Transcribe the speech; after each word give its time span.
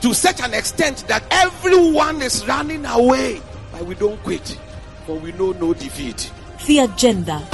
to 0.00 0.14
such 0.14 0.40
an 0.40 0.54
extent 0.54 1.04
that 1.08 1.24
everyone 1.30 2.22
is 2.22 2.46
running 2.46 2.86
away. 2.86 3.42
But 3.72 3.84
we 3.84 3.96
don't 3.96 4.22
quit, 4.22 4.56
for 5.06 5.16
we 5.18 5.32
know 5.32 5.52
no 5.52 5.74
defeat. 5.74 6.30
The 6.66 6.78
agenda 6.80 7.46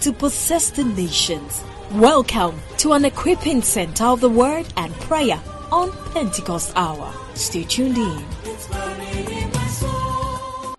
to 0.00 0.12
possess 0.12 0.70
the 0.70 0.84
nations. 0.84 1.62
Welcome 1.92 2.60
to 2.78 2.92
an 2.92 3.04
equipping 3.04 3.62
center 3.62 4.04
of 4.04 4.20
the 4.20 4.30
word 4.30 4.66
and 4.76 4.94
prayer 4.94 5.42
on 5.72 5.90
Pentecost 6.12 6.72
Hour. 6.76 7.12
Stay 7.34 7.64
tuned 7.64 7.98
in. 7.98 8.24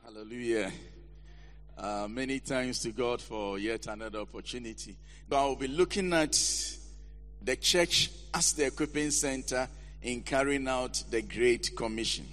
Hallelujah. 0.03 0.71
Uh, 1.77 2.07
many 2.09 2.39
thanks 2.39 2.79
to 2.79 2.91
God 2.91 3.21
for 3.21 3.59
yet 3.59 3.87
another 3.87 4.19
opportunity. 4.19 4.97
But 5.27 5.43
I 5.43 5.45
will 5.47 5.55
be 5.57 5.67
looking 5.67 6.13
at 6.13 6.31
the 7.43 7.55
church 7.57 8.09
as 8.33 8.53
the 8.53 8.67
equipping 8.67 9.11
center 9.11 9.67
in 10.01 10.21
carrying 10.21 10.67
out 10.67 11.03
the 11.09 11.21
Great 11.21 11.75
Commission. 11.75 12.25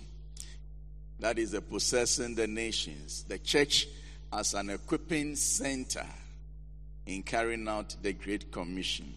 That 1.20 1.38
is 1.38 1.50
the 1.50 1.60
possessing 1.60 2.34
the 2.34 2.46
nations. 2.46 3.24
The 3.24 3.38
church 3.38 3.88
as 4.32 4.54
an 4.54 4.70
equipping 4.70 5.36
center 5.36 6.06
in 7.06 7.22
carrying 7.22 7.68
out 7.68 7.96
the 8.02 8.12
Great 8.12 8.50
Commission. 8.52 9.12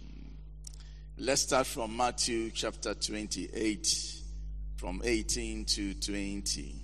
Let's 1.18 1.44
start 1.44 1.68
from 1.68 1.96
Matthew 1.96 2.50
chapter 2.52 2.94
28, 2.94 4.16
from 4.78 5.02
18 5.04 5.66
to 5.66 5.94
20. 5.94 6.76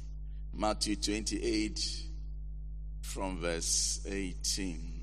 Matthew 0.54 0.96
28, 0.96 2.04
from 3.02 3.40
verse 3.40 4.02
18. 4.08 4.94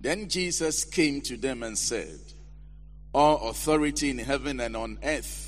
Then 0.00 0.28
Jesus 0.28 0.84
came 0.84 1.20
to 1.22 1.36
them 1.36 1.62
and 1.62 1.76
said, 1.76 2.18
All 3.12 3.48
authority 3.48 4.10
in 4.10 4.18
heaven 4.18 4.60
and 4.60 4.76
on 4.76 4.98
earth 5.02 5.47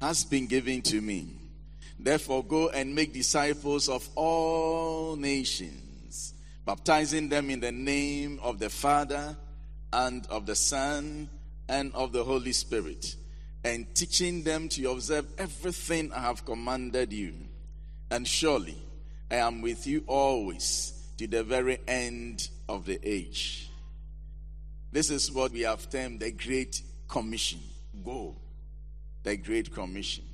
has 0.00 0.24
been 0.24 0.46
given 0.46 0.82
to 0.82 1.00
me. 1.00 1.28
Therefore, 1.98 2.44
go 2.44 2.68
and 2.68 2.94
make 2.94 3.12
disciples 3.12 3.88
of 3.88 4.08
all 4.14 5.16
nations 5.16 6.34
baptizing 6.68 7.30
them 7.30 7.48
in 7.48 7.60
the 7.60 7.72
name 7.72 8.38
of 8.42 8.58
the 8.58 8.68
Father 8.68 9.34
and 9.90 10.26
of 10.26 10.44
the 10.44 10.54
Son 10.54 11.26
and 11.66 11.90
of 11.94 12.12
the 12.12 12.22
Holy 12.22 12.52
Spirit, 12.52 13.16
and 13.64 13.86
teaching 13.94 14.42
them 14.42 14.68
to 14.68 14.90
observe 14.90 15.24
everything 15.38 16.12
I 16.12 16.20
have 16.20 16.44
commanded 16.44 17.10
you. 17.10 17.32
And 18.10 18.28
surely 18.28 18.76
I 19.30 19.36
am 19.36 19.62
with 19.62 19.86
you 19.86 20.04
always 20.06 20.92
to 21.16 21.26
the 21.26 21.42
very 21.42 21.78
end 21.88 22.50
of 22.68 22.84
the 22.84 23.00
age. 23.02 23.70
This 24.92 25.08
is 25.08 25.32
what 25.32 25.52
we 25.52 25.62
have 25.62 25.88
termed 25.88 26.20
the 26.20 26.32
Great 26.32 26.82
Commission. 27.08 27.60
Go. 28.04 28.36
The 29.28 29.36
Great 29.36 29.74
Commission. 29.74 30.24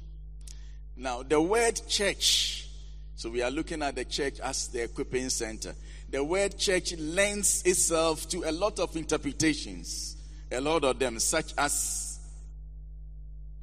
Now, 0.97 1.25
the 1.25 1.41
word 1.41 1.81
church, 1.88 2.69
so 3.16 3.28
we 3.28 3.43
are 3.43 3.50
looking 3.50 3.82
at 3.82 3.97
the 3.97 4.05
church 4.05 4.38
as 4.38 4.69
the 4.69 4.84
equipping 4.84 5.31
center 5.31 5.75
the 6.10 6.22
word 6.22 6.56
church 6.56 6.97
lends 6.97 7.65
itself 7.65 8.28
to 8.28 8.44
a 8.49 8.53
lot 8.53 8.78
of 8.78 8.94
interpretations, 8.94 10.15
a 10.53 10.60
lot 10.60 10.84
of 10.84 11.00
them, 11.00 11.19
such 11.19 11.53
as 11.59 12.21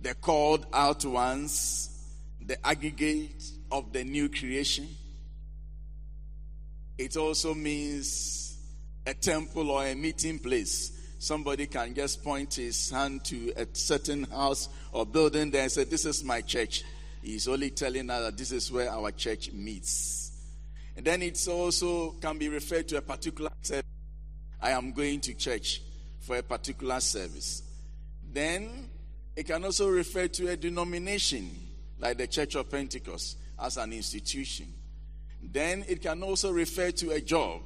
the 0.01 0.13
called 0.15 0.65
out 0.73 1.05
ones, 1.05 2.11
the 2.45 2.67
aggregate 2.67 3.41
of 3.71 3.93
the 3.93 4.03
new 4.03 4.27
creation. 4.27 4.85
It 6.97 7.15
also 7.15 7.53
means 7.53 8.57
a 9.07 9.13
temple 9.13 9.71
or 9.71 9.85
a 9.85 9.95
meeting 9.95 10.39
place. 10.39 10.91
Somebody 11.21 11.67
can 11.67 11.93
just 11.93 12.23
point 12.23 12.55
his 12.55 12.89
hand 12.89 13.23
to 13.25 13.53
a 13.55 13.67
certain 13.73 14.23
house 14.23 14.69
or 14.91 15.05
building 15.05 15.51
there 15.51 15.61
and 15.61 15.71
say, 15.71 15.83
This 15.83 16.03
is 16.05 16.23
my 16.23 16.41
church. 16.41 16.83
He's 17.21 17.47
only 17.47 17.69
telling 17.69 18.09
us 18.09 18.23
that 18.23 18.35
this 18.35 18.51
is 18.51 18.71
where 18.71 18.89
our 18.89 19.11
church 19.11 19.51
meets. 19.51 20.31
And 20.97 21.05
then 21.05 21.21
it's 21.21 21.47
also 21.47 22.13
can 22.13 22.39
be 22.39 22.49
referred 22.49 22.87
to 22.87 22.97
a 22.97 23.03
particular 23.03 23.51
service. 23.61 23.85
I 24.59 24.71
am 24.71 24.93
going 24.93 25.21
to 25.21 25.35
church 25.35 25.83
for 26.21 26.37
a 26.37 26.41
particular 26.41 26.99
service. 26.99 27.61
Then 28.33 28.89
it 29.35 29.45
can 29.45 29.63
also 29.63 29.89
refer 29.89 30.27
to 30.27 30.47
a 30.47 30.57
denomination, 30.57 31.51
like 31.99 32.17
the 32.17 32.25
Church 32.25 32.55
of 32.55 32.71
Pentecost, 32.71 33.37
as 33.59 33.77
an 33.77 33.93
institution. 33.93 34.73
Then 35.39 35.85
it 35.87 36.01
can 36.01 36.23
also 36.23 36.51
refer 36.51 36.89
to 36.89 37.11
a 37.11 37.21
job. 37.21 37.61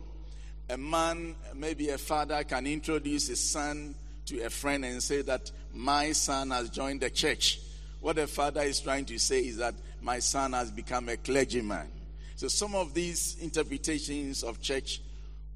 A 0.69 0.77
man, 0.77 1.35
maybe 1.53 1.89
a 1.89 1.97
father, 1.97 2.43
can 2.43 2.65
introduce 2.65 3.27
his 3.27 3.39
son 3.39 3.95
to 4.25 4.41
a 4.41 4.49
friend 4.49 4.83
and 4.85 5.01
say 5.01 5.21
that 5.21 5.51
my 5.73 6.11
son 6.11 6.49
has 6.51 6.69
joined 6.69 7.01
the 7.01 7.09
church. 7.09 7.59
What 8.01 8.15
the 8.15 8.27
father 8.27 8.61
is 8.61 8.79
trying 8.79 9.05
to 9.05 9.19
say 9.19 9.41
is 9.41 9.57
that 9.57 9.75
my 10.01 10.19
son 10.19 10.53
has 10.53 10.71
become 10.71 11.09
a 11.09 11.17
clergyman. 11.17 11.87
So 12.35 12.47
some 12.47 12.75
of 12.75 12.93
these 12.93 13.37
interpretations 13.41 14.43
of 14.43 14.61
church 14.61 15.01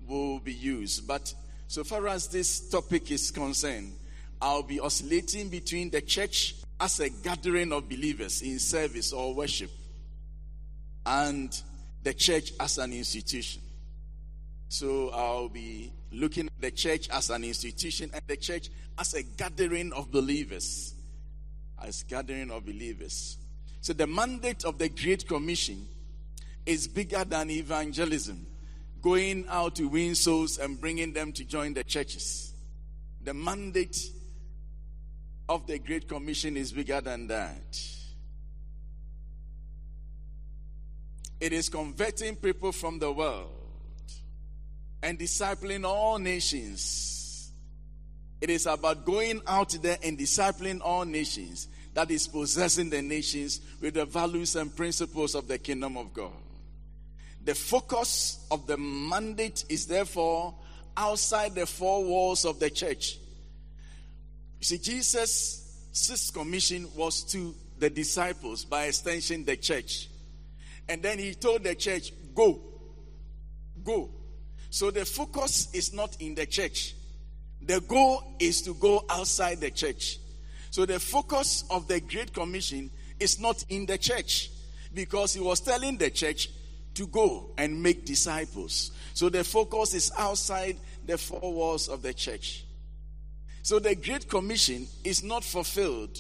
will 0.08 0.40
be 0.40 0.54
used. 0.54 1.08
But 1.08 1.34
so 1.68 1.84
far 1.84 2.08
as 2.08 2.28
this 2.28 2.70
topic 2.70 3.12
is 3.12 3.32
concerned, 3.32 3.94
I'll 4.42 4.64
be 4.64 4.80
oscillating 4.80 5.50
between 5.50 5.90
the 5.90 6.02
church 6.02 6.56
as 6.80 7.00
a 7.00 7.10
gathering 7.10 7.74
of 7.74 7.90
believers 7.90 8.42
in 8.42 8.60
service 8.60 9.12
or 9.12 9.34
worship 9.34 9.72
and 11.06 11.62
the 12.04 12.14
church 12.14 12.54
as 12.60 12.78
an 12.78 12.94
institution. 12.94 13.62
So 14.70 15.10
I'll 15.10 15.50
be 15.50 15.92
looking 16.12 16.46
at 16.46 16.62
the 16.62 16.70
church 16.70 17.10
as 17.10 17.32
an 17.32 17.44
institution 17.44 18.12
and 18.14 18.22
the 18.28 18.38
church 18.38 18.70
as 19.00 19.16
a 19.16 19.24
gathering 19.24 19.92
of 19.94 20.12
believers. 20.12 20.94
As 21.84 22.04
gathering 22.04 22.52
of 22.52 22.66
believers. 22.66 23.38
So 23.82 23.94
the 23.94 24.06
mandate 24.06 24.66
of 24.66 24.78
the 24.78 24.90
Great 24.90 25.28
Commission 25.28 25.88
is 26.68 26.88
bigger 26.88 27.24
than 27.24 27.50
evangelism, 27.50 28.46
going 29.02 29.46
out 29.50 29.76
to 29.78 29.88
win 29.88 30.14
souls 30.14 30.60
and 30.60 30.80
bringing 30.80 31.14
them 31.14 31.32
to 31.34 31.44
join 31.46 31.74
the 31.74 31.84
churches. 31.84 32.54
The 33.24 33.34
mandate 33.34 33.98
of 35.48 35.66
the 35.66 35.80
Great 35.80 36.08
Commission 36.08 36.56
is 36.56 36.72
bigger 36.72 37.02
than 37.02 37.26
that. 37.28 37.82
It 41.40 41.54
is 41.54 41.70
converting 41.70 42.36
people 42.36 42.72
from 42.72 43.00
the 43.00 43.12
world 43.12 43.59
and 45.02 45.18
discipling 45.18 45.86
all 45.86 46.18
nations. 46.18 47.52
It 48.42 48.50
is 48.50 48.66
about 48.66 49.06
going 49.06 49.42
out 49.48 49.72
there 49.82 49.98
and 50.04 50.18
discipling 50.18 50.82
all 50.82 51.06
nations. 51.06 51.68
That 51.94 52.12
is 52.12 52.28
possessing 52.28 52.90
the 52.90 53.02
nations 53.02 53.62
with 53.82 53.96
the 53.96 54.06
values 54.06 54.56
and 54.56 54.74
principles 54.74 55.36
of 55.36 55.48
the 55.48 55.58
kingdom 55.58 55.98
of 55.98 56.14
God. 56.14 56.32
The 57.44 57.56
focus 57.56 58.46
of 58.52 58.68
the 58.68 58.78
mandate 58.78 59.66
is 59.70 59.88
therefore 59.88 60.56
outside 60.96 61.56
the 61.56 61.66
four 61.66 62.04
walls 62.04 62.46
of 62.46 62.60
the 62.60 62.70
church. 62.70 63.18
You 64.60 64.66
see, 64.66 64.78
Jesus' 64.78 65.88
sixth 65.92 66.34
commission 66.34 66.88
was 66.96 67.24
to 67.32 67.56
the 67.78 67.90
disciples, 67.90 68.66
by 68.66 68.86
extension, 68.86 69.46
the 69.46 69.56
church. 69.56 70.10
And 70.88 71.02
then 71.02 71.18
he 71.18 71.34
told 71.34 71.64
the 71.64 71.76
church, 71.76 72.12
Go, 72.36 72.60
go. 73.84 74.10
So 74.70 74.92
the 74.92 75.06
focus 75.06 75.70
is 75.74 75.94
not 75.94 76.18
in 76.20 76.36
the 76.36 76.46
church, 76.46 76.96
the 77.62 77.82
goal 77.82 78.24
is 78.40 78.62
to 78.64 78.74
go 78.76 79.04
outside 79.10 79.60
the 79.60 79.72
church. 79.72 80.20
So 80.72 80.86
the 80.86 81.00
focus 81.00 81.64
of 81.70 81.88
the 81.88 82.00
Great 82.00 82.34
Commission 82.34 82.92
is 83.20 83.40
not 83.40 83.66
in 83.70 83.86
the 83.86 83.98
church 83.98 84.52
because 84.94 85.34
he 85.34 85.42
was 85.42 85.60
telling 85.60 85.98
the 85.98 86.10
church 86.10 86.50
to 86.94 87.08
go 87.08 87.52
and 87.58 87.82
make 87.82 88.06
disciples. 88.06 88.92
So 89.14 89.30
the 89.30 89.44
focus 89.44 89.94
is 89.94 90.12
outside 90.18 90.78
the 91.06 91.18
four 91.18 91.54
walls 91.54 91.88
of 91.88 92.02
the 92.02 92.14
church. 92.14 92.66
So 93.64 93.80
the 93.80 93.96
Great 93.96 94.30
Commission 94.30 94.88
is 95.04 95.24
not 95.24 95.44
fulfilled 95.44 96.18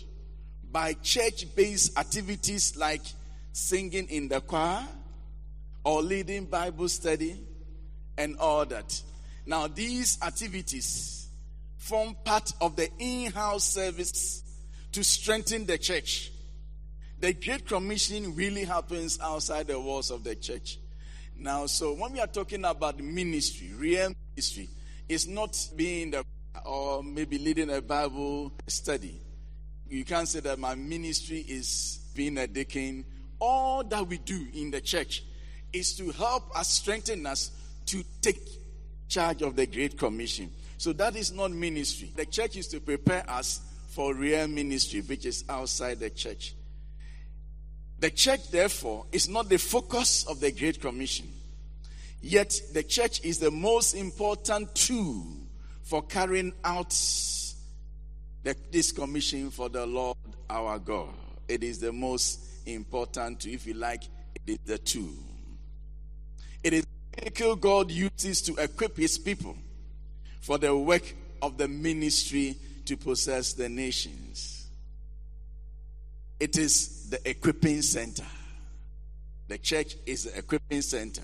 by 0.71 0.93
church 0.93 1.45
based 1.55 1.97
activities 1.97 2.75
like 2.75 3.01
singing 3.53 4.07
in 4.09 4.27
the 4.27 4.41
choir 4.41 4.85
or 5.83 6.01
leading 6.01 6.45
Bible 6.45 6.89
study 6.89 7.39
and 8.19 8.37
all 8.37 8.65
that. 8.65 9.01
Now, 9.47 9.65
these 9.67 10.19
activities 10.21 11.27
form 11.77 12.15
part 12.23 12.51
of 12.61 12.75
the 12.75 12.89
in 12.99 13.31
house 13.31 13.63
service 13.63 14.43
to 14.91 15.03
strengthen 15.03 15.65
the 15.65 15.77
church. 15.77 16.31
The 17.19 17.33
Great 17.33 17.67
Commission 17.67 18.35
really 18.35 18.65
happens 18.65 19.19
outside 19.19 19.67
the 19.67 19.79
walls 19.79 20.11
of 20.11 20.23
the 20.23 20.35
church. 20.35 20.77
Now, 21.37 21.65
so 21.65 21.93
when 21.93 22.13
we 22.13 22.19
are 22.19 22.27
talking 22.27 22.65
about 22.65 22.99
ministry, 22.99 23.71
real 23.75 24.11
ministry, 24.35 24.69
it's 25.07 25.25
not 25.25 25.57
being 25.75 26.11
the 26.11 26.23
or 26.65 27.01
maybe 27.01 27.37
leading 27.37 27.69
a 27.69 27.81
Bible 27.81 28.51
study. 28.67 29.21
You 29.87 30.03
can't 30.03 30.27
say 30.27 30.41
that 30.41 30.59
my 30.59 30.75
ministry 30.75 31.39
is 31.47 31.99
being 32.13 32.37
a 32.37 32.47
deacon. 32.47 33.05
All 33.39 33.83
that 33.85 34.05
we 34.05 34.17
do 34.17 34.47
in 34.53 34.71
the 34.71 34.81
church 34.81 35.23
is 35.71 35.95
to 35.95 36.11
help 36.11 36.55
us 36.57 36.67
strengthen 36.67 37.25
us 37.25 37.51
to 37.89 38.03
take 38.21 38.39
charge 39.07 39.41
of 39.41 39.55
the 39.55 39.65
Great 39.65 39.97
Commission. 39.97 40.51
So 40.77 40.93
that 40.93 41.15
is 41.15 41.31
not 41.31 41.51
ministry. 41.51 42.11
The 42.15 42.25
church 42.25 42.55
is 42.55 42.67
to 42.67 42.79
prepare 42.79 43.27
us 43.27 43.61
for 43.89 44.13
real 44.13 44.47
ministry, 44.47 45.01
which 45.01 45.25
is 45.25 45.43
outside 45.49 45.99
the 45.99 46.11
church. 46.11 46.53
The 47.99 48.11
church, 48.11 48.51
therefore, 48.51 49.07
is 49.11 49.27
not 49.27 49.49
the 49.49 49.57
focus 49.57 50.25
of 50.27 50.39
the 50.39 50.51
Great 50.51 50.79
Commission. 50.79 51.27
Yet, 52.21 52.61
the 52.73 52.83
church 52.83 53.23
is 53.25 53.39
the 53.39 53.51
most 53.51 53.95
important 53.95 54.73
tool 54.75 55.25
for 55.81 56.03
carrying 56.03 56.53
out 56.63 56.91
the, 58.43 58.55
this 58.71 58.91
commission 58.91 59.49
for 59.49 59.67
the 59.67 59.85
Lord 59.85 60.17
our 60.49 60.77
God. 60.77 61.09
It 61.47 61.63
is 61.63 61.79
the 61.79 61.91
most 61.91 62.67
important, 62.67 63.47
if 63.47 63.65
you 63.65 63.73
like, 63.73 64.03
it 64.35 64.41
is 64.45 64.59
the 64.65 64.77
tool. 64.77 65.09
It 66.63 66.73
is 66.73 66.85
vehicle 67.19 67.55
God 67.55 67.91
uses 67.91 68.41
to 68.43 68.55
equip 68.55 68.97
his 68.97 69.17
people 69.17 69.55
for 70.41 70.57
the 70.57 70.75
work 70.75 71.13
of 71.41 71.57
the 71.57 71.67
ministry 71.67 72.57
to 72.85 72.97
possess 72.97 73.53
the 73.53 73.69
nations. 73.69 74.67
It 76.39 76.57
is 76.57 77.09
the 77.09 77.29
equipping 77.29 77.81
center. 77.81 78.25
The 79.47 79.57
church 79.57 79.95
is 80.05 80.25
the 80.25 80.37
equipping 80.37 80.81
center. 80.81 81.23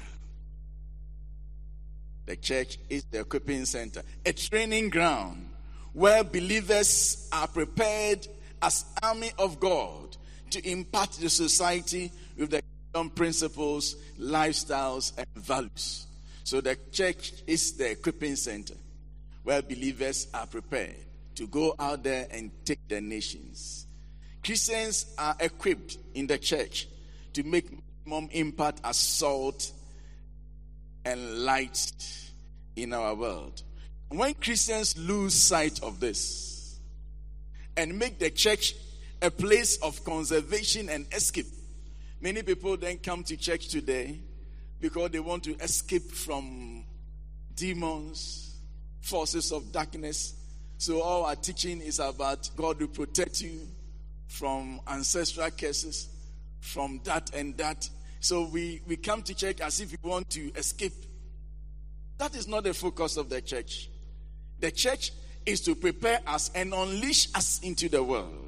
The 2.25 2.35
church 2.35 2.79
is 2.89 3.03
the 3.05 3.21
equipping 3.21 3.65
center, 3.65 4.01
a 4.25 4.33
training 4.33 4.89
ground 4.89 5.47
where 5.93 6.23
believers 6.23 7.29
are 7.31 7.47
prepared 7.47 8.27
as 8.61 8.83
army 9.01 9.31
of 9.37 9.59
God 9.59 10.17
to 10.49 10.69
impart 10.69 11.11
the 11.11 11.29
society 11.29 12.11
with 12.37 12.49
the 12.49 12.63
kingdom 12.95 13.09
principles, 13.09 13.97
lifestyles, 14.17 15.11
and 15.17 15.27
values. 15.35 16.07
So 16.43 16.61
the 16.61 16.77
church 16.91 17.33
is 17.45 17.73
the 17.73 17.91
equipping 17.91 18.37
center 18.37 18.75
where 19.43 19.61
believers 19.61 20.27
are 20.33 20.47
prepared 20.47 20.95
to 21.35 21.47
go 21.47 21.75
out 21.77 22.03
there 22.03 22.25
and 22.31 22.51
take 22.63 22.87
the 22.87 23.01
nations. 23.01 23.87
Christians 24.43 25.13
are 25.17 25.35
equipped 25.39 25.97
in 26.13 26.27
the 26.27 26.37
church 26.37 26.87
to 27.33 27.43
make 27.43 27.69
maximum 27.69 28.29
impact 28.31 28.79
as 28.85 28.97
salt 28.97 29.71
and 31.03 31.39
light 31.39 31.91
in 32.77 32.93
our 32.93 33.13
world. 33.13 33.61
When 34.09 34.33
Christians 34.35 34.97
lose 34.97 35.33
sight 35.33 35.83
of 35.83 35.99
this 35.99 36.79
and 37.75 37.99
make 37.99 38.19
the 38.19 38.29
church 38.29 38.73
a 39.21 39.29
place 39.29 39.77
of 39.77 40.01
conservation 40.05 40.87
and 40.89 41.05
escape, 41.11 41.47
many 42.21 42.43
people 42.43 42.77
then 42.77 42.97
come 42.97 43.23
to 43.23 43.37
church 43.37 43.67
today 43.67 44.19
because 44.79 45.11
they 45.11 45.19
want 45.19 45.43
to 45.43 45.55
escape 45.55 46.11
from 46.11 46.83
demons, 47.55 48.57
forces 49.01 49.51
of 49.51 49.71
darkness. 49.71 50.35
So, 50.77 51.01
all 51.01 51.25
our 51.25 51.35
teaching 51.35 51.81
is 51.81 51.99
about 51.99 52.49
God 52.55 52.79
will 52.79 52.87
protect 52.87 53.41
you 53.41 53.67
from 54.27 54.81
ancestral 54.87 55.49
curses, 55.51 56.09
from 56.59 56.99
that 57.05 57.33
and 57.33 57.57
that. 57.57 57.89
So, 58.19 58.47
we, 58.47 58.81
we 58.85 58.97
come 58.97 59.21
to 59.23 59.33
church 59.33 59.61
as 59.61 59.79
if 59.79 59.91
we 59.91 60.09
want 60.09 60.29
to 60.31 60.51
escape. 60.55 60.93
That 62.17 62.35
is 62.35 62.47
not 62.47 62.63
the 62.63 62.73
focus 62.73 63.17
of 63.17 63.29
the 63.29 63.41
church. 63.41 63.89
The 64.59 64.71
church 64.71 65.11
is 65.45 65.61
to 65.61 65.75
prepare 65.75 66.19
us 66.27 66.51
and 66.55 66.73
unleash 66.73 67.27
us 67.35 67.59
into 67.61 67.87
the 67.87 68.03
world. 68.03 68.44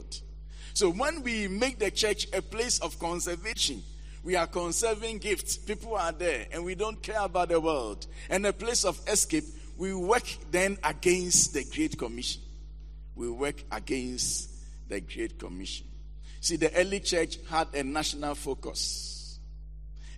So, 0.78 0.92
when 0.92 1.24
we 1.24 1.48
make 1.48 1.80
the 1.80 1.90
church 1.90 2.28
a 2.34 2.40
place 2.40 2.78
of 2.82 3.00
conservation, 3.00 3.82
we 4.24 4.36
are 4.36 4.46
conserving 4.46 5.18
gifts. 5.18 5.58
People 5.58 5.96
are 5.96 6.12
there 6.12 6.46
and 6.52 6.64
we 6.64 6.76
don't 6.76 7.02
care 7.02 7.22
about 7.22 7.50
the 7.50 7.60
world. 7.60 8.06
And 8.30 8.46
a 8.46 8.54
place 8.54 8.86
of 8.86 9.02
escape, 9.08 9.46
we 9.76 9.96
work 9.96 10.28
then 10.52 10.78
against 10.84 11.56
the 11.56 11.64
Great 11.64 11.98
Commission. 11.98 12.44
We 13.16 13.28
work 13.28 13.64
against 13.72 14.52
the 14.88 15.02
Great 15.02 15.40
Commission. 15.40 15.88
See, 16.42 16.58
the 16.58 16.72
early 16.76 17.00
church 17.00 17.40
had 17.50 17.70
a 17.74 17.84
national 17.84 18.36
focus. 18.36 19.40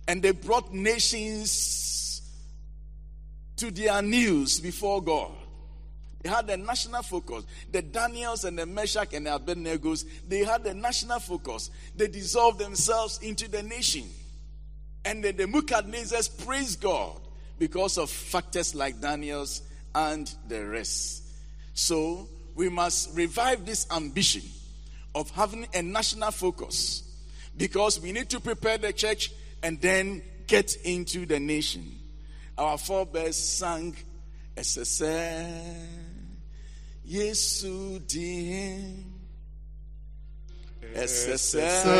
And 0.06 0.22
they 0.22 0.32
brought 0.32 0.74
nations 0.74 2.20
to 3.56 3.70
their 3.70 4.02
knees 4.02 4.60
before 4.60 5.02
God. 5.02 5.32
They 6.22 6.28
had 6.28 6.50
a 6.50 6.56
national 6.56 7.02
focus. 7.02 7.44
The 7.72 7.82
Daniels 7.82 8.44
and 8.44 8.58
the 8.58 8.66
Meshach 8.66 9.14
and 9.14 9.26
the 9.26 9.34
Abednego, 9.34 9.94
they 10.28 10.44
had 10.44 10.66
a 10.66 10.74
national 10.74 11.18
focus. 11.20 11.70
They 11.96 12.08
dissolved 12.08 12.58
themselves 12.58 13.18
into 13.22 13.48
the 13.48 13.62
nation. 13.62 14.04
And 15.04 15.24
then 15.24 15.36
the 15.36 15.46
Nebuchadnezzar 15.46 16.20
praised 16.44 16.80
God 16.82 17.18
because 17.58 17.96
of 17.96 18.10
factors 18.10 18.74
like 18.74 19.00
Daniel's 19.00 19.62
and 19.94 20.32
the 20.48 20.64
rest. 20.66 21.22
So 21.74 22.28
we 22.54 22.68
must 22.68 23.16
revive 23.16 23.64
this 23.64 23.86
ambition 23.90 24.42
of 25.14 25.30
having 25.30 25.66
a 25.74 25.82
national 25.82 26.30
focus 26.30 27.02
because 27.56 28.00
we 28.00 28.12
need 28.12 28.28
to 28.30 28.40
prepare 28.40 28.78
the 28.78 28.92
church 28.92 29.32
and 29.62 29.80
then 29.80 30.22
get 30.46 30.76
into 30.84 31.26
the 31.26 31.40
nation. 31.40 31.98
Our 32.58 32.76
forebears 32.76 33.36
sang, 33.36 33.96
SSL, 34.56 36.09
Yesu 37.10 37.98
din. 38.06 39.02
SSL, 40.94 41.90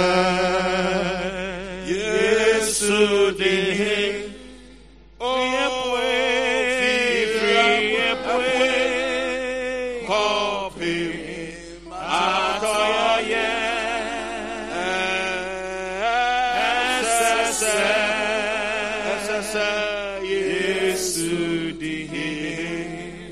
Yesu 1.90 3.35
din. 3.35 4.31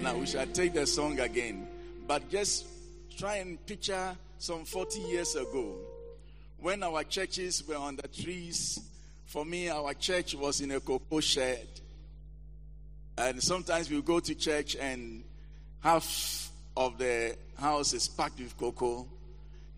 Now 0.03 0.17
we 0.17 0.27
shall 0.27 0.47
take 0.47 0.73
the 0.75 0.87
song 0.87 1.21
again, 1.21 1.68
but 2.09 2.31
just 2.31 2.65
try 3.19 3.37
and 3.37 3.65
picture 3.67 4.17
some 4.38 4.65
40 4.65 5.00
years 5.00 5.37
ago 5.37 5.77
when 6.59 6.83
our 6.83 7.05
churches 7.05 7.62
were 7.69 7.77
on 7.77 7.97
the 7.97 8.09
trees. 8.09 8.81
For 9.27 9.45
me, 9.45 9.69
our 9.69 9.93
church 9.93 10.35
was 10.35 10.62
in 10.62 10.71
a 10.71 10.81
cocoa 10.81 11.21
shed. 11.21 11.69
And 13.19 13.43
sometimes 13.43 13.91
we 13.91 14.00
go 14.00 14.21
to 14.21 14.35
church 14.35 14.75
and 14.77 15.23
half 15.81 16.50
of 16.75 16.97
the 16.97 17.37
house 17.59 17.93
is 17.93 18.09
packed 18.09 18.38
with 18.38 18.57
cocoa. 18.57 19.07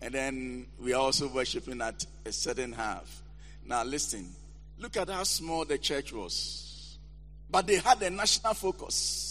And 0.01 0.13
then 0.13 0.67
we 0.81 0.93
are 0.93 1.01
also 1.01 1.27
worshiping 1.27 1.81
at 1.81 2.05
a 2.25 2.31
certain 2.31 2.71
half. 2.71 3.21
Now 3.65 3.83
listen, 3.83 4.25
look 4.79 4.95
at 4.95 5.09
how 5.09 5.23
small 5.23 5.65
the 5.65 5.77
church 5.77 6.13
was. 6.13 6.97
But 7.49 7.67
they 7.67 7.75
had 7.75 8.01
a 8.01 8.09
national 8.09 8.53
focus. 8.53 9.30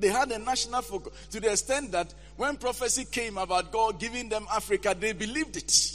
They 0.00 0.08
had 0.08 0.32
a 0.32 0.38
national 0.38 0.80
focus 0.80 1.12
to 1.30 1.40
the 1.40 1.52
extent 1.52 1.92
that 1.92 2.12
when 2.36 2.56
prophecy 2.56 3.04
came 3.04 3.36
about 3.36 3.70
God 3.70 4.00
giving 4.00 4.30
them 4.30 4.46
Africa, 4.50 4.96
they 4.98 5.12
believed 5.12 5.56
it. 5.58 5.92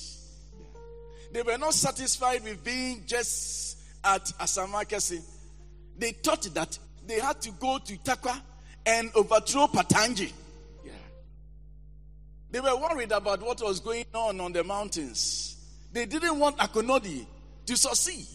They 1.33 1.41
were 1.41 1.57
not 1.57 1.73
satisfied 1.73 2.43
with 2.43 2.63
being 2.63 3.03
just 3.07 3.79
at 4.03 4.23
Asamankese. 4.39 5.21
They 5.97 6.11
thought 6.11 6.43
that 6.53 6.77
they 7.07 7.19
had 7.19 7.41
to 7.41 7.51
go 7.51 7.79
to 7.79 7.97
Tarkwa 7.97 8.39
and 8.85 9.09
overthrow 9.15 9.67
Patangi. 9.67 10.31
Yeah. 10.85 10.91
They 12.51 12.59
were 12.59 12.75
worried 12.77 13.11
about 13.11 13.41
what 13.41 13.59
was 13.61 13.79
going 13.79 14.05
on 14.13 14.39
on 14.39 14.53
the 14.53 14.63
mountains. 14.63 15.57
They 15.91 16.05
didn't 16.05 16.37
want 16.37 16.57
Akonedi 16.57 17.25
to 17.65 17.75
succeed. 17.75 18.27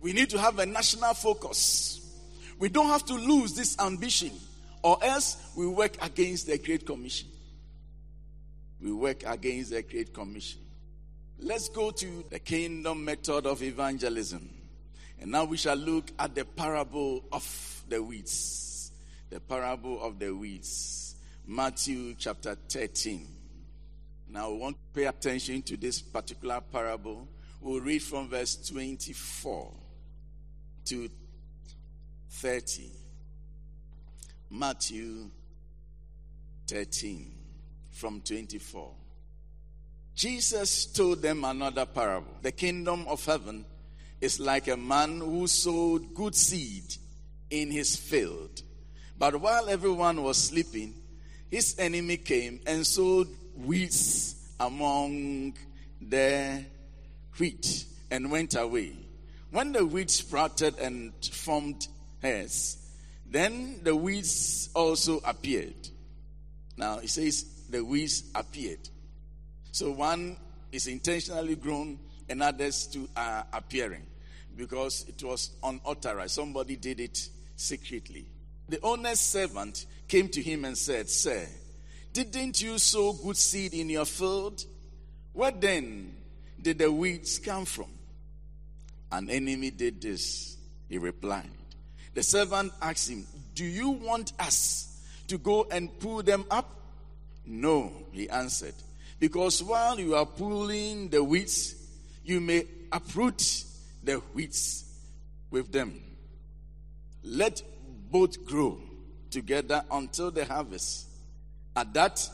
We 0.00 0.12
need 0.12 0.30
to 0.30 0.38
have 0.38 0.58
a 0.58 0.66
national 0.66 1.12
focus. 1.14 2.05
We 2.58 2.68
don't 2.68 2.86
have 2.86 3.04
to 3.06 3.14
lose 3.14 3.54
this 3.54 3.78
ambition, 3.78 4.30
or 4.82 4.98
else 5.02 5.36
we 5.56 5.66
work 5.66 5.96
against 6.02 6.46
the 6.46 6.58
Great 6.58 6.86
Commission. 6.86 7.28
We 8.80 8.92
work 8.92 9.24
against 9.26 9.70
the 9.70 9.82
Great 9.82 10.14
Commission. 10.14 10.60
Let's 11.38 11.68
go 11.68 11.90
to 11.90 12.24
the 12.30 12.38
kingdom 12.38 13.04
method 13.04 13.46
of 13.46 13.62
evangelism. 13.62 14.48
And 15.20 15.30
now 15.30 15.44
we 15.44 15.56
shall 15.56 15.76
look 15.76 16.10
at 16.18 16.34
the 16.34 16.44
parable 16.44 17.24
of 17.32 17.84
the 17.88 18.02
weeds. 18.02 18.92
The 19.30 19.40
parable 19.40 20.02
of 20.02 20.18
the 20.18 20.34
weeds. 20.34 21.16
Matthew 21.46 22.14
chapter 22.18 22.56
13. 22.68 23.26
Now 24.28 24.50
we 24.50 24.58
want 24.58 24.76
to 24.76 25.00
pay 25.00 25.06
attention 25.06 25.62
to 25.62 25.76
this 25.76 26.00
particular 26.00 26.60
parable. 26.60 27.28
We'll 27.60 27.80
read 27.80 28.02
from 28.02 28.28
verse 28.28 28.56
24 28.68 29.72
to 30.86 31.10
30. 32.36 32.90
Matthew 34.50 35.30
13 36.66 37.32
from 37.92 38.20
24. 38.20 38.90
Jesus 40.14 40.84
told 40.84 41.22
them 41.22 41.44
another 41.44 41.86
parable. 41.86 42.34
The 42.42 42.52
kingdom 42.52 43.06
of 43.08 43.24
heaven 43.24 43.64
is 44.20 44.38
like 44.38 44.68
a 44.68 44.76
man 44.76 45.20
who 45.20 45.46
sowed 45.46 46.12
good 46.12 46.34
seed 46.34 46.84
in 47.48 47.70
his 47.70 47.96
field. 47.96 48.60
But 49.18 49.40
while 49.40 49.70
everyone 49.70 50.22
was 50.22 50.36
sleeping, 50.36 50.92
his 51.50 51.74
enemy 51.78 52.18
came 52.18 52.60
and 52.66 52.86
sowed 52.86 53.28
weeds 53.56 54.52
among 54.60 55.54
the 56.02 56.64
wheat 57.38 57.86
and 58.10 58.30
went 58.30 58.54
away. 58.56 58.92
When 59.52 59.72
the 59.72 59.86
wheat 59.86 60.10
sprouted 60.10 60.78
and 60.78 61.14
formed 61.24 61.88
hairs, 62.22 62.78
then 63.28 63.80
the 63.82 63.94
weeds 63.94 64.70
also 64.74 65.20
appeared. 65.24 65.74
Now 66.76 66.98
he 66.98 67.06
says 67.06 67.44
the 67.70 67.84
weeds 67.84 68.24
appeared. 68.34 68.88
So 69.72 69.90
one 69.90 70.36
is 70.72 70.86
intentionally 70.86 71.56
grown 71.56 71.98
and 72.28 72.42
others 72.42 72.86
too 72.86 73.08
are 73.16 73.46
appearing 73.52 74.06
because 74.56 75.04
it 75.08 75.22
was 75.22 75.50
unauthorized. 75.62 76.34
Somebody 76.34 76.76
did 76.76 77.00
it 77.00 77.28
secretly. 77.56 78.26
The 78.68 78.80
owner's 78.82 79.20
servant 79.20 79.86
came 80.08 80.28
to 80.28 80.42
him 80.42 80.64
and 80.64 80.76
said, 80.76 81.08
Sir, 81.08 81.46
didn't 82.12 82.62
you 82.62 82.78
sow 82.78 83.12
good 83.12 83.36
seed 83.36 83.74
in 83.74 83.90
your 83.90 84.06
field? 84.06 84.64
Where 85.32 85.50
then 85.50 86.16
did 86.60 86.78
the 86.78 86.90
weeds 86.90 87.38
come 87.38 87.64
from? 87.64 87.90
An 89.12 89.30
enemy 89.30 89.70
did 89.70 90.00
this, 90.00 90.56
he 90.88 90.98
replied. 90.98 91.50
The 92.16 92.22
servant 92.22 92.72
asked 92.80 93.10
him, 93.10 93.26
Do 93.54 93.62
you 93.62 93.90
want 93.90 94.32
us 94.40 95.02
to 95.28 95.36
go 95.36 95.66
and 95.70 96.00
pull 96.00 96.22
them 96.22 96.46
up? 96.50 96.66
No, 97.44 97.92
he 98.10 98.26
answered, 98.30 98.72
because 99.20 99.62
while 99.62 100.00
you 100.00 100.14
are 100.14 100.24
pulling 100.24 101.10
the 101.10 101.22
weeds, 101.22 101.74
you 102.24 102.40
may 102.40 102.64
uproot 102.90 103.64
the 104.02 104.22
weeds 104.32 104.90
with 105.50 105.70
them. 105.70 106.00
Let 107.22 107.62
both 108.10 108.46
grow 108.46 108.78
together 109.30 109.84
until 109.90 110.30
the 110.30 110.46
harvest. 110.46 111.08
At 111.76 111.92
that, 111.92 112.30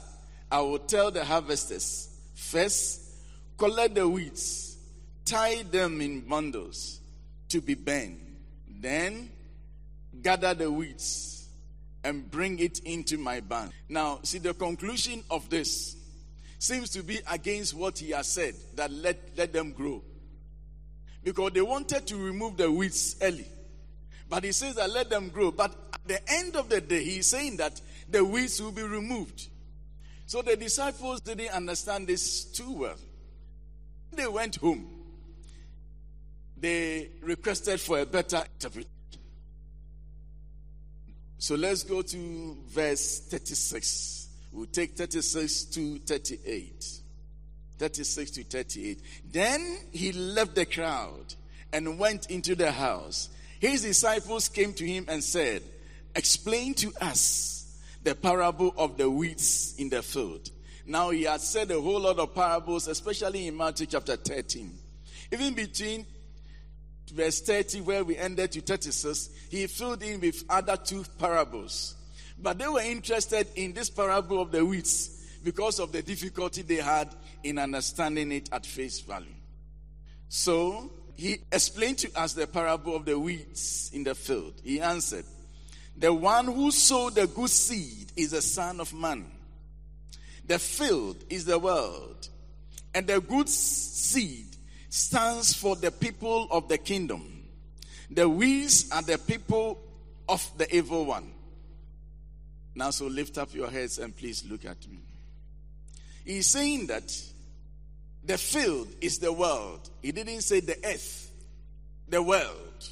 I 0.49 0.61
will 0.61 0.79
tell 0.79 1.11
the 1.11 1.25
harvesters 1.25 2.09
first, 2.37 3.01
collect 3.59 3.97
the 3.97 4.09
weeds, 4.09 4.77
tie 5.25 5.65
them 5.65 6.01
in 6.01 6.21
bundles 6.21 7.01
to 7.49 7.61
be 7.61 7.75
burned. 7.75 8.21
Then, 8.81 9.29
gather 10.21 10.55
the 10.55 10.71
weeds 10.71 11.49
and 12.05 12.31
bring 12.31 12.59
it 12.59 12.81
into 12.81 13.17
my 13.17 13.41
barn. 13.41 13.71
Now, 13.89 14.21
see, 14.23 14.39
the 14.39 14.55
conclusion 14.55 15.23
of 15.31 15.49
this 15.49 15.97
seems 16.59 16.91
to 16.91 17.03
be 17.03 17.21
against 17.31 17.75
what 17.75 17.99
he 17.99 18.11
has 18.11 18.27
said 18.29 18.55
that 18.75 18.91
let, 18.91 19.19
let 19.37 19.53
them 19.53 19.73
grow. 19.73 20.03
Because 21.25 21.53
they 21.53 21.63
wanted 21.63 22.07
to 22.09 22.17
remove 22.17 22.57
the 22.57 22.71
weeds 22.71 23.17
early. 23.23 23.47
But 24.29 24.45
he 24.45 24.53
says 24.53 24.75
that 24.77 24.91
let 24.91 25.11
them 25.11 25.29
grow. 25.29 25.53
But 25.53 25.75
at 25.93 26.01
the 26.07 26.33
end 26.33 26.57
of 26.57 26.69
the 26.69 26.81
day, 26.81 27.05
he's 27.05 27.27
saying 27.29 27.59
that 27.59 27.81
the 28.09 28.25
weeds 28.25 28.61
will 28.61 28.73
be 28.73 28.83
removed. 28.83 29.49
So 30.27 30.43
the 30.43 30.57
disciples 30.57 31.21
didn't 31.21 31.51
understand 31.51 32.09
this 32.09 32.45
too 32.45 32.73
well. 32.73 32.97
They 34.13 34.27
went 34.27 34.57
home. 34.57 34.89
They 36.57 37.11
requested 37.23 37.81
for 37.81 37.99
a 37.99 38.07
better 38.07 38.43
interpretation. 38.55 38.91
So 41.43 41.57
let's 41.57 41.83
go 41.83 42.03
to 42.03 42.57
verse 42.69 43.19
36. 43.19 44.29
We'll 44.53 44.67
take 44.67 44.97
36 44.97 45.65
to 45.65 45.99
38. 45.99 47.01
36 47.79 48.31
to 48.31 48.45
38. 48.45 49.03
Then 49.29 49.79
he 49.91 50.13
left 50.13 50.55
the 50.55 50.67
crowd 50.67 51.35
and 51.73 51.99
went 51.99 52.31
into 52.31 52.55
the 52.55 52.71
house. 52.71 53.29
His 53.59 53.83
disciples 53.83 54.49
came 54.49 54.73
to 54.75 54.87
him 54.87 55.07
and 55.09 55.25
said, 55.25 55.65
Explain 56.15 56.75
to 56.75 56.93
us 57.01 57.77
the 58.05 58.15
parable 58.15 58.73
of 58.77 58.97
the 58.97 59.11
weeds 59.11 59.75
in 59.79 59.89
the 59.89 60.01
field. 60.01 60.49
Now 60.87 61.11
he 61.11 61.25
had 61.25 61.41
said 61.41 61.73
a 61.73 61.81
whole 61.81 62.03
lot 62.03 62.21
of 62.21 62.37
parables, 62.37 62.87
especially 62.87 63.49
in 63.49 63.57
Matthew 63.57 63.87
chapter 63.87 64.15
13. 64.15 64.71
Even 65.33 65.55
between 65.55 66.07
verse 67.13 67.41
30, 67.43 67.83
where 67.83 68.05
we 68.05 68.17
ended 68.17 68.53
to 68.53 68.61
36, 68.61 69.31
he 69.51 69.67
filled 69.67 70.03
in 70.03 70.21
with 70.21 70.45
other 70.49 70.77
two 70.77 71.05
parables. 71.19 71.95
But 72.39 72.59
they 72.59 72.67
were 72.67 72.81
interested 72.81 73.47
in 73.55 73.73
this 73.73 73.91
parable 73.91 74.41
of 74.41 74.51
the 74.51 74.65
weeds 74.65 75.23
because 75.45 75.79
of 75.79 75.93
the 75.93 76.03
difficulty 76.03 76.63
they 76.63 76.77
had 76.77 77.09
in 77.43 77.59
understanding 77.59 78.33
it 78.33 78.49
at 78.53 78.65
face 78.65 79.01
value. 79.01 79.27
So 80.29 80.91
he 81.15 81.39
explained 81.53 81.99
to 81.99 82.21
us 82.21 82.33
the 82.33 82.47
parable 82.47 82.97
of 82.97 83.05
the 83.05 83.19
weeds 83.19 83.91
in 83.93 84.05
the 84.05 84.15
field. 84.15 84.55
He 84.65 84.81
answered, 84.81 85.25
The 85.97 86.13
one 86.13 86.47
who 86.47 86.71
sowed 86.71 87.15
the 87.15 87.27
good 87.27 87.51
seed 87.51 88.13
is 88.17 88.31
the 88.31 88.43
Son 88.43 88.81
of 88.81 88.95
Man. 88.95 89.27
The 90.47 90.59
field 90.59 91.17
is 91.31 91.45
the 91.45 91.59
world, 91.59 92.29
and 92.95 93.07
the 93.07 93.21
good 93.21 93.49
seed 93.49 94.52
stands 94.93 95.55
for 95.55 95.75
the 95.75 95.91
people 95.91 96.47
of 96.51 96.69
the 96.69 96.77
kingdom. 96.77 97.45
The 98.11 98.29
weeds 98.29 98.93
are 98.93 99.01
the 99.01 99.17
people 99.17 99.81
of 100.29 100.47
the 100.59 100.77
evil 100.77 101.07
one. 101.07 101.33
Now, 102.75 102.91
so 102.91 103.07
lift 103.07 103.39
up 103.39 103.55
your 103.55 103.71
heads 103.71 103.99
and 103.99 104.15
please 104.15 104.45
look 104.45 104.67
at 104.67 104.87
me. 104.87 104.99
He's 106.27 106.47
saying 106.47 106.89
that 106.89 107.11
the 108.23 108.37
field 108.37 108.89
is 109.01 109.19
the 109.19 109.33
world. 109.33 109.89
He 110.03 110.13
didn't 110.13 110.43
say 110.43 110.61
the 110.61 110.77
earth, 110.85 111.33
the 112.07 112.23
world. 112.23 112.89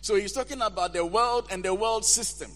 So 0.00 0.16
he's 0.16 0.32
talking 0.32 0.60
about 0.60 0.94
the 0.94 1.06
world 1.06 1.46
and 1.52 1.64
the 1.64 1.74
world 1.74 2.04
system. 2.04 2.50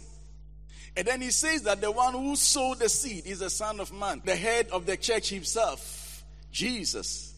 And 0.96 1.06
then 1.06 1.20
he 1.20 1.30
says 1.30 1.62
that 1.62 1.80
the 1.80 1.92
one 1.92 2.14
who 2.14 2.34
sowed 2.34 2.80
the 2.80 2.88
seed 2.88 3.24
is 3.24 3.38
the 3.38 3.50
Son 3.50 3.78
of 3.78 3.92
Man, 3.92 4.20
the 4.24 4.34
head 4.34 4.66
of 4.72 4.84
the 4.84 4.96
church 4.96 5.28
himself, 5.28 6.24
Jesus. 6.50 7.29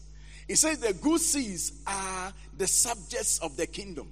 He 0.47 0.55
says 0.55 0.79
the 0.79 0.93
good 0.93 1.21
seeds 1.21 1.71
are 1.87 2.33
the 2.57 2.67
subjects 2.67 3.39
of 3.39 3.55
the 3.57 3.67
kingdom. 3.67 4.11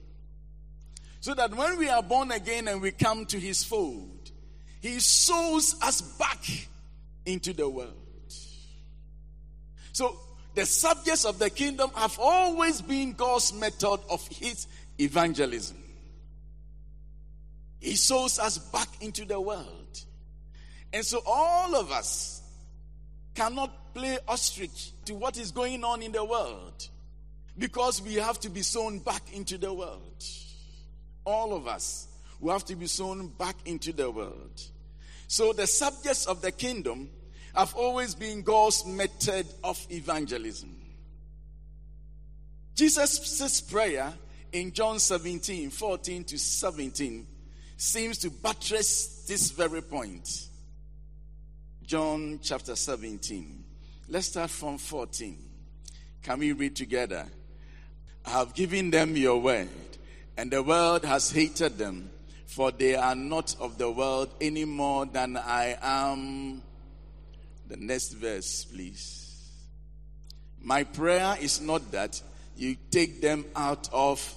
So 1.19 1.33
that 1.35 1.53
when 1.53 1.77
we 1.77 1.89
are 1.89 2.01
born 2.01 2.31
again 2.31 2.67
and 2.67 2.81
we 2.81 2.91
come 2.91 3.25
to 3.27 3.39
his 3.39 3.63
fold, 3.63 4.31
he 4.81 4.99
sows 4.99 5.75
us 5.81 6.01
back 6.01 6.43
into 7.25 7.53
the 7.53 7.69
world. 7.69 7.93
So 9.93 10.17
the 10.55 10.65
subjects 10.65 11.25
of 11.25 11.37
the 11.37 11.49
kingdom 11.49 11.91
have 11.95 12.17
always 12.19 12.81
been 12.81 13.13
God's 13.13 13.53
method 13.53 13.99
of 14.09 14.27
his 14.27 14.67
evangelism. 14.99 15.77
He 17.79 17.95
sows 17.95 18.39
us 18.39 18.57
back 18.57 18.87
into 19.01 19.25
the 19.25 19.39
world. 19.39 19.99
And 20.93 21.05
so 21.05 21.21
all 21.25 21.75
of 21.75 21.91
us 21.91 22.40
cannot 23.33 23.93
play 23.93 24.17
ostrich 24.27 24.91
to 25.05 25.13
what 25.13 25.37
is 25.37 25.51
going 25.51 25.83
on 25.83 26.01
in 26.01 26.11
the 26.11 26.23
world 26.23 26.87
because 27.57 28.01
we 28.01 28.15
have 28.15 28.39
to 28.39 28.49
be 28.49 28.61
sown 28.61 28.99
back 28.99 29.21
into 29.33 29.57
the 29.57 29.73
world. 29.73 30.23
All 31.25 31.53
of 31.53 31.67
us 31.67 32.07
will 32.39 32.53
have 32.53 32.65
to 32.65 32.75
be 32.75 32.87
sown 32.87 33.27
back 33.27 33.55
into 33.65 33.93
the 33.93 34.09
world. 34.09 34.61
So 35.27 35.53
the 35.53 35.67
subjects 35.67 36.25
of 36.25 36.41
the 36.41 36.51
kingdom 36.51 37.09
have 37.55 37.75
always 37.75 38.15
been 38.15 38.41
God's 38.41 38.85
method 38.85 39.45
of 39.63 39.85
evangelism. 39.89 40.75
Jesus' 42.75 43.61
prayer 43.61 44.13
in 44.51 44.71
John 44.73 44.99
17 44.99 45.69
14 45.69 46.23
to 46.25 46.39
17 46.39 47.27
seems 47.77 48.17
to 48.19 48.29
buttress 48.29 49.25
this 49.27 49.51
very 49.51 49.81
point. 49.81 50.47
John 51.91 52.39
chapter 52.41 52.77
17. 52.77 53.65
Let's 54.07 54.27
start 54.27 54.49
from 54.49 54.77
14. 54.77 55.37
Can 56.23 56.39
we 56.39 56.53
read 56.53 56.73
together? 56.73 57.25
I 58.25 58.29
have 58.29 58.53
given 58.53 58.91
them 58.91 59.17
your 59.17 59.41
word, 59.41 59.67
and 60.37 60.49
the 60.49 60.63
world 60.63 61.03
has 61.03 61.31
hated 61.31 61.77
them, 61.77 62.09
for 62.45 62.71
they 62.71 62.95
are 62.95 63.13
not 63.13 63.57
of 63.59 63.77
the 63.77 63.91
world 63.91 64.29
any 64.39 64.63
more 64.63 65.05
than 65.05 65.35
I 65.35 65.77
am. 65.81 66.61
The 67.67 67.75
next 67.75 68.13
verse, 68.13 68.63
please. 68.63 69.51
My 70.61 70.85
prayer 70.85 71.35
is 71.41 71.59
not 71.59 71.91
that 71.91 72.21
you 72.55 72.77
take 72.89 73.19
them 73.19 73.43
out 73.53 73.89
of, 73.91 74.33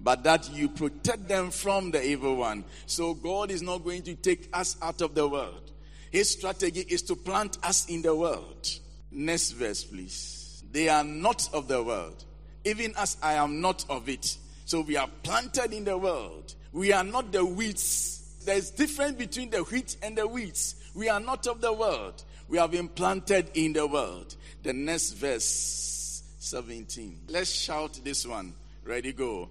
but 0.00 0.24
that 0.24 0.50
you 0.54 0.70
protect 0.70 1.28
them 1.28 1.50
from 1.50 1.90
the 1.90 2.02
evil 2.02 2.36
one. 2.36 2.64
So 2.86 3.12
God 3.12 3.50
is 3.50 3.60
not 3.60 3.84
going 3.84 4.04
to 4.04 4.14
take 4.14 4.48
us 4.54 4.78
out 4.80 5.02
of 5.02 5.14
the 5.14 5.28
world. 5.28 5.65
His 6.10 6.30
strategy 6.30 6.84
is 6.88 7.02
to 7.02 7.16
plant 7.16 7.58
us 7.62 7.86
in 7.86 8.02
the 8.02 8.14
world. 8.14 8.68
Next 9.10 9.52
verse, 9.52 9.84
please. 9.84 10.62
They 10.70 10.88
are 10.88 11.04
not 11.04 11.48
of 11.52 11.68
the 11.68 11.82
world, 11.82 12.24
even 12.64 12.94
as 12.96 13.16
I 13.22 13.34
am 13.34 13.60
not 13.60 13.84
of 13.88 14.08
it. 14.08 14.36
So 14.64 14.80
we 14.80 14.96
are 14.96 15.08
planted 15.22 15.72
in 15.72 15.84
the 15.84 15.96
world. 15.96 16.54
We 16.72 16.92
are 16.92 17.04
not 17.04 17.32
the 17.32 17.44
weeds. 17.44 18.42
There's 18.44 18.70
difference 18.70 19.16
between 19.16 19.50
the 19.50 19.62
wheat 19.62 19.96
and 20.02 20.16
the 20.16 20.26
weeds. 20.26 20.76
We 20.94 21.08
are 21.08 21.20
not 21.20 21.46
of 21.46 21.60
the 21.60 21.72
world. 21.72 22.22
We 22.48 22.58
have 22.58 22.70
been 22.70 22.88
planted 22.88 23.50
in 23.54 23.72
the 23.72 23.86
world. 23.86 24.34
The 24.62 24.72
next 24.72 25.12
verse 25.12 26.22
17. 26.38 27.22
Let's 27.28 27.50
shout 27.50 28.00
this 28.04 28.26
one. 28.26 28.54
Ready, 28.84 29.12
go. 29.12 29.48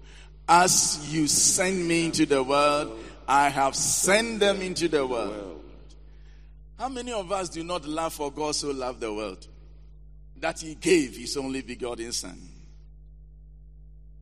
As 0.48 1.12
you 1.12 1.26
send 1.26 1.86
me 1.86 2.06
into 2.06 2.24
the 2.24 2.42
world, 2.42 2.98
I 3.26 3.48
have 3.48 3.74
sent 3.74 4.40
them 4.40 4.60
into 4.60 4.88
the 4.88 5.06
world. 5.06 5.62
How 6.78 6.88
many 6.88 7.12
of 7.12 7.32
us 7.32 7.48
do 7.48 7.64
not 7.64 7.86
love 7.86 8.12
for 8.12 8.30
God 8.30 8.54
so 8.54 8.70
loved 8.70 9.00
the 9.00 9.12
world 9.12 9.46
that 10.38 10.60
he 10.60 10.74
gave 10.74 11.16
his 11.16 11.36
only 11.36 11.62
begotten 11.62 12.12
son? 12.12 12.38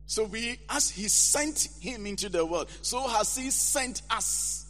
So 0.05 0.25
we, 0.25 0.59
as 0.69 0.89
he 0.89 1.07
sent 1.07 1.67
him 1.81 2.05
into 2.05 2.29
the 2.29 2.45
world, 2.45 2.69
so 2.81 3.07
has 3.07 3.35
he 3.35 3.49
sent 3.49 4.03
us, 4.09 4.65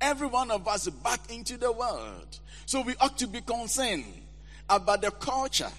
every 0.00 0.28
one 0.28 0.50
of 0.50 0.66
us, 0.66 0.88
back 0.88 1.30
into 1.30 1.56
the 1.56 1.72
world. 1.72 2.38
So 2.66 2.80
we 2.80 2.94
ought 3.00 3.18
to 3.18 3.26
be 3.26 3.40
concerned 3.40 4.04
about 4.68 5.02
the 5.02 5.10
culture 5.10 5.70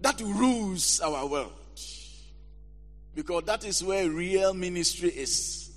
that 0.00 0.20
rules 0.20 1.00
our 1.00 1.26
world. 1.26 1.52
Because 3.14 3.44
that 3.44 3.64
is 3.64 3.84
where 3.84 4.08
real 4.08 4.54
ministry 4.54 5.10
is 5.10 5.70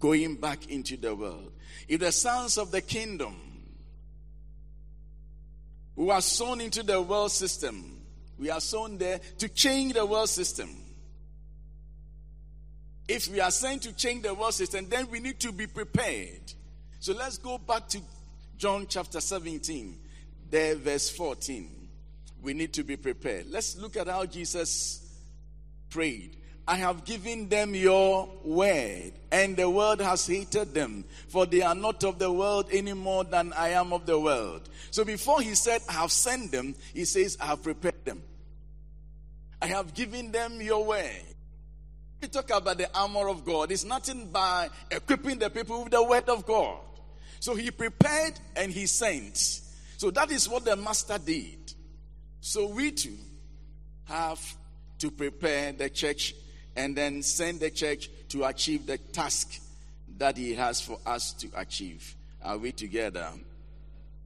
going 0.00 0.36
back 0.36 0.70
into 0.70 0.96
the 0.96 1.14
world. 1.14 1.52
If 1.86 2.00
the 2.00 2.10
sons 2.10 2.56
of 2.56 2.70
the 2.70 2.80
kingdom 2.80 3.36
who 5.96 6.10
are 6.10 6.22
sown 6.22 6.60
into 6.60 6.82
the 6.82 7.00
world 7.00 7.32
system, 7.32 8.00
we 8.38 8.50
are 8.50 8.60
sown 8.60 8.96
there 8.98 9.20
to 9.38 9.48
change 9.48 9.94
the 9.94 10.06
world 10.06 10.28
system. 10.28 10.70
If 13.06 13.28
we 13.28 13.40
are 13.40 13.50
saying 13.50 13.80
to 13.80 13.92
change 13.92 14.22
the 14.22 14.32
world 14.32 14.54
system, 14.54 14.86
then 14.88 15.10
we 15.10 15.20
need 15.20 15.40
to 15.40 15.52
be 15.52 15.66
prepared. 15.66 16.54
So 17.00 17.12
let's 17.12 17.38
go 17.38 17.58
back 17.58 17.88
to 17.88 18.00
John 18.56 18.86
chapter 18.88 19.20
17, 19.20 19.98
there, 20.50 20.76
verse 20.76 21.10
14. 21.10 21.68
We 22.42 22.54
need 22.54 22.72
to 22.74 22.84
be 22.84 22.96
prepared. 22.96 23.46
Let's 23.50 23.76
look 23.76 23.96
at 23.96 24.06
how 24.06 24.26
Jesus 24.26 25.06
prayed. 25.90 26.36
I 26.66 26.76
have 26.76 27.04
given 27.04 27.48
them 27.48 27.74
your 27.74 28.28
word, 28.44 29.12
and 29.32 29.56
the 29.56 29.68
world 29.68 30.00
has 30.00 30.26
hated 30.26 30.72
them, 30.72 31.04
for 31.28 31.46
they 31.46 31.62
are 31.62 31.74
not 31.74 32.04
of 32.04 32.18
the 32.18 32.30
world 32.30 32.68
any 32.72 32.92
more 32.92 33.24
than 33.24 33.52
I 33.54 33.70
am 33.70 33.92
of 33.92 34.06
the 34.06 34.18
world. 34.18 34.68
So 34.90 35.04
before 35.04 35.40
he 35.40 35.54
said, 35.54 35.82
I 35.88 35.94
have 35.94 36.12
sent 36.12 36.52
them, 36.52 36.74
he 36.94 37.04
says, 37.04 37.36
I 37.40 37.46
have 37.46 37.62
prepared 37.62 38.04
them. 38.04 38.22
I 39.60 39.66
have 39.66 39.94
given 39.94 40.30
them 40.30 40.60
your 40.60 40.84
word. 40.84 41.22
We 42.20 42.28
talk 42.28 42.50
about 42.50 42.78
the 42.78 42.88
armor 42.96 43.28
of 43.28 43.44
God. 43.44 43.72
It's 43.72 43.84
nothing 43.84 44.28
by 44.28 44.68
equipping 44.90 45.38
the 45.38 45.50
people 45.50 45.84
with 45.84 45.92
the 45.92 46.02
word 46.02 46.28
of 46.28 46.46
God. 46.46 46.78
So 47.40 47.54
he 47.54 47.70
prepared 47.70 48.38
and 48.54 48.70
he 48.70 48.86
sent. 48.86 49.36
So 49.96 50.10
that 50.10 50.30
is 50.30 50.48
what 50.48 50.64
the 50.64 50.76
master 50.76 51.18
did. 51.18 51.74
So 52.40 52.66
we 52.68 52.90
too 52.90 53.16
have 54.04 54.40
to 54.98 55.10
prepare 55.10 55.72
the 55.72 55.88
church 55.88 56.34
and 56.76 56.96
then 56.96 57.22
send 57.22 57.60
the 57.60 57.70
church 57.70 58.08
to 58.28 58.44
achieve 58.44 58.86
the 58.86 58.98
task 58.98 59.60
that 60.18 60.36
he 60.36 60.54
has 60.54 60.80
for 60.80 60.98
us 61.06 61.32
to 61.32 61.48
achieve. 61.56 62.14
Are 62.42 62.58
we 62.58 62.72
together? 62.72 63.28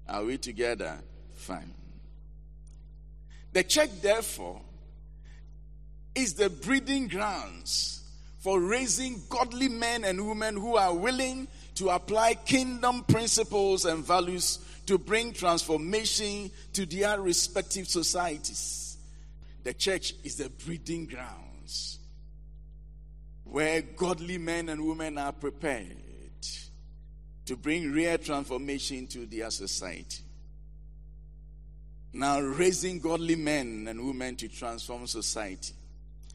Are 0.09 0.25
we 0.25 0.39
together? 0.39 0.99
Fine. 1.35 1.73
The 3.53 3.63
church, 3.63 3.91
therefore, 4.03 4.61
is 6.15 6.35
the 6.35 6.51
breeding 6.51 7.09
grounds 7.09 8.03
for 8.39 8.61
raising 8.61 9.23
godly 9.29 9.69
men 9.69 10.05
and 10.05 10.29
women 10.29 10.57
who 10.57 10.77
are 10.77 10.95
willing 10.95 11.49
to 11.77 11.89
apply 11.89 12.35
kingdom 12.35 13.03
principles 13.05 13.85
and 13.85 14.05
values 14.05 14.59
to 14.87 14.99
bring 14.99 15.33
transformation 15.33 16.51
to 16.73 16.85
their 16.85 17.21
respective 17.21 17.89
societies. 17.89 18.97
The 19.63 19.73
church 19.73 20.15
is 20.25 20.37
the 20.37 20.51
breeding 20.51 21.07
grounds 21.07 21.99
where 23.45 23.83
godly 23.83 24.39
men 24.39 24.69
and 24.69 24.87
women 24.87 25.19
are 25.19 25.33
prepared 25.33 25.97
to 27.47 27.57
bring 27.57 27.93
real 27.93 28.19
transformation 28.19 29.07
to 29.07 29.27
their 29.27 29.51
society. 29.51 30.23
Now, 32.13 32.41
raising 32.41 33.01
godly 33.01 33.37
men 33.37 33.87
and 33.89 34.07
women 34.07 34.37
to 34.37 34.49
transform 34.49 35.07
society. 35.07 35.75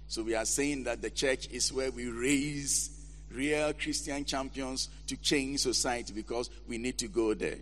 So, 0.07 0.23
we 0.23 0.35
are 0.35 0.45
saying 0.45 0.83
that 0.83 1.01
the 1.01 1.09
church 1.09 1.47
is 1.49 1.71
where 1.71 1.89
we 1.89 2.07
raise 2.07 2.91
real 3.31 3.73
Christian 3.73 4.25
champions 4.25 4.89
to 5.07 5.15
change 5.17 5.61
society 5.61 6.13
because 6.13 6.49
we 6.67 6.77
need 6.77 6.97
to 6.97 7.07
go 7.07 7.33
there. 7.33 7.59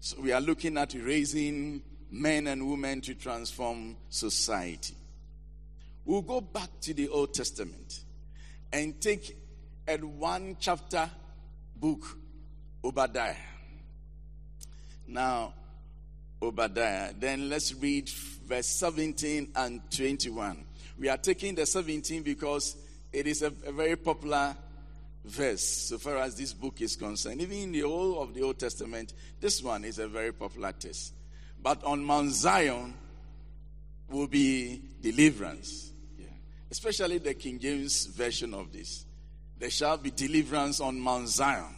So, 0.00 0.20
we 0.20 0.32
are 0.32 0.40
looking 0.40 0.76
at 0.76 0.94
raising 0.94 1.82
men 2.10 2.46
and 2.48 2.68
women 2.68 3.00
to 3.02 3.14
transform 3.14 3.96
society. 4.10 4.94
We'll 6.04 6.22
go 6.22 6.40
back 6.40 6.68
to 6.82 6.94
the 6.94 7.08
Old 7.08 7.34
Testament 7.34 8.00
and 8.72 9.00
take 9.00 9.36
a 9.88 9.96
one 9.96 10.56
chapter 10.58 11.10
book, 11.76 12.18
Obadiah. 12.84 13.36
Now, 15.06 15.54
Obadiah. 16.42 17.12
Then 17.18 17.48
let's 17.48 17.74
read 17.74 18.08
verse 18.08 18.66
17 18.66 19.52
and 19.54 19.80
21. 19.90 20.64
We 20.98 21.08
are 21.08 21.16
taking 21.16 21.54
the 21.54 21.66
17 21.66 22.22
because 22.22 22.76
it 23.12 23.26
is 23.26 23.42
a, 23.42 23.52
a, 23.66 23.72
very 23.72 23.96
popular 23.96 24.56
verse 25.24 25.66
so 25.66 25.98
far 25.98 26.18
as 26.18 26.36
this 26.36 26.52
book 26.52 26.80
is 26.80 26.96
concerned. 26.96 27.40
Even 27.40 27.58
in 27.58 27.72
the 27.72 27.80
whole 27.80 28.20
of 28.22 28.34
the 28.34 28.42
Old 28.42 28.58
Testament, 28.58 29.12
this 29.40 29.62
one 29.62 29.84
is 29.84 29.98
a 29.98 30.08
very 30.08 30.32
popular 30.32 30.72
text. 30.72 31.14
But 31.62 31.82
on 31.84 32.04
Mount 32.04 32.30
Zion 32.30 32.94
will 34.08 34.28
be 34.28 34.82
deliverance. 35.00 35.92
Especially 36.70 37.18
the 37.18 37.34
King 37.34 37.58
James 37.58 38.06
version 38.06 38.54
of 38.54 38.72
this. 38.72 39.04
There 39.58 39.70
shall 39.70 39.96
be 39.96 40.10
deliverance 40.10 40.80
on 40.80 40.98
Mount 40.98 41.28
Zion. 41.28 41.74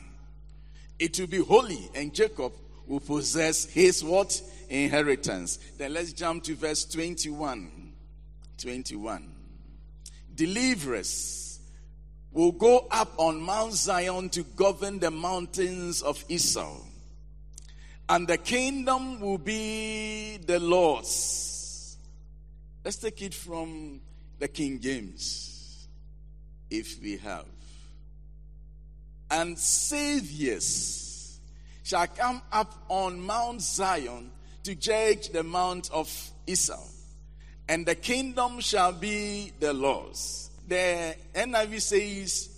It 0.99 1.19
will 1.21 1.27
be 1.29 1.39
holy, 1.39 1.89
and 1.95 2.13
Jacob 2.13 2.53
will 2.87 3.01
possess 3.01 3.67
his 3.67 4.03
what? 4.03 4.41
Inheritance. 4.69 5.59
Then 5.77 5.95
let's 5.95 6.13
jump 6.13 6.43
to 6.45 6.55
verse 6.55 6.85
21. 6.87 7.93
21. 8.59 9.33
Deliverers 10.35 11.61
will 12.33 12.53
go 12.53 12.87
up 12.91 13.13
on 13.17 13.41
Mount 13.41 13.73
Zion 13.73 14.29
to 14.31 14.43
govern 14.43 14.99
the 14.99 15.11
mountains 15.11 16.03
of 16.03 16.23
Esau. 16.29 16.77
And 18.09 18.27
the 18.27 18.39
kingdom 18.39 19.21
will 19.21 19.39
be 19.39 20.39
the 20.39 20.59
Lord's. 20.59 21.97
Let's 22.85 22.97
take 22.97 23.21
it 23.23 23.35
from 23.35 24.01
the 24.39 24.49
King 24.49 24.81
James, 24.81 25.89
if 26.71 27.01
we 27.03 27.17
have. 27.19 27.47
And 29.31 29.59
saviors 29.59 31.39
shall 31.83 32.07
come 32.07 32.43
up 32.51 32.75
on 32.89 33.21
Mount 33.21 33.61
Zion 33.61 34.31
to 34.65 34.75
judge 34.75 35.29
the 35.31 35.43
mount 35.43 35.91
of 35.93 36.31
Esau 36.47 36.81
and 37.69 37.85
the 37.85 37.95
kingdom 37.95 38.61
shall 38.61 38.93
be 38.93 39.53
the 39.61 39.73
Lord's. 39.73 40.51
The 40.67 41.15
NIV 41.35 41.81
says 41.83 42.49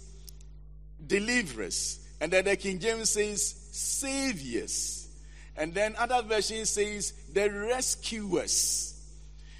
deliverers, 1.04 1.98
and 2.20 2.32
then 2.32 2.44
the 2.44 2.56
King 2.56 2.78
James 2.78 3.10
says 3.10 3.44
saviors, 3.72 5.08
and 5.56 5.74
then 5.74 5.96
other 5.98 6.22
version 6.22 6.64
says 6.64 7.12
the 7.32 7.50
rescuers. 7.50 8.96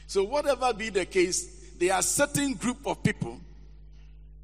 So 0.06 0.24
whatever 0.24 0.72
be 0.72 0.90
the 0.90 1.04
case, 1.04 1.59
there 1.80 1.94
are 1.94 2.02
certain 2.02 2.52
group 2.54 2.86
of 2.86 3.02
people, 3.02 3.40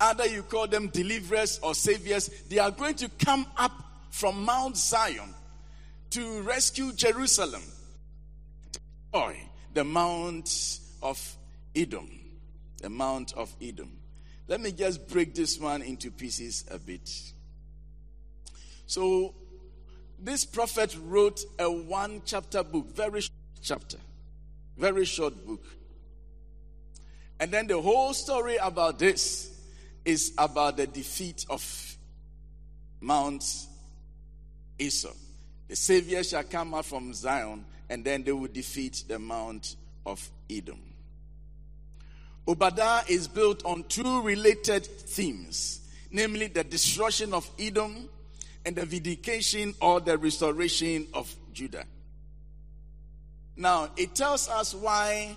either 0.00 0.26
you 0.26 0.42
call 0.42 0.66
them 0.66 0.88
deliverers 0.88 1.60
or 1.62 1.74
saviors, 1.74 2.28
they 2.48 2.58
are 2.58 2.70
going 2.70 2.94
to 2.94 3.10
come 3.18 3.46
up 3.58 3.72
from 4.10 4.42
Mount 4.42 4.74
Zion 4.76 5.34
to 6.10 6.40
rescue 6.42 6.94
Jerusalem, 6.94 7.62
destroy 8.72 9.36
the 9.74 9.84
mount 9.84 10.80
of 11.02 11.36
Edom. 11.74 12.08
the 12.80 12.88
Mount 12.88 13.34
of 13.34 13.54
Edom. 13.60 13.92
Let 14.48 14.62
me 14.62 14.72
just 14.72 15.06
break 15.08 15.34
this 15.34 15.60
one 15.60 15.82
into 15.82 16.10
pieces 16.10 16.64
a 16.70 16.78
bit. 16.78 17.10
So, 18.86 19.34
this 20.18 20.46
prophet 20.46 20.96
wrote 21.02 21.40
a 21.58 21.70
one 21.70 22.22
chapter 22.24 22.62
book, 22.62 22.94
very 22.94 23.20
short 23.20 23.32
chapter, 23.60 23.98
very 24.78 25.04
short 25.04 25.46
book. 25.46 25.62
And 27.38 27.50
then 27.52 27.66
the 27.66 27.80
whole 27.80 28.14
story 28.14 28.56
about 28.56 28.98
this 28.98 29.50
is 30.04 30.32
about 30.38 30.76
the 30.76 30.86
defeat 30.86 31.44
of 31.50 31.96
Mount 33.00 33.44
Esau. 34.78 35.12
The 35.68 35.76
Savior 35.76 36.22
shall 36.22 36.44
come 36.44 36.74
out 36.74 36.86
from 36.86 37.12
Zion, 37.12 37.64
and 37.90 38.04
then 38.04 38.22
they 38.22 38.32
will 38.32 38.48
defeat 38.48 39.04
the 39.08 39.18
Mount 39.18 39.76
of 40.04 40.30
Edom. 40.48 40.80
Obadiah 42.48 43.02
is 43.08 43.26
built 43.26 43.64
on 43.64 43.82
two 43.84 44.22
related 44.22 44.86
themes, 44.86 45.80
namely 46.10 46.46
the 46.46 46.62
destruction 46.62 47.34
of 47.34 47.48
Edom 47.58 48.08
and 48.64 48.76
the 48.76 48.86
vindication 48.86 49.74
or 49.80 50.00
the 50.00 50.16
restoration 50.16 51.06
of 51.12 51.34
Judah. 51.52 51.84
Now, 53.56 53.90
it 53.96 54.14
tells 54.14 54.48
us 54.48 54.74
why 54.74 55.36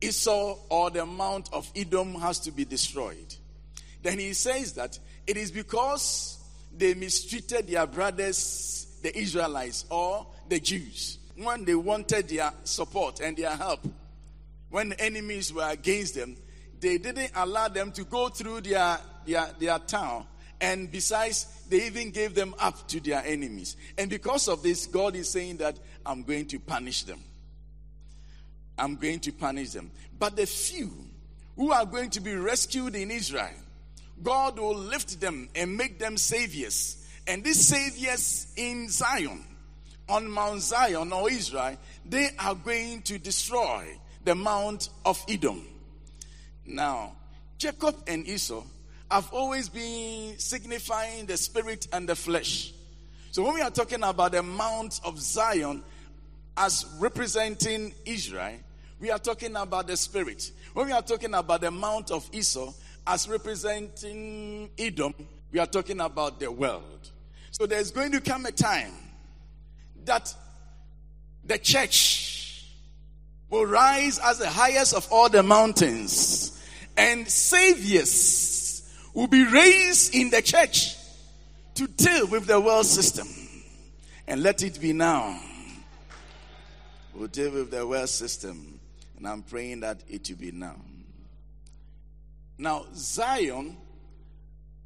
Esau 0.00 0.58
or 0.68 0.90
the 0.90 1.06
Mount 1.06 1.52
of 1.52 1.70
Edom 1.74 2.14
has 2.16 2.40
to 2.40 2.50
be 2.50 2.64
destroyed. 2.64 3.34
Then 4.02 4.18
he 4.18 4.34
says 4.34 4.74
that 4.74 4.98
it 5.26 5.36
is 5.36 5.50
because 5.50 6.38
they 6.76 6.94
mistreated 6.94 7.68
their 7.68 7.86
brothers, 7.86 8.98
the 9.02 9.16
Israelites 9.16 9.86
or 9.90 10.26
the 10.48 10.60
Jews, 10.60 11.18
when 11.36 11.64
they 11.64 11.74
wanted 11.74 12.28
their 12.28 12.52
support 12.64 13.20
and 13.20 13.36
their 13.36 13.56
help. 13.56 13.80
When 14.70 14.90
the 14.90 15.00
enemies 15.00 15.52
were 15.52 15.68
against 15.68 16.16
them, 16.16 16.36
they 16.80 16.98
didn't 16.98 17.30
allow 17.34 17.68
them 17.68 17.92
to 17.92 18.04
go 18.04 18.28
through 18.28 18.62
their, 18.62 18.98
their, 19.24 19.48
their 19.58 19.78
town. 19.78 20.26
And 20.60 20.90
besides, 20.90 21.46
they 21.68 21.86
even 21.86 22.10
gave 22.10 22.34
them 22.34 22.54
up 22.58 22.88
to 22.88 23.00
their 23.00 23.22
enemies. 23.24 23.76
And 23.96 24.10
because 24.10 24.48
of 24.48 24.62
this, 24.62 24.86
God 24.86 25.16
is 25.16 25.30
saying 25.30 25.58
that 25.58 25.78
I'm 26.04 26.22
going 26.22 26.46
to 26.48 26.58
punish 26.58 27.04
them. 27.04 27.20
I'm 28.78 28.96
going 28.96 29.20
to 29.20 29.32
punish 29.32 29.70
them. 29.70 29.90
But 30.18 30.36
the 30.36 30.46
few 30.46 30.92
who 31.56 31.72
are 31.72 31.86
going 31.86 32.10
to 32.10 32.20
be 32.20 32.34
rescued 32.34 32.94
in 32.94 33.10
Israel, 33.10 33.50
God 34.22 34.58
will 34.58 34.76
lift 34.76 35.20
them 35.20 35.48
and 35.54 35.76
make 35.76 35.98
them 35.98 36.16
saviors. 36.16 37.06
And 37.26 37.42
these 37.42 37.66
saviors 37.66 38.52
in 38.56 38.88
Zion, 38.88 39.44
on 40.08 40.30
Mount 40.30 40.60
Zion 40.60 41.12
or 41.12 41.30
Israel, 41.30 41.76
they 42.04 42.30
are 42.38 42.54
going 42.54 43.02
to 43.02 43.18
destroy 43.18 43.86
the 44.24 44.34
Mount 44.34 44.90
of 45.04 45.22
Edom. 45.28 45.66
Now, 46.66 47.12
Jacob 47.58 47.96
and 48.06 48.26
Esau 48.26 48.62
have 49.10 49.32
always 49.32 49.68
been 49.68 50.38
signifying 50.38 51.26
the 51.26 51.36
spirit 51.36 51.88
and 51.92 52.08
the 52.08 52.16
flesh. 52.16 52.72
So 53.30 53.42
when 53.42 53.54
we 53.54 53.60
are 53.62 53.70
talking 53.70 54.02
about 54.02 54.32
the 54.32 54.42
Mount 54.42 55.00
of 55.04 55.20
Zion 55.20 55.82
as 56.56 56.86
representing 56.98 57.94
Israel, 58.04 58.58
we 59.00 59.10
are 59.10 59.18
talking 59.18 59.56
about 59.56 59.86
the 59.86 59.96
spirit. 59.96 60.50
When 60.72 60.86
we 60.86 60.92
are 60.92 61.02
talking 61.02 61.34
about 61.34 61.60
the 61.60 61.70
Mount 61.70 62.10
of 62.10 62.28
Esau 62.32 62.72
as 63.06 63.28
representing 63.28 64.70
Edom, 64.78 65.14
we 65.52 65.58
are 65.58 65.66
talking 65.66 66.00
about 66.00 66.40
the 66.40 66.50
world. 66.50 67.10
So 67.50 67.66
there's 67.66 67.90
going 67.90 68.12
to 68.12 68.20
come 68.20 68.46
a 68.46 68.52
time 68.52 68.92
that 70.04 70.34
the 71.44 71.58
church 71.58 72.64
will 73.50 73.66
rise 73.66 74.18
as 74.18 74.38
the 74.38 74.48
highest 74.48 74.94
of 74.94 75.06
all 75.12 75.28
the 75.28 75.42
mountains, 75.42 76.60
and 76.96 77.28
saviors 77.28 78.92
will 79.12 79.28
be 79.28 79.44
raised 79.44 80.14
in 80.14 80.30
the 80.30 80.42
church 80.42 80.96
to 81.74 81.86
deal 81.86 82.26
with 82.26 82.46
the 82.46 82.60
world 82.60 82.86
system. 82.86 83.28
And 84.26 84.42
let 84.42 84.62
it 84.62 84.80
be 84.80 84.92
now. 84.92 85.38
We'll 87.14 87.28
deal 87.28 87.52
with 87.52 87.70
the 87.70 87.86
world 87.86 88.08
system. 88.08 88.80
And 89.16 89.28
I'm 89.28 89.42
praying 89.42 89.80
that 89.80 90.02
it 90.08 90.28
will 90.28 90.36
be 90.36 90.50
now. 90.50 90.76
Now, 92.58 92.86
Zion 92.94 93.76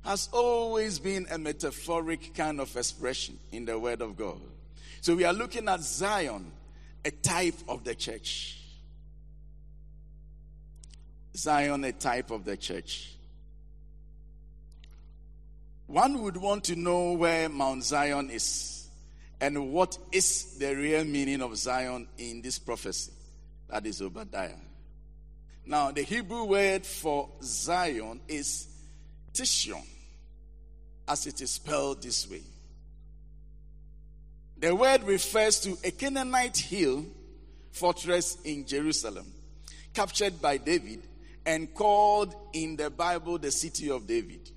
has 0.05 0.29
always 0.33 0.99
been 0.99 1.27
a 1.31 1.39
metaphoric 1.39 2.35
kind 2.35 2.61
of 2.61 2.75
expression 2.77 3.39
in 3.53 3.65
the 3.65 3.79
Word 3.79 4.01
of 4.03 4.17
God. 4.17 4.41
So 5.01 5.15
we 5.15 5.25
are 5.25 5.33
looking 5.33 5.69
at 5.69 5.81
Zion, 5.81 6.51
a 7.05 7.11
type 7.11 7.57
of 7.69 7.85
the 7.85 7.95
church. 7.95 8.61
Zion, 11.37 11.85
a 11.85 11.93
type 11.93 12.31
of 12.31 12.45
the 12.45 12.57
church. 12.57 13.15
One 15.87 16.23
would 16.23 16.37
want 16.37 16.65
to 16.65 16.77
know 16.77 17.13
where 17.13 17.49
Mount 17.49 17.85
Zion 17.85 18.29
is 18.31 18.78
and 19.41 19.73
what 19.73 19.99
is 20.13 20.59
the 20.59 20.75
real 20.75 21.05
meaning 21.05 21.43
of 21.43 21.57
Zion 21.57 22.09
in 22.19 22.43
this 22.43 22.59
prophecy. 22.59 23.13
That 23.69 23.87
is 23.87 24.03
Obadiah. 24.03 24.57
Now, 25.67 25.91
the 25.91 26.03
Hebrew 26.03 26.45
word 26.45 26.87
for 26.87 27.29
Zion 27.43 28.21
is 28.27 28.67
Tishon, 29.33 29.85
as 31.07 31.27
it 31.27 31.41
is 31.41 31.53
spelled 31.53 32.03
this 32.03 32.29
way. 32.29 32.43
The 34.57 34.75
word 34.75 35.05
refers 35.05 35.61
to 35.61 35.77
a 35.85 35.91
Canaanite 35.91 36.57
hill 36.57 37.05
fortress 37.71 38.39
in 38.45 38.67
Jerusalem, 38.67 39.27
captured 39.95 40.41
by 40.41 40.57
David 40.57 41.03
and 41.47 41.73
called 41.73 42.35
in 42.53 42.77
the 42.77 42.91
Bible 42.91 43.39
the 43.39 43.51
city 43.51 43.91
of 43.91 44.07
David. 44.07 44.51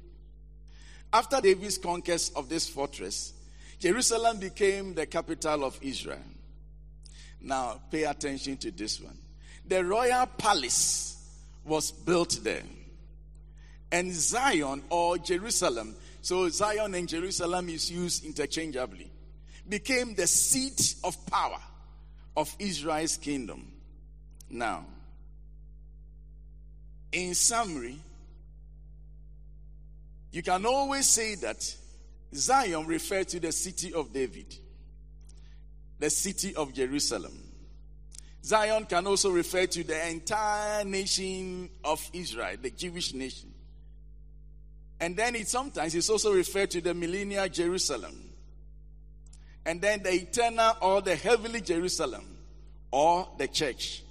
After 1.14 1.40
David's 1.42 1.78
conquest 1.78 2.34
of 2.36 2.50
this 2.50 2.68
fortress, 2.68 3.34
Jerusalem 3.82 4.38
became 4.38 4.94
the 4.94 5.08
capital 5.08 5.64
of 5.64 5.76
Israel. 5.82 6.20
Now, 7.42 7.82
pay 7.90 8.04
attention 8.04 8.58
to 8.58 8.70
this 8.70 9.02
one. 9.02 9.18
The 9.68 9.84
royal 9.84 10.28
palace 10.28 11.18
was 11.66 11.92
built 11.92 12.42
there. 12.44 12.62
And 13.92 14.14
Zion 14.14 14.84
or 14.92 15.18
Jerusalem, 15.18 15.96
so 16.22 16.48
Zion 16.50 16.94
and 16.94 17.10
Jerusalem 17.10 17.70
is 17.70 17.92
used 17.92 18.24
interchangeably 18.24 19.12
became 19.68 20.14
the 20.14 20.28
seat 20.28 20.96
of 21.04 21.26
power 21.26 21.60
of 22.38 22.56
Israel's 22.60 23.18
kingdom. 23.18 23.72
Now, 24.48 24.86
in 27.12 27.34
summary, 27.34 27.98
you 30.32 30.44
can 30.44 30.68
always 30.68 31.08
say 31.08 31.34
that 31.36 31.76
Zion 32.34 32.88
referred 32.88 33.28
to 33.30 33.40
the 33.40 33.52
city 33.52 33.94
of 33.94 34.14
David, 34.14 34.56
the 36.00 36.10
city 36.10 36.56
of 36.56 36.74
Jerusalem. 36.74 37.38
Zion 38.44 38.86
can 38.86 39.06
also 39.06 39.30
refer 39.30 39.68
to 39.68 39.84
the 39.84 40.10
entire 40.10 40.84
nation 40.84 41.70
of 41.84 42.10
Israel, 42.14 42.56
the 42.62 42.72
Jewish 42.72 43.14
nation. 43.14 43.54
And 45.00 45.16
then 45.16 45.36
it 45.36 45.48
sometimes 45.48 45.96
is 45.96 46.10
also 46.10 46.34
referred 46.34 46.72
to 46.72 46.82
the 46.82 46.94
millennial 46.94 47.48
Jerusalem 47.50 48.16
and 49.66 49.82
then 49.82 50.04
the 50.04 50.14
eternal 50.14 50.74
or 50.82 51.02
the 51.02 51.16
heavenly 51.16 51.62
Jerusalem 51.62 52.26
or 52.92 53.28
the 53.38 53.48
church. 53.48 54.04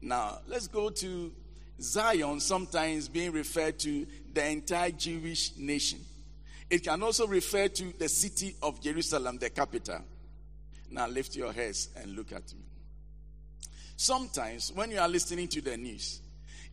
Now, 0.00 0.38
let's 0.46 0.68
go 0.68 0.90
to 0.90 1.32
Zion, 1.80 2.40
sometimes 2.40 3.08
being 3.08 3.32
referred 3.32 3.78
to 3.80 4.06
the 4.32 4.46
entire 4.48 4.90
Jewish 4.90 5.56
nation. 5.56 6.00
It 6.68 6.82
can 6.82 7.02
also 7.02 7.26
refer 7.26 7.68
to 7.68 7.98
the 7.98 8.08
city 8.08 8.56
of 8.62 8.80
Jerusalem, 8.80 9.38
the 9.38 9.50
capital. 9.50 10.00
Now, 10.90 11.06
lift 11.06 11.36
your 11.36 11.52
heads 11.52 11.90
and 11.96 12.16
look 12.16 12.32
at 12.32 12.52
me. 12.54 12.64
Sometimes, 13.96 14.72
when 14.74 14.90
you 14.90 14.98
are 14.98 15.08
listening 15.08 15.48
to 15.48 15.60
the 15.60 15.76
news, 15.76 16.20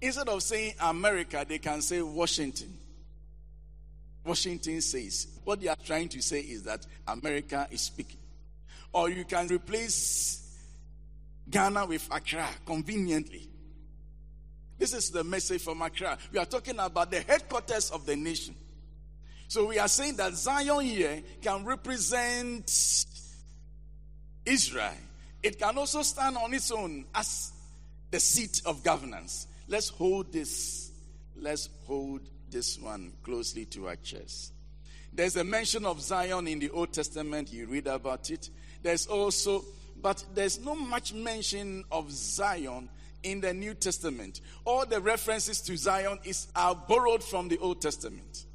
instead 0.02 0.28
of 0.30 0.42
saying 0.44 0.74
America, 0.82 1.46
they 1.48 1.60
can 1.60 1.82
say 1.82 2.02
Washington. 2.02 2.78
Washington 4.26 4.82
says. 4.82 5.28
What 5.44 5.62
they 5.62 5.68
are 5.68 5.76
trying 5.76 6.10
to 6.10 6.22
say 6.22 6.40
is 6.40 6.64
that 6.64 6.86
America 7.08 7.68
is 7.72 7.82
speaking. 7.82 8.20
Or 8.92 9.10
you 9.10 9.26
can 9.26 9.48
replace 9.48 10.58
Ghana 11.50 11.86
with 11.86 12.08
Accra 12.12 12.48
conveniently. 12.66 13.50
This 14.78 14.94
is 14.94 15.12
the 15.12 15.24
message 15.24 15.62
from 15.62 15.82
Accra. 15.82 16.18
We 16.32 16.40
are 16.40 16.46
talking 16.46 16.80
about 16.80 17.12
the 17.12 17.22
headquarters 17.22 17.92
of 17.92 18.06
the 18.06 18.16
nation. 18.16 18.56
So 19.54 19.68
we 19.68 19.78
are 19.78 19.88
saying 19.88 20.16
that 20.16 20.34
Zion 20.34 20.84
here 20.84 21.22
can 21.44 21.64
represent 21.64 22.66
Israel. 24.48 24.96
It 25.44 25.60
can 25.60 25.78
also 25.78 26.02
stand 26.02 26.38
on 26.38 26.56
its 26.56 26.72
own 26.72 27.06
as 27.14 27.52
the 28.10 28.20
seat 28.20 28.64
of 28.66 28.84
governance. 28.84 29.46
Let's 29.68 29.90
hold 29.90 30.34
this. 30.34 30.92
Let's 31.36 31.70
hold 31.86 32.22
this 32.50 32.80
one 32.80 33.14
closely 33.22 33.66
to 33.66 33.90
our 33.90 33.96
chest. 33.98 34.54
There's 35.14 35.36
a 35.36 35.44
mention 35.44 35.86
of 35.86 36.02
Zion 36.02 36.48
in 36.48 36.58
the 36.58 36.72
Old 36.72 36.92
Testament. 36.92 37.54
You 37.54 37.68
read 37.68 37.86
about 37.86 38.32
it. 38.32 38.50
There's 38.82 39.06
also, 39.06 39.64
but 40.02 40.26
there's 40.34 40.60
not 40.66 40.80
much 40.80 41.14
mention 41.14 41.84
of 41.92 42.10
Zion 42.10 42.90
in 43.22 43.40
the 43.40 43.54
New 43.54 43.76
Testament. 43.76 44.42
All 44.66 44.88
the 44.88 45.00
references 45.00 45.62
to 45.62 45.78
Zion 45.78 46.18
is 46.24 46.48
are 46.56 46.74
borrowed 46.74 47.24
from 47.24 47.50
the 47.50 47.60
Old 47.60 47.84
Testament. 47.84 48.48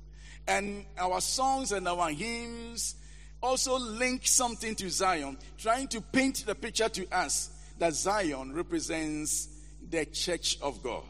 And 0.49 0.87
our 0.99 1.21
songs 1.21 1.73
and 1.73 1.87
our 1.87 2.09
hymns 2.09 2.97
also 3.41 3.79
link 3.79 4.27
something 4.27 4.75
to 4.77 4.91
Zion, 4.91 5.39
trying 5.59 5.87
to 5.89 6.01
paint 6.01 6.45
the 6.47 6.55
picture 6.55 6.89
to 6.89 7.07
us 7.15 7.51
that 7.79 7.93
Zion 7.93 8.53
represents 8.55 9.49
the 9.89 10.07
church 10.07 10.59
of 10.61 10.83
God. 10.83 11.05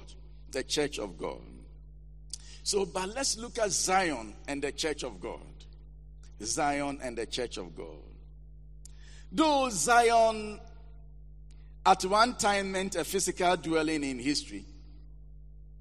The 0.51 0.63
church 0.63 0.99
of 0.99 1.17
God. 1.17 1.41
So, 2.63 2.85
but 2.85 3.15
let's 3.15 3.39
look 3.39 3.59
at 3.59 3.71
Zion 3.71 4.35
and 4.47 4.61
the 4.61 4.73
church 4.73 5.05
of 5.05 5.21
God. 5.21 5.41
Zion 6.43 6.99
and 7.03 7.17
the 7.17 7.27
church 7.27 7.57
of 7.57 7.75
God. 7.75 7.97
Though 9.31 9.69
Zion 9.71 10.61
at 11.85 12.05
one 12.05 12.35
time 12.35 12.73
meant 12.73 12.97
a 12.97 13.05
physical 13.05 13.57
dwelling 13.57 14.05
in 14.05 14.19
history, 14.19 14.65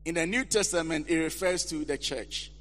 in 0.06 0.16
the 0.16 0.26
New 0.26 0.46
Testament 0.46 1.10
it 1.10 1.18
refers 1.18 1.66
to 1.66 1.84
the 1.84 1.98
church, 1.98 2.52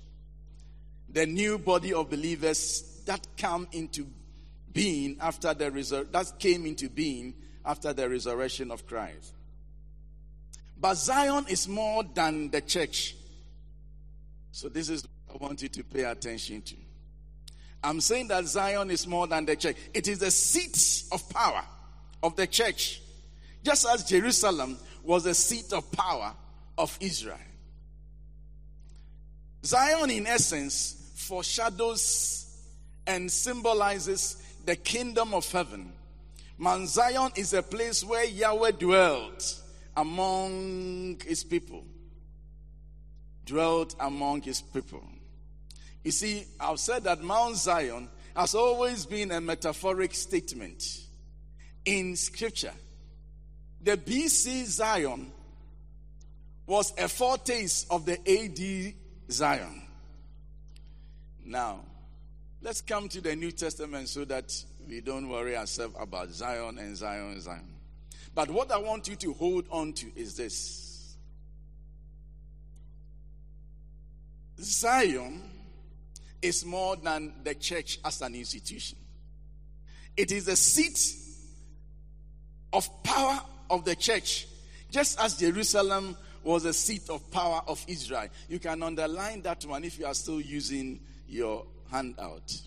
the 1.16 1.24
new 1.24 1.56
body 1.56 1.94
of 1.94 2.10
believers 2.10 3.00
that 3.06 3.26
come 3.38 3.66
into 3.72 4.06
being 4.74 5.16
after 5.18 5.54
the 5.54 5.70
resur- 5.70 6.12
that 6.12 6.38
came 6.38 6.66
into 6.66 6.90
being 6.90 7.32
after 7.64 7.94
the 7.94 8.06
resurrection 8.06 8.70
of 8.70 8.86
Christ. 8.86 9.32
But 10.78 10.96
Zion 10.96 11.46
is 11.48 11.66
more 11.68 12.04
than 12.04 12.50
the 12.50 12.60
church. 12.60 13.16
So 14.52 14.68
this 14.68 14.90
is 14.90 15.06
what 15.26 15.40
I 15.40 15.44
want 15.46 15.62
you 15.62 15.70
to 15.70 15.84
pay 15.84 16.04
attention 16.04 16.60
to. 16.60 16.76
I'm 17.82 18.02
saying 18.02 18.28
that 18.28 18.44
Zion 18.44 18.90
is 18.90 19.06
more 19.06 19.26
than 19.26 19.46
the 19.46 19.56
church. 19.56 19.76
It 19.94 20.08
is 20.08 20.18
the 20.18 20.30
seat 20.30 21.04
of 21.12 21.26
power 21.30 21.62
of 22.22 22.36
the 22.36 22.46
church. 22.46 23.00
Just 23.64 23.86
as 23.88 24.04
Jerusalem 24.04 24.76
was 25.02 25.24
the 25.24 25.32
seat 25.32 25.72
of 25.72 25.90
power 25.92 26.34
of 26.76 26.94
Israel. 27.00 27.38
Zion, 29.64 30.10
in 30.10 30.26
essence, 30.26 31.04
foreshadows 31.26 32.46
and 33.06 33.30
symbolizes 33.30 34.42
the 34.64 34.76
kingdom 34.76 35.34
of 35.34 35.50
heaven. 35.50 35.92
Mount 36.58 36.88
Zion 36.88 37.30
is 37.36 37.52
a 37.52 37.62
place 37.62 38.02
where 38.04 38.24
Yahweh 38.24 38.72
dwelt 38.72 39.60
among 39.96 41.20
his 41.24 41.44
people. 41.44 41.84
Dwelt 43.44 43.94
among 44.00 44.42
his 44.42 44.60
people. 44.60 45.04
You 46.02 46.10
see, 46.12 46.44
I've 46.58 46.80
said 46.80 47.04
that 47.04 47.22
Mount 47.22 47.56
Zion 47.56 48.08
has 48.34 48.54
always 48.54 49.06
been 49.06 49.30
a 49.32 49.40
metaphoric 49.40 50.14
statement 50.14 50.82
in 51.84 52.16
scripture. 52.16 52.72
The 53.82 53.96
BC 53.96 54.64
Zion 54.64 55.32
was 56.66 56.92
a 56.98 57.08
foretaste 57.08 57.86
of 57.90 58.04
the 58.04 58.18
AD 58.28 58.94
Zion. 59.30 59.85
Now, 61.46 61.80
let's 62.60 62.80
come 62.80 63.08
to 63.08 63.20
the 63.20 63.36
New 63.36 63.52
Testament 63.52 64.08
so 64.08 64.24
that 64.24 64.52
we 64.88 65.00
don't 65.00 65.28
worry 65.28 65.56
ourselves 65.56 65.94
about 65.98 66.30
Zion 66.30 66.78
and 66.78 66.96
Zion 66.96 67.32
and 67.32 67.42
Zion. 67.42 67.68
But 68.34 68.50
what 68.50 68.72
I 68.72 68.78
want 68.78 69.06
you 69.06 69.14
to 69.16 69.32
hold 69.34 69.66
on 69.70 69.92
to 69.94 70.06
is 70.16 70.36
this 70.36 71.16
Zion 74.60 75.42
is 76.42 76.64
more 76.64 76.96
than 76.96 77.32
the 77.44 77.54
church 77.54 78.00
as 78.04 78.22
an 78.22 78.34
institution. 78.34 78.98
It 80.16 80.32
is 80.32 80.46
the 80.46 80.56
seat 80.56 80.98
of 82.72 82.88
power 83.04 83.40
of 83.70 83.84
the 83.84 83.94
church, 83.94 84.48
just 84.90 85.20
as 85.20 85.36
Jerusalem 85.36 86.16
was 86.42 86.64
a 86.64 86.72
seat 86.72 87.08
of 87.08 87.30
power 87.30 87.62
of 87.68 87.84
Israel. 87.86 88.28
You 88.48 88.58
can 88.58 88.82
underline 88.82 89.42
that 89.42 89.64
one 89.64 89.84
if 89.84 89.98
you 89.98 90.06
are 90.06 90.14
still 90.14 90.40
using 90.40 91.00
your 91.28 91.66
handout. 91.90 92.60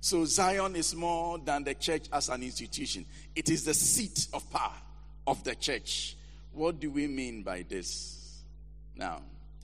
So 0.00 0.24
Zion 0.24 0.76
is 0.76 0.94
more 0.94 1.38
than 1.38 1.64
the 1.64 1.74
church 1.74 2.08
as 2.12 2.28
an 2.28 2.42
institution. 2.42 3.04
It 3.34 3.50
is 3.50 3.64
the 3.64 3.74
seat 3.74 4.28
of 4.32 4.48
power 4.50 4.72
of 5.26 5.42
the 5.44 5.54
church. 5.54 6.16
What 6.52 6.80
do 6.80 6.90
we 6.90 7.06
mean 7.06 7.42
by 7.42 7.64
this? 7.68 8.42
Now, 8.96 9.20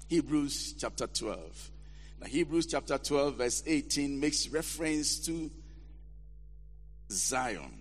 Hebrews 0.08 0.74
chapter 0.78 1.06
12. 1.06 1.70
Now, 2.20 2.26
Hebrews 2.26 2.66
chapter 2.66 2.98
12, 2.98 3.36
verse 3.36 3.62
18 3.66 4.20
makes 4.20 4.48
reference 4.48 5.18
to 5.26 5.50
Zion. 7.10 7.72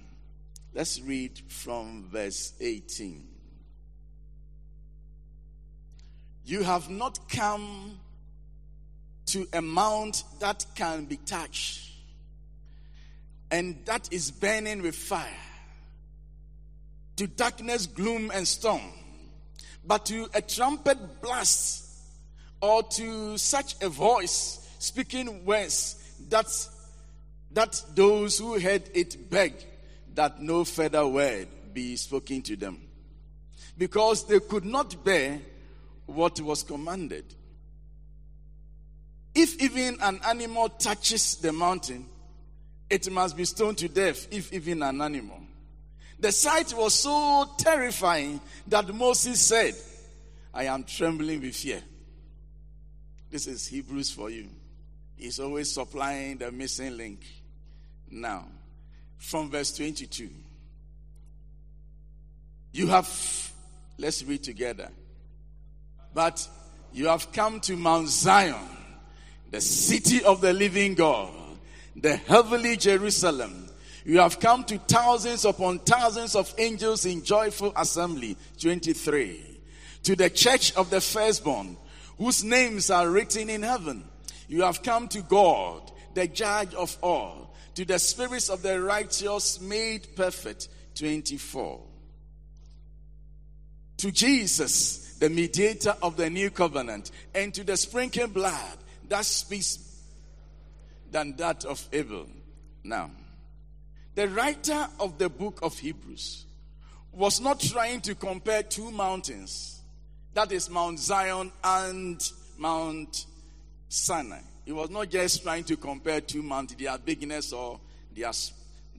Let's 0.74 1.00
read 1.02 1.40
from 1.48 2.06
verse 2.12 2.54
18. 2.60 3.28
You 6.46 6.64
have 6.64 6.90
not 6.90 7.30
come 7.30 8.00
to 9.34 9.48
a 9.52 9.62
mount 9.64 10.24
that 10.40 10.64
can 10.76 11.06
be 11.06 11.18
touched 11.18 11.92
and 13.50 13.84
that 13.86 14.14
is 14.14 14.30
burning 14.30 14.84
with 14.84 14.94
fire, 14.96 15.28
to 17.16 17.26
darkness, 17.26 17.88
gloom, 17.88 18.30
and 18.32 18.48
storm, 18.48 18.82
but 19.84 20.06
to 20.06 20.30
a 20.36 20.42
trumpet 20.42 21.22
blast 21.24 21.84
or 22.62 22.84
to 22.84 23.36
such 23.40 23.76
a 23.82 23.90
voice 23.90 24.68
speaking 24.78 25.44
words 25.46 25.96
that, 26.30 26.46
that 27.54 27.82
those 27.96 28.38
who 28.38 28.60
heard 28.60 28.84
it 28.94 29.32
beg 29.32 29.56
that 30.14 30.44
no 30.44 30.64
further 30.64 31.08
word 31.08 31.48
be 31.74 31.96
spoken 31.96 32.44
to 32.44 32.56
them. 32.56 32.80
Because 33.80 34.28
they 34.28 34.40
could 34.40 34.66
not 34.66 35.04
bear 35.04 35.42
what 36.06 36.40
was 36.40 36.62
commanded. 36.62 37.26
If 39.36 39.62
even 39.62 39.98
an 40.02 40.20
animal 40.26 40.70
touches 40.70 41.36
the 41.38 41.52
mountain, 41.52 42.06
it 42.90 43.12
must 43.12 43.36
be 43.36 43.46
stoned 43.46 43.80
to 43.80 43.90
death, 43.90 44.28
if 44.32 44.54
even 44.54 44.84
an 44.84 45.02
animal. 45.02 45.40
The 46.20 46.32
sight 46.32 46.74
was 46.74 46.94
so 46.94 47.50
terrifying 47.58 48.40
that 48.68 48.94
Moses 48.94 49.42
said, 49.42 49.76
I 50.54 50.66
am 50.66 50.84
trembling 50.84 51.42
with 51.42 51.56
fear. 51.56 51.82
This 53.32 53.48
is 53.48 53.68
Hebrews 53.68 54.12
for 54.12 54.30
you. 54.30 54.48
He's 55.16 55.40
always 55.40 55.72
supplying 55.72 56.38
the 56.38 56.52
missing 56.52 56.96
link. 56.96 57.22
Now, 58.12 58.46
from 59.18 59.50
verse 59.50 59.76
22. 59.76 60.30
You 62.74 62.88
have, 62.88 63.52
let's 63.98 64.24
read 64.24 64.44
together. 64.44 64.90
But 66.14 66.48
you 66.92 67.08
have 67.08 67.32
come 67.32 67.60
to 67.62 67.76
Mount 67.76 68.10
Zion, 68.10 68.56
the 69.54 69.62
city 69.62 70.24
of 70.24 70.42
the 70.42 70.52
living 70.52 70.96
God, 70.96 71.30
the 71.96 72.16
heavenly 72.16 72.76
Jerusalem. 72.76 73.70
You 74.04 74.18
have 74.18 74.40
come 74.40 74.64
to 74.64 74.80
thousands 74.80 75.46
upon 75.46 75.78
thousands 75.78 76.36
of 76.36 76.52
angels 76.58 77.06
in 77.06 77.24
joyful 77.24 77.72
assembly. 77.78 78.36
23. 78.60 79.60
To 80.06 80.16
the 80.16 80.32
church 80.32 80.76
of 80.76 80.90
the 80.90 81.00
firstborn 81.00 81.78
whose 82.18 82.44
names 82.44 82.90
are 82.90 83.08
written 83.08 83.48
in 83.48 83.62
heaven. 83.62 84.04
You 84.48 84.64
have 84.64 84.82
come 84.82 85.08
to 85.10 85.22
God, 85.22 85.92
the 86.16 86.28
judge 86.28 86.74
of 86.74 86.98
all, 87.04 87.56
to 87.76 87.86
the 87.86 88.00
spirits 88.00 88.50
of 88.50 88.64
the 88.64 88.82
righteous 88.82 89.62
made 89.62 90.16
perfect. 90.16 90.68
24. 90.96 91.80
To 93.98 94.12
Jesus, 94.12 95.16
the 95.20 95.30
mediator 95.30 95.96
of 96.02 96.18
the 96.18 96.32
new 96.32 96.50
covenant, 96.50 97.12
and 97.36 97.54
to 97.54 97.64
the 97.64 97.78
sprinkling 97.78 98.32
blood 98.32 98.80
that 99.10 99.26
speaks 99.26 100.02
than 101.12 101.36
that 101.38 101.66
of 101.66 101.88
Abel. 101.92 102.28
Now, 102.84 103.12
the 104.16 104.28
writer 104.28 104.88
of 105.00 105.18
the 105.18 105.30
book 105.30 105.60
of 105.62 105.78
Hebrews 105.78 106.46
was 107.12 107.40
not 107.40 107.60
trying 107.60 108.02
to 108.02 108.16
compare 108.16 108.64
two 108.64 108.92
mountains 108.92 109.82
that 110.34 110.52
is 110.52 110.70
Mount 110.70 111.00
Zion 111.00 111.52
and 111.64 112.32
Mount 112.58 113.26
Sinai. 113.88 114.40
He 114.66 114.72
was 114.72 114.90
not 114.90 115.10
just 115.10 115.44
trying 115.44 115.64
to 115.66 115.78
compare 115.78 116.22
two 116.22 116.42
mountains, 116.42 116.82
their 116.82 116.98
bigness 116.98 117.54
or 117.54 117.80
their, 118.16 118.32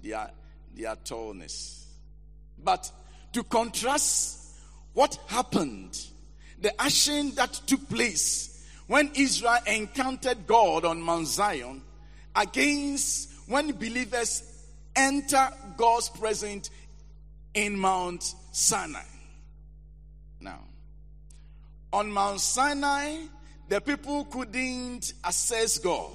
their, 0.03 0.31
their 0.77 0.97
tallness. 0.97 1.87
But 2.63 2.91
to 3.33 3.43
contrast 3.43 4.53
what 4.93 5.19
happened, 5.27 5.99
the 6.61 6.81
action 6.81 7.35
that 7.35 7.53
took 7.67 7.89
place 7.89 8.54
when 8.87 9.11
Israel 9.15 9.59
encountered 9.67 10.47
God 10.47 10.85
on 10.85 11.01
Mount 11.01 11.27
Zion 11.27 11.83
against 12.35 13.31
when 13.47 13.73
believers 13.73 14.43
enter 14.95 15.49
God's 15.77 16.09
presence 16.09 16.71
in 17.55 17.79
Mount 17.79 18.35
Sinai. 18.53 19.03
Now, 20.41 20.61
on 21.93 22.11
Mount 22.11 22.41
Sinai, 22.41 23.23
the 23.69 23.81
people 23.81 24.25
couldn't 24.25 25.13
access 25.25 25.79
God. 25.79 26.11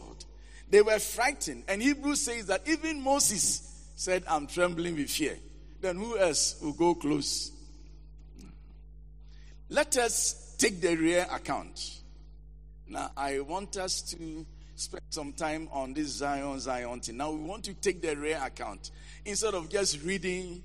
They 0.69 0.81
were 0.81 0.99
frightened. 0.99 1.63
And 1.67 1.81
Hebrews 1.81 2.21
says 2.21 2.45
that 2.47 2.67
even 2.67 3.01
Moses 3.01 3.91
said, 3.95 4.23
I'm 4.27 4.45
trembling 4.45 4.95
with 4.95 5.09
fear. 5.09 5.37
Then 5.81 5.95
who 5.95 6.17
else 6.17 6.55
will 6.61 6.73
go 6.73 6.93
close? 6.93 7.51
let 9.69 9.97
us 9.97 10.55
take 10.57 10.81
the 10.81 10.95
rear 10.95 11.27
account. 11.31 11.98
Now, 12.89 13.11
I 13.15 13.39
want 13.41 13.77
us 13.77 14.01
to 14.13 14.45
spend 14.75 15.03
some 15.11 15.33
time 15.33 15.69
on 15.71 15.93
this 15.93 16.07
Zion, 16.07 16.59
Zion 16.59 16.99
thing. 16.99 17.17
Now, 17.17 17.31
we 17.31 17.43
want 17.43 17.63
to 17.65 17.75
take 17.75 18.01
the 18.01 18.15
rear 18.15 18.41
account. 18.43 18.89
Instead 19.25 19.53
of 19.53 19.69
just 19.69 20.01
reading 20.03 20.63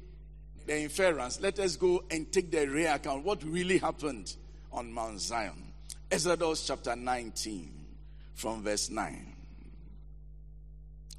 the 0.66 0.80
inference, 0.80 1.38
let 1.40 1.58
us 1.58 1.76
go 1.76 2.02
and 2.10 2.32
take 2.32 2.50
the 2.50 2.66
rear 2.66 2.94
account. 2.94 3.24
What 3.24 3.44
really 3.44 3.76
happened 3.76 4.34
on 4.72 4.90
Mount 4.90 5.20
Zion? 5.20 5.72
Exodus 6.10 6.66
chapter 6.66 6.96
19, 6.96 7.70
from 8.34 8.62
verse 8.62 8.88
9. 8.88 9.34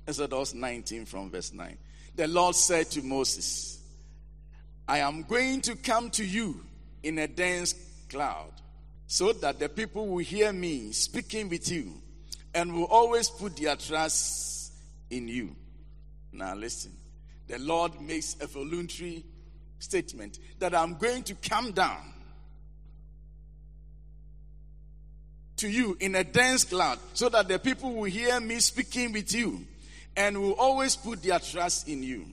Exodus 0.08 0.56
19, 0.56 1.06
from 1.06 1.30
verse 1.30 1.54
9. 1.54 1.78
The 2.16 2.28
Lord 2.28 2.56
said 2.56 2.90
to 2.92 3.04
Moses, 3.04 3.80
I 4.88 5.00
am 5.00 5.24
going 5.24 5.62
to 5.62 5.76
come 5.76 6.10
to 6.12 6.26
you 6.26 6.62
in 7.04 7.20
a 7.20 7.28
dense 7.28 7.76
cloud 8.10 8.52
so 9.08 9.34
that 9.34 9.60
the 9.60 9.70
people 9.70 10.08
will 10.08 10.24
hear 10.24 10.52
me 10.52 10.92
speaking 10.92 11.50
with 11.50 11.70
you 11.72 11.94
and 12.54 12.74
will 12.74 12.86
always 12.86 13.30
put 13.30 13.58
their 13.58 13.76
trust 13.76 14.74
in 15.10 15.28
you. 15.28 15.56
Now, 16.32 16.56
listen. 16.56 16.92
The 17.48 17.60
Lord 17.60 18.02
makes 18.02 18.36
a 18.42 18.48
voluntary 18.48 19.24
statement 19.78 20.40
that 20.60 20.74
I'm 20.74 20.98
going 20.98 21.24
to 21.24 21.36
come 21.36 21.72
down 21.72 22.14
to 25.58 25.70
you 25.70 25.96
in 26.00 26.16
a 26.16 26.24
dense 26.24 26.64
cloud 26.64 27.00
so 27.14 27.30
that 27.30 27.48
the 27.48 27.60
people 27.60 27.94
will 27.94 28.04
hear 28.06 28.40
me 28.40 28.60
speaking 28.60 29.12
with 29.14 29.34
you 29.34 29.66
and 30.18 30.42
will 30.42 30.54
always 30.54 30.96
put 30.96 31.22
their 31.22 31.40
trust 31.40 31.88
in 31.88 32.04
you. 32.04 32.26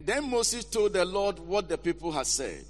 Then 0.00 0.30
Moses 0.30 0.64
told 0.64 0.92
the 0.92 1.04
Lord 1.04 1.38
what 1.38 1.68
the 1.68 1.78
people 1.78 2.12
had 2.12 2.26
said. 2.26 2.64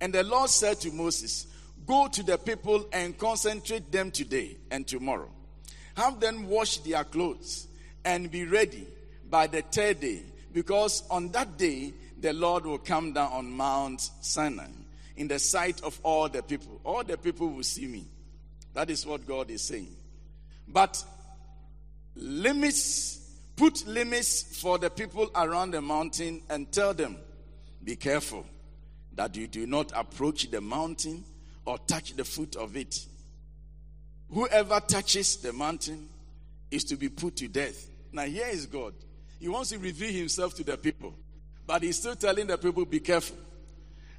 And 0.00 0.12
the 0.12 0.22
Lord 0.22 0.50
said 0.50 0.80
to 0.80 0.92
Moses, 0.92 1.46
Go 1.84 2.08
to 2.08 2.22
the 2.22 2.38
people 2.38 2.88
and 2.92 3.16
concentrate 3.18 3.92
them 3.92 4.10
today 4.10 4.56
and 4.70 4.86
tomorrow. 4.86 5.30
Have 5.96 6.20
them 6.20 6.48
wash 6.48 6.78
their 6.78 7.04
clothes 7.04 7.68
and 8.04 8.30
be 8.30 8.44
ready 8.44 8.86
by 9.28 9.46
the 9.46 9.62
third 9.62 10.00
day, 10.00 10.22
because 10.52 11.02
on 11.10 11.30
that 11.32 11.56
day 11.58 11.92
the 12.20 12.32
Lord 12.32 12.64
will 12.64 12.78
come 12.78 13.12
down 13.12 13.32
on 13.32 13.50
Mount 13.50 14.00
Sinai 14.20 14.68
in 15.16 15.28
the 15.28 15.38
sight 15.38 15.82
of 15.82 15.98
all 16.02 16.28
the 16.28 16.42
people. 16.42 16.80
All 16.84 17.02
the 17.02 17.16
people 17.16 17.48
will 17.48 17.62
see 17.62 17.86
me. 17.86 18.06
That 18.74 18.90
is 18.90 19.06
what 19.06 19.26
God 19.26 19.50
is 19.50 19.62
saying. 19.62 19.94
But 20.68 21.02
limits, 22.14 23.20
put 23.56 23.86
limits 23.86 24.60
for 24.60 24.78
the 24.78 24.90
people 24.90 25.30
around 25.34 25.70
the 25.70 25.80
mountain 25.80 26.42
and 26.50 26.70
tell 26.70 26.92
them, 26.92 27.16
be 27.82 27.96
careful 27.96 28.44
that 29.14 29.34
you 29.36 29.46
do 29.46 29.66
not 29.66 29.92
approach 29.94 30.50
the 30.50 30.60
mountain 30.60 31.24
or 31.66 31.78
touch 31.78 32.14
the 32.14 32.24
foot 32.24 32.56
of 32.56 32.76
it. 32.76 33.04
Whoever 34.32 34.80
touches 34.80 35.36
the 35.36 35.52
mountain 35.52 36.08
is 36.70 36.84
to 36.84 36.96
be 36.96 37.08
put 37.08 37.36
to 37.36 37.48
death. 37.48 37.88
Now, 38.12 38.22
here 38.22 38.46
is 38.48 38.66
God. 38.66 38.94
He 39.38 39.48
wants 39.48 39.70
to 39.70 39.78
reveal 39.78 40.12
himself 40.12 40.54
to 40.54 40.64
the 40.64 40.76
people, 40.78 41.14
but 41.66 41.82
he's 41.82 41.98
still 41.98 42.16
telling 42.16 42.46
the 42.46 42.56
people, 42.56 42.84
be 42.84 43.00
careful. 43.00 43.36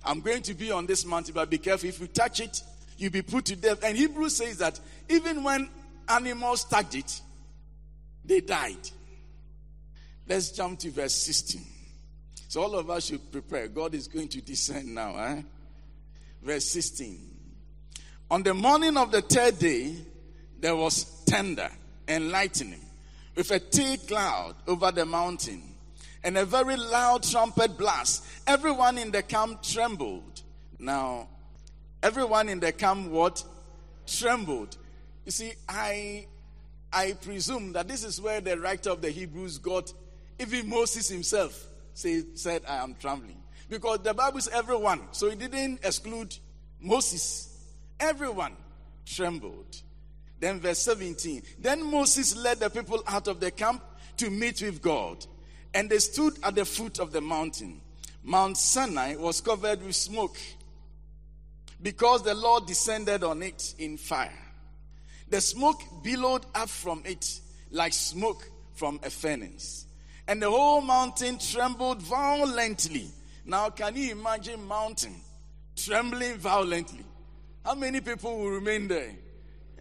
I'm 0.04 0.22
going 0.22 0.44
to 0.44 0.54
be 0.54 0.72
on 0.72 0.86
this 0.86 1.06
mountain, 1.06 1.34
but 1.34 1.50
be 1.50 1.58
careful. 1.58 1.90
If 1.90 2.00
you 2.00 2.08
touch 2.08 2.40
it, 2.40 2.62
you'll 2.98 3.12
be 3.12 3.22
put 3.22 3.46
to 3.46 3.56
death. 3.56 3.84
And 3.84 3.98
Hebrew 3.98 4.30
says 4.30 4.60
that 4.60 4.80
even 5.10 5.44
when 5.44 5.70
animals 6.08 6.64
touched 6.66 6.96
it, 6.96 7.22
they 8.24 8.42
died. 8.42 8.90
Let's 10.28 10.52
jump 10.52 10.80
to 10.80 10.92
verse 10.92 11.14
16. 11.14 11.62
So 12.50 12.62
all 12.62 12.76
of 12.76 12.90
us 12.90 13.06
should 13.06 13.32
prepare. 13.32 13.68
God 13.68 13.94
is 13.96 14.08
going 14.08 14.28
to 14.30 14.42
descend 14.42 14.94
now. 14.94 15.18
Eh? 15.18 15.42
Verse 16.42 16.66
16. 16.66 17.37
On 18.30 18.44
the 18.44 18.54
morning 18.54 18.98
of 18.98 19.12
the 19.12 19.22
third 19.22 19.58
day, 19.60 19.96
there 20.60 20.76
was 20.76 21.04
thunder 21.28 21.70
and 22.08 22.30
lightning 22.30 22.82
with 23.36 23.52
a 23.52 23.60
thick 23.60 24.08
cloud 24.08 24.56
over 24.68 24.92
the 24.92 25.06
mountain 25.06 25.62
and 26.24 26.38
a 26.38 26.46
very 26.46 26.76
loud 26.76 27.24
trumpet 27.24 27.78
blast. 27.78 28.26
Everyone 28.46 28.98
in 28.98 29.12
the 29.12 29.24
camp 29.24 29.62
trembled. 29.64 30.42
Now, 30.78 31.30
everyone 32.04 32.50
in 32.50 32.60
the 32.60 32.72
camp 32.72 33.10
what? 33.10 33.44
Trembled. 34.06 34.78
You 35.26 35.32
see, 35.32 35.54
I 35.70 36.28
I 36.92 37.14
presume 37.14 37.74
that 37.74 37.88
this 37.88 38.04
is 38.04 38.20
where 38.20 38.42
the 38.42 38.60
writer 38.60 38.90
of 38.90 39.02
the 39.02 39.10
Hebrews 39.10 39.58
got 39.60 39.94
even 40.40 40.70
Moses 40.70 41.10
himself 41.10 41.68
say, 41.94 42.24
said, 42.36 42.62
I 42.68 42.84
am 42.84 42.96
trembling. 43.00 43.42
Because 43.70 44.00
the 44.00 44.14
Bible 44.14 44.38
is 44.38 44.48
everyone, 44.48 45.02
so 45.12 45.28
it 45.28 45.40
didn't 45.40 45.80
exclude 45.84 46.36
Moses. 46.80 47.47
Everyone 48.00 48.54
trembled. 49.06 49.82
Then, 50.40 50.60
verse 50.60 50.80
17 50.80 51.42
Then 51.60 51.84
Moses 51.84 52.36
led 52.36 52.60
the 52.60 52.70
people 52.70 53.04
out 53.08 53.28
of 53.28 53.40
the 53.40 53.52
camp 53.52 53.84
to 54.18 54.30
meet 54.30 54.62
with 54.62 54.82
God, 54.82 55.26
and 55.74 55.90
they 55.90 56.00
stood 56.00 56.38
at 56.44 56.56
the 56.56 56.66
foot 56.66 57.00
of 57.00 57.12
the 57.12 57.22
mountain. 57.22 57.82
Mount 58.24 58.58
Sinai 58.58 59.16
was 59.16 59.42
covered 59.42 59.82
with 59.84 59.96
smoke 59.96 60.38
because 61.82 62.24
the 62.24 62.34
Lord 62.34 62.66
descended 62.66 63.24
on 63.24 63.42
it 63.42 63.76
in 63.80 63.98
fire. 63.98 64.34
The 65.30 65.42
smoke 65.42 65.82
billowed 66.04 66.46
up 66.54 66.70
from 66.70 67.04
it 67.06 67.40
like 67.72 67.94
smoke 67.94 68.50
from 68.74 69.00
a 69.04 69.10
furnace, 69.10 69.86
and 70.28 70.42
the 70.42 70.50
whole 70.50 70.82
mountain 70.82 71.38
trembled 71.40 72.02
violently. 72.02 73.08
Now, 73.46 73.70
can 73.70 73.96
you 73.96 74.12
imagine 74.12 74.66
mountain 74.68 75.16
trembling 75.76 76.38
violently? 76.38 77.06
How 77.68 77.76
many 77.76 78.00
people 78.00 78.38
will 78.38 78.52
remain 78.52 78.88
there? 78.88 79.12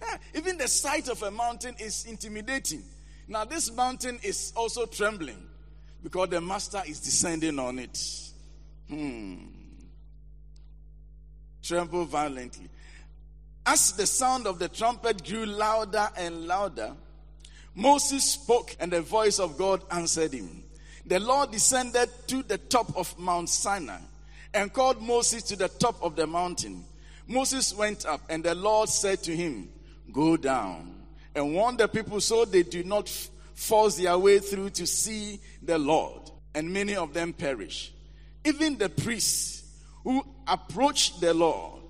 Yeah, 0.03 0.17
even 0.35 0.59
the 0.59 0.67
sight 0.67 1.09
of 1.09 1.23
a 1.23 1.31
mountain 1.31 1.77
is 1.79 2.05
intimidating. 2.05 2.83
Now, 3.29 3.45
this 3.45 3.73
mountain 3.73 4.19
is 4.25 4.53
also 4.57 4.87
trembling 4.87 5.41
because 6.03 6.31
the 6.31 6.41
master 6.41 6.83
is 6.85 6.99
descending 6.99 7.61
on 7.61 7.79
it. 7.79 7.97
Hmm. 8.89 9.37
Tremble 11.63 12.07
violently. 12.07 12.69
As 13.65 13.93
the 13.93 14.09
sound 14.09 14.49
of 14.49 14.59
the 14.59 14.69
trumpet 14.69 15.25
grew 15.25 15.47
louder 15.47 16.09
and 16.17 16.49
louder, 16.49 16.93
Moses 17.77 18.25
spoke, 18.25 18.75
and 18.81 18.91
the 18.91 19.01
voice 19.01 19.39
of 19.39 19.57
God 19.57 19.81
answered 19.93 20.33
him. 20.33 20.65
The 21.07 21.21
Lord 21.21 21.53
descended 21.53 22.09
to 22.27 22.43
the 22.43 22.59
top 22.59 22.97
of 22.97 23.17
Mount 23.17 23.49
Sinai 23.49 24.01
and 24.53 24.73
called 24.73 25.01
Moses 25.01 25.45
to 25.45 25.55
the 25.57 25.69
top 25.69 26.03
of 26.03 26.17
the 26.17 26.27
mountain. 26.27 26.85
Moses 27.27 27.75
went 27.75 28.07
up, 28.07 28.21
and 28.29 28.45
the 28.45 28.55
Lord 28.55 28.89
said 28.89 29.23
to 29.25 29.35
him, 29.35 29.69
Go 30.13 30.37
down 30.37 30.95
and 31.35 31.55
warn 31.55 31.77
the 31.77 31.89
people 31.89 32.21
so 32.21 32.45
they 32.45 32.63
do 32.63 32.85
not 32.85 33.09
force 33.55 33.97
their 33.97 34.17
way 34.17 34.39
through 34.39 34.71
to 34.71 34.87
see 34.87 35.41
the 35.63 35.79
Lord. 35.79 36.31
And 36.55 36.73
many 36.73 36.95
of 36.97 37.13
them 37.13 37.33
perish. 37.33 37.93
Even 38.45 38.79
the 38.79 38.89
priests 38.89 39.65
who 40.05 40.23
approach 40.47 41.19
the 41.21 41.35
Lord 41.35 41.83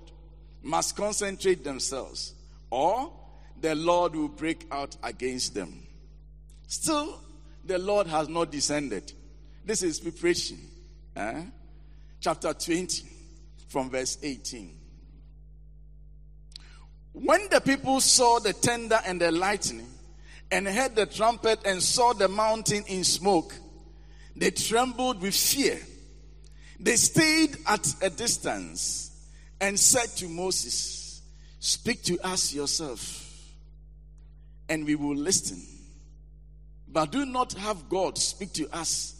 must 0.63 0.95
concentrate 0.95 1.63
themselves, 1.63 2.33
or 2.69 3.13
the 3.61 3.75
Lord 3.75 4.15
will 4.15 4.27
break 4.27 4.65
out 4.71 4.97
against 5.03 5.53
them. 5.53 5.83
Still, 6.67 7.21
the 7.63 7.77
Lord 7.77 8.07
has 8.07 8.27
not 8.27 8.51
descended. 8.51 9.13
This 9.63 9.83
is 9.83 9.99
preparation. 9.99 10.57
Eh? 11.15 11.43
Chapter 12.19 12.53
20, 12.53 13.05
from 13.69 13.89
verse 13.89 14.17
18. 14.21 14.73
When 17.19 17.49
the 17.49 17.59
people 17.61 17.99
saw 17.99 18.39
the 18.39 18.53
thunder 18.53 18.99
and 19.05 19.19
the 19.19 19.31
lightning, 19.31 19.87
and 20.51 20.67
heard 20.67 20.95
the 20.95 21.05
trumpet 21.05 21.59
and 21.65 21.81
saw 21.81 22.13
the 22.13 22.27
mountain 22.27 22.83
in 22.87 23.03
smoke, 23.03 23.53
they 24.35 24.51
trembled 24.51 25.21
with 25.21 25.35
fear. 25.35 25.79
They 26.79 26.95
stayed 26.95 27.57
at 27.67 27.95
a 28.01 28.09
distance 28.09 29.11
and 29.59 29.79
said 29.79 30.07
to 30.17 30.29
Moses, 30.29 31.21
Speak 31.59 32.03
to 32.03 32.19
us 32.19 32.53
yourself, 32.53 33.23
and 34.69 34.85
we 34.85 34.95
will 34.95 35.15
listen. 35.15 35.61
But 36.87 37.11
do 37.11 37.25
not 37.25 37.53
have 37.53 37.89
God 37.89 38.17
speak 38.17 38.53
to 38.53 38.69
us, 38.69 39.15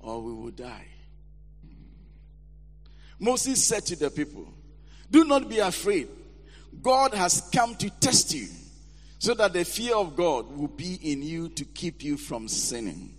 or 0.00 0.22
we 0.22 0.32
will 0.32 0.50
die. 0.50 0.86
Moses 3.20 3.62
said 3.62 3.84
to 3.86 3.96
the 3.96 4.10
people, 4.10 4.48
Do 5.10 5.24
not 5.24 5.48
be 5.48 5.58
afraid. 5.58 6.08
God 6.82 7.14
has 7.14 7.48
come 7.52 7.74
to 7.76 7.90
test 7.90 8.34
you 8.34 8.48
so 9.18 9.34
that 9.34 9.52
the 9.52 9.64
fear 9.64 9.96
of 9.96 10.16
God 10.16 10.56
will 10.56 10.68
be 10.68 10.94
in 10.94 11.22
you 11.22 11.48
to 11.50 11.64
keep 11.64 12.02
you 12.02 12.16
from 12.16 12.48
sinning. 12.48 13.14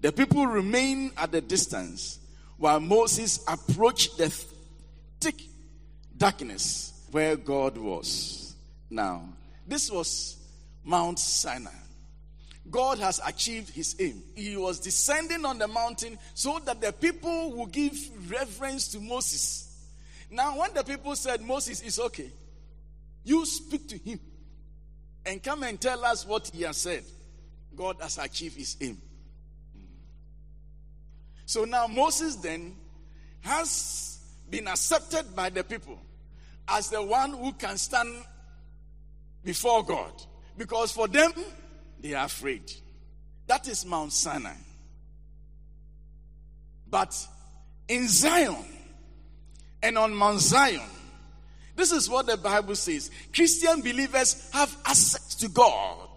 The 0.00 0.12
people 0.12 0.46
remained 0.46 1.12
at 1.16 1.32
the 1.32 1.40
distance 1.40 2.18
while 2.58 2.80
Moses 2.80 3.44
approached 3.48 4.18
the 4.18 4.28
thick 5.20 5.40
darkness 6.16 7.06
where 7.10 7.36
God 7.36 7.76
was. 7.78 8.54
Now, 8.90 9.28
this 9.66 9.90
was 9.90 10.36
Mount 10.84 11.18
Sinai. 11.18 11.70
God 12.70 12.98
has 12.98 13.20
achieved 13.24 13.70
his 13.70 13.94
aim. 14.00 14.22
He 14.34 14.56
was 14.56 14.80
descending 14.80 15.44
on 15.44 15.58
the 15.58 15.68
mountain 15.68 16.18
so 16.34 16.58
that 16.64 16.80
the 16.80 16.92
people 16.92 17.52
would 17.52 17.72
give 17.72 17.96
reverence 18.30 18.88
to 18.88 19.00
Moses 19.00 19.74
Now, 20.30 20.58
when 20.58 20.74
the 20.74 20.82
people 20.82 21.14
said, 21.14 21.42
Moses 21.42 21.80
is 21.80 22.00
okay, 22.00 22.30
you 23.24 23.44
speak 23.46 23.88
to 23.88 23.98
him 23.98 24.20
and 25.26 25.42
come 25.42 25.62
and 25.62 25.80
tell 25.80 26.04
us 26.04 26.26
what 26.26 26.48
he 26.48 26.62
has 26.62 26.76
said. 26.76 27.02
God 27.74 27.96
has 28.00 28.18
achieved 28.18 28.56
his 28.56 28.76
aim. 28.80 28.98
So 31.46 31.64
now 31.64 31.86
Moses 31.86 32.36
then 32.36 32.76
has 33.40 34.18
been 34.48 34.68
accepted 34.68 35.34
by 35.34 35.50
the 35.50 35.64
people 35.64 35.98
as 36.68 36.88
the 36.88 37.02
one 37.02 37.32
who 37.32 37.52
can 37.52 37.76
stand 37.76 38.14
before 39.42 39.84
God. 39.84 40.12
Because 40.56 40.92
for 40.92 41.08
them, 41.08 41.32
they 42.00 42.14
are 42.14 42.26
afraid. 42.26 42.72
That 43.46 43.68
is 43.68 43.84
Mount 43.84 44.12
Sinai. 44.12 44.54
But 46.88 47.14
in 47.88 48.08
Zion 48.08 48.64
and 49.82 49.98
on 49.98 50.14
Mount 50.14 50.40
Zion, 50.40 50.80
this 51.76 51.92
is 51.92 52.08
what 52.08 52.26
the 52.26 52.36
Bible 52.36 52.76
says 52.76 53.10
Christian 53.32 53.80
believers 53.80 54.48
have 54.52 54.74
access 54.84 55.34
to 55.36 55.48
God. 55.48 56.08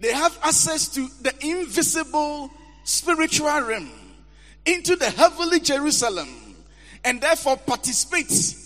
They 0.00 0.12
have 0.12 0.38
access 0.42 0.88
to 0.94 1.08
the 1.22 1.34
invisible 1.40 2.50
spiritual 2.84 3.60
realm, 3.60 3.90
into 4.64 4.96
the 4.96 5.10
heavenly 5.10 5.60
Jerusalem, 5.60 6.28
and 7.04 7.20
therefore 7.20 7.56
participate 7.56 8.56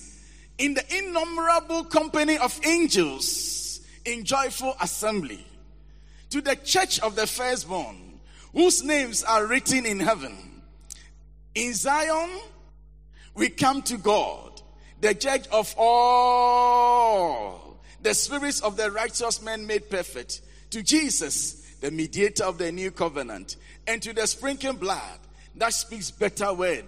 in 0.59 0.74
the 0.74 0.98
innumerable 0.98 1.84
company 1.84 2.38
of 2.38 2.59
angels 2.64 3.80
in 4.05 4.24
joyful 4.24 4.74
assembly. 4.80 5.44
To 6.30 6.40
the 6.40 6.57
church 6.57 7.00
of 7.00 7.16
the 7.16 7.26
firstborn, 7.26 7.96
whose 8.53 8.82
names 8.82 9.22
are 9.22 9.46
written 9.46 9.86
in 9.86 10.00
heaven. 10.00 10.62
In 11.55 11.74
Zion, 11.74 12.30
we 13.34 13.48
come 13.48 13.82
to 13.82 13.98
God, 13.98 14.60
the 15.00 15.14
judge 15.14 15.46
of 15.48 15.74
all, 15.78 17.78
the 18.02 18.14
spirits 18.14 18.60
of 18.60 18.76
the 18.76 18.90
righteous 18.90 19.42
men 19.42 19.66
made 19.66 19.90
perfect, 19.90 20.42
to 20.70 20.82
Jesus, 20.82 21.76
the 21.80 21.90
mediator 21.90 22.44
of 22.44 22.58
the 22.58 22.70
new 22.70 22.90
covenant, 22.90 23.56
and 23.86 24.02
to 24.02 24.12
the 24.12 24.26
sprinkling 24.26 24.76
blood 24.76 25.18
that 25.56 25.72
speaks 25.72 26.10
better 26.10 26.52
word 26.52 26.84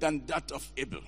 than 0.00 0.24
that 0.26 0.50
of 0.52 0.70
Abel. 0.76 1.00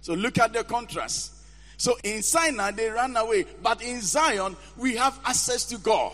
So 0.00 0.14
look 0.14 0.38
at 0.38 0.52
the 0.52 0.64
contrast. 0.64 1.34
So 1.76 1.96
in 2.04 2.22
Sinai, 2.22 2.72
they 2.72 2.90
ran 2.90 3.16
away, 3.16 3.46
but 3.62 3.82
in 3.82 4.00
Zion, 4.00 4.56
we 4.76 4.96
have 4.96 5.18
access 5.24 5.64
to 5.66 5.78
God. 5.78 6.12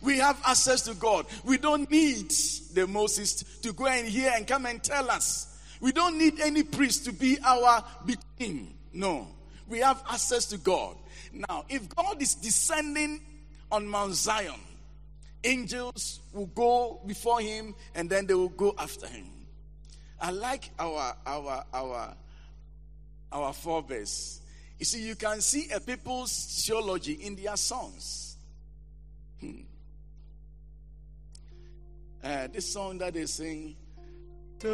We 0.00 0.18
have 0.18 0.40
access 0.44 0.82
to 0.82 0.94
God. 0.94 1.26
We 1.44 1.58
don't 1.58 1.90
need 1.90 2.30
the 2.74 2.86
Moses 2.88 3.42
to 3.62 3.72
go 3.72 3.86
in 3.86 4.06
here 4.06 4.32
and 4.34 4.46
come 4.46 4.66
and 4.66 4.82
tell 4.82 5.10
us. 5.10 5.51
We 5.82 5.90
don't 5.90 6.16
need 6.16 6.38
any 6.38 6.62
priest 6.62 7.06
to 7.06 7.12
be 7.12 7.38
our 7.44 7.84
between. 8.06 8.72
No. 8.92 9.26
We 9.68 9.80
have 9.80 10.00
access 10.08 10.46
to 10.46 10.58
God. 10.58 10.94
Now, 11.32 11.64
if 11.68 11.88
God 11.88 12.22
is 12.22 12.36
descending 12.36 13.20
on 13.70 13.88
Mount 13.88 14.14
Zion, 14.14 14.60
angels 15.42 16.20
will 16.32 16.46
go 16.46 17.00
before 17.04 17.40
him 17.40 17.74
and 17.96 18.08
then 18.08 18.28
they 18.28 18.34
will 18.34 18.50
go 18.50 18.76
after 18.78 19.08
him. 19.08 19.26
I 20.20 20.30
like 20.30 20.70
our 20.78 21.16
our 21.26 21.64
our 21.74 22.14
our 23.32 23.52
forebears. 23.52 24.40
You 24.78 24.84
see, 24.84 25.02
you 25.02 25.16
can 25.16 25.40
see 25.40 25.68
a 25.74 25.80
people's 25.80 26.64
theology 26.64 27.14
in 27.14 27.34
their 27.34 27.56
songs. 27.56 28.36
Hmm. 29.40 29.62
Uh, 32.22 32.46
this 32.52 32.72
song 32.72 32.98
that 32.98 33.14
they 33.14 33.26
sing. 33.26 33.74
They 34.62 34.68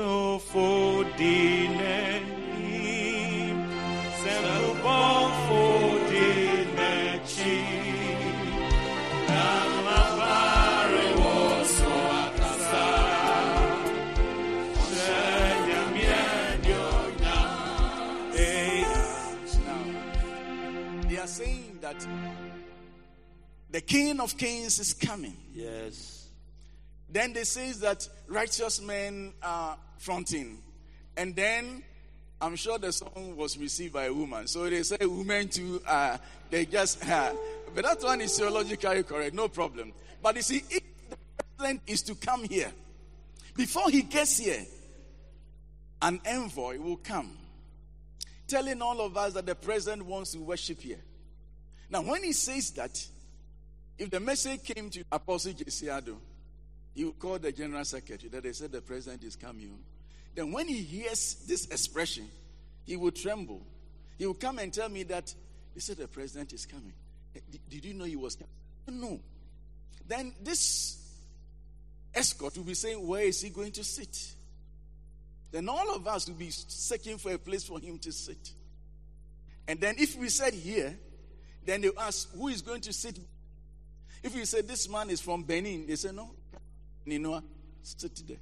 are 21.17 21.27
saying 21.27 21.79
that 21.81 22.07
the 23.71 23.81
King 23.81 24.21
of 24.21 24.37
Kings 24.37 24.79
is 24.79 24.93
coming. 24.93 25.37
Yes. 25.55 26.18
Then 27.11 27.33
they 27.33 27.45
say 27.45 27.73
that 27.73 28.09
righteous 28.27 28.81
men 28.81 29.33
are 29.43 29.77
fronting. 29.99 30.59
And 31.17 31.35
then 31.35 31.83
I'm 32.41 32.57
sure 32.57 32.79
the 32.79 32.93
song 32.93 33.37
was 33.37 33.59
received 33.59 33.95
by 33.95 34.05
a 34.05 34.13
woman. 34.15 34.47
So 34.47 34.69
they 34.69 34.83
say 34.83 34.99
women 35.01 35.49
too, 35.49 35.83
uh, 35.87 36.19
they 36.51 36.67
just, 36.67 37.07
uh, 37.09 37.33
but 37.75 37.85
that 37.85 38.03
one 38.03 38.21
is 38.21 38.37
theologically 38.37 39.03
correct, 39.03 39.35
no 39.35 39.49
problem. 39.49 39.93
But 40.23 40.37
you 40.37 40.43
see, 40.43 40.63
if 40.71 40.83
the 41.11 41.17
president 41.57 41.83
is 41.87 42.03
to 42.03 42.15
come 42.15 42.45
here, 42.45 42.73
before 43.57 43.91
he 43.91 44.03
gets 44.03 44.39
here, 44.39 44.65
an 46.01 46.21
envoy 46.25 46.79
will 46.79 46.97
come 46.97 47.37
telling 48.49 48.81
all 48.81 49.01
of 49.01 49.17
us 49.17 49.35
that 49.35 49.47
the 49.47 49.55
president 49.55 50.05
wants 50.05 50.33
to 50.33 50.39
worship 50.39 50.81
here. 50.81 51.01
Now, 51.91 52.03
when 52.03 52.25
he 52.25 52.33
says 52.33 52.71
that, 52.73 53.07
if 53.99 54.11
the 54.11 54.21
message 54.21 54.63
came 54.65 54.91
to 54.91 55.05
Apostle 55.13 55.53
Jesiado, 55.53 56.17
he 56.95 57.05
will 57.05 57.13
call 57.13 57.39
the 57.39 57.53
general 57.53 57.85
secretary 57.85 58.29
that 58.31 58.43
they 58.43 58.53
said 58.53 58.73
the 58.73 58.81
president 58.81 59.23
is 59.25 59.37
coming. 59.37 59.79
Then, 60.35 60.53
when 60.53 60.69
he 60.69 60.83
hears 60.83 61.35
this 61.47 61.67
expression, 61.67 62.29
he 62.85 62.97
will 62.97 63.11
tremble. 63.11 63.63
He 64.19 64.27
will 64.27 64.35
come 64.35 64.59
and 64.59 64.73
tell 64.73 64.89
me 64.89 65.03
that 65.05 65.35
they 65.75 65.81
said 65.81 65.97
the 65.97 66.09
president 66.09 66.53
is 66.53 66.67
coming. 66.67 66.93
Eh, 67.37 67.41
Did, 67.51 67.61
did 67.69 67.85
you 67.85 67.95
know 67.95 68.05
he 68.05 68.17
was 68.17 68.35
coming? 68.35 69.01
No. 69.01 69.21
Then 70.07 70.35
this 70.43 70.99
escort 72.15 72.57
will 72.57 72.65
be 72.65 72.75
saying, 72.75 73.07
Where 73.07 73.23
is 73.23 73.41
he 73.41 73.51
going 73.51 73.73
to 73.73 73.85
sit? 73.85 74.35
Then 75.51 75.69
all 75.69 75.95
of 75.95 76.07
us 76.07 76.29
will 76.29 76.35
be 76.37 76.51
searching 76.51 77.19
for 77.19 77.33
a 77.33 77.39
place 77.39 77.65
for 77.65 77.79
him 77.79 77.99
to 78.01 78.13
sit. 78.13 78.53
And 79.67 79.81
then 79.81 79.97
if 79.99 80.17
we 80.17 80.29
said 80.29 80.55
here, 80.55 80.97
then 81.65 81.83
they 81.83 81.91
ask, 81.99 82.33
Who 82.35 82.49
is 82.49 82.63
going 82.63 82.81
to 82.83 82.93
sit? 82.93 83.19
If 84.23 84.35
we 84.35 84.45
say 84.47 84.63
this 84.63 84.89
man 84.89 85.11
is 85.11 85.21
from 85.21 85.45
Benin, 85.45 85.87
they 85.87 85.97
say, 85.97 86.11
No, 86.13 86.31
Ninoa, 87.09 87.43
sit 87.83 88.23
there. 88.27 88.37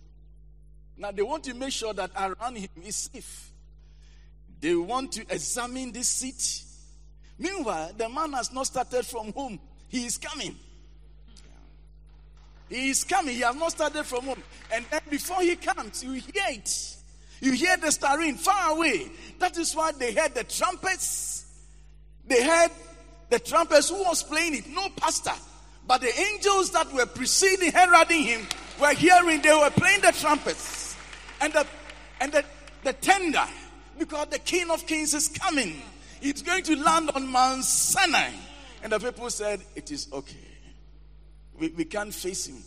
Now 0.97 1.11
they 1.11 1.23
want 1.23 1.45
to 1.45 1.55
make 1.55 1.73
sure 1.73 1.93
that 1.93 2.11
around 2.17 2.57
him 2.57 2.69
is 2.85 2.97
safe. 2.97 3.51
They 4.61 4.75
want 4.75 5.13
to 5.13 5.23
examine 5.23 5.93
this 5.93 6.09
city. 6.09 6.65
Meanwhile, 7.39 7.93
the 7.97 8.09
man 8.09 8.33
has 8.33 8.53
not 8.53 8.67
started 8.67 9.05
from 9.05 9.33
home. 9.33 9.61
He 9.89 10.07
is 10.07 10.17
coming. 10.17 10.57
He 12.69 12.91
is 12.91 13.05
coming. 13.05 13.35
He 13.35 13.43
has 13.43 13.55
not 13.55 13.73
started 13.73 14.05
from 14.05 14.25
home. 14.25 14.43
And 14.73 14.85
then 14.91 15.01
before 15.11 15.43
he 15.43 15.55
comes, 15.57 16.03
you 16.03 16.13
hear 16.13 16.45
it. 16.49 16.97
You 17.41 17.53
hear 17.53 17.77
the 17.77 17.93
starring 17.93 18.37
far 18.37 18.73
away. 18.77 19.11
That 19.39 19.57
is 19.59 19.77
why 19.77 19.93
they 19.93 20.15
heard 20.15 20.35
the 20.35 20.45
trumpets. 20.45 21.45
They 22.27 22.43
heard 22.43 22.71
the 23.29 23.39
trumpets. 23.39 23.91
Who 23.91 24.03
was 24.03 24.23
playing 24.23 24.57
it? 24.57 24.67
No 24.69 24.89
pastor. 24.97 25.35
But 25.87 26.01
the 26.01 26.21
angels 26.21 26.73
that 26.73 26.93
were 26.93 27.07
preceding, 27.07 27.73
heralding 27.73 28.23
him, 28.23 28.47
were 28.81 28.95
hearing, 28.95 29.41
they 29.43 29.55
were 29.55 29.71
playing 29.71 30.01
the 30.01 30.13
trumpets. 30.13 30.97
And 31.41 31.53
the 31.53 31.67
and 32.21 32.33
the, 32.33 32.45
the 32.83 32.93
tender, 32.95 33.45
because 33.99 34.29
the 34.29 34.39
King 34.39 34.71
of 34.71 34.87
Kings 34.87 35.15
is 35.15 35.29
coming. 35.29 35.83
He's 36.21 36.43
going 36.43 36.63
to 36.65 36.77
land 36.77 37.11
on 37.15 37.27
Mount 37.27 37.65
Sinai. 37.65 38.31
And 38.83 38.93
the 38.93 38.99
people 38.99 39.29
said, 39.31 39.61
It 39.75 39.91
is 39.91 40.09
okay. 40.13 40.37
We, 41.59 41.69
we 41.69 41.85
can't 41.85 42.13
face 42.13 42.47
him. 42.47 42.63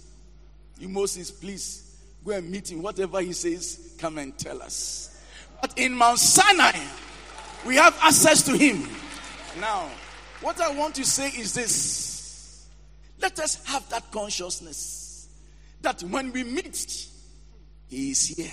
You, 0.77 0.89
Moses, 0.89 1.31
please 1.31 1.97
go 2.25 2.31
and 2.31 2.49
meet 2.49 2.71
him. 2.71 2.81
Whatever 2.81 3.21
he 3.21 3.33
says, 3.33 3.95
come 3.99 4.17
and 4.17 4.37
tell 4.37 4.61
us. 4.61 5.21
But 5.61 5.77
in 5.77 5.93
Mount 5.93 6.19
Sinai, 6.19 6.79
we 7.65 7.75
have 7.75 7.97
access 8.01 8.43
to 8.43 8.57
him. 8.57 8.87
Now, 9.59 9.89
what 10.41 10.59
I 10.61 10.71
want 10.71 10.95
to 10.95 11.05
say 11.05 11.27
is 11.27 11.53
this 11.53 12.08
let 13.19 13.39
us 13.39 13.63
have 13.65 13.87
that 13.89 14.11
consciousness 14.11 15.27
that 15.81 16.01
when 16.03 16.31
we 16.31 16.43
meet, 16.43 17.07
he 17.87 18.11
is 18.11 18.27
here. 18.27 18.51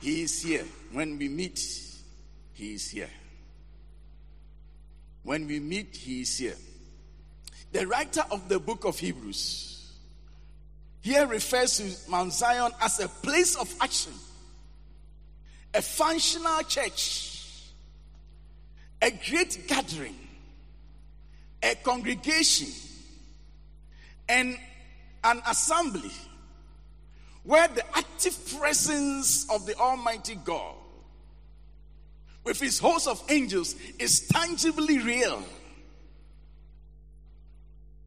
He 0.00 0.22
is 0.22 0.42
here. 0.42 0.64
When 0.92 1.18
we 1.18 1.28
meet, 1.28 1.58
he 2.52 2.74
is 2.74 2.90
here. 2.90 3.10
When 5.22 5.46
we 5.46 5.58
meet, 5.60 5.96
he 5.96 6.20
is 6.20 6.38
here. 6.38 6.56
The 7.72 7.86
writer 7.86 8.22
of 8.30 8.48
the 8.48 8.58
book 8.58 8.84
of 8.84 8.98
Hebrews 8.98 9.92
here 11.00 11.26
refers 11.26 11.78
to 11.78 12.10
Mount 12.10 12.32
Zion 12.32 12.72
as 12.80 13.00
a 13.00 13.08
place 13.08 13.54
of 13.56 13.72
action, 13.80 14.12
a 15.74 15.82
functional 15.82 16.62
church, 16.62 17.62
a 19.00 19.10
great 19.10 19.68
gathering, 19.68 20.16
a 21.66 21.74
congregation, 21.74 22.68
and 24.28 24.58
an 25.24 25.42
assembly 25.48 26.10
where 27.42 27.68
the 27.68 27.84
active 27.96 28.36
presence 28.58 29.48
of 29.50 29.66
the 29.66 29.76
Almighty 29.76 30.36
God 30.44 30.74
with 32.44 32.60
his 32.60 32.78
host 32.78 33.08
of 33.08 33.22
angels 33.28 33.74
is 33.98 34.28
tangibly 34.28 34.98
real. 35.00 35.42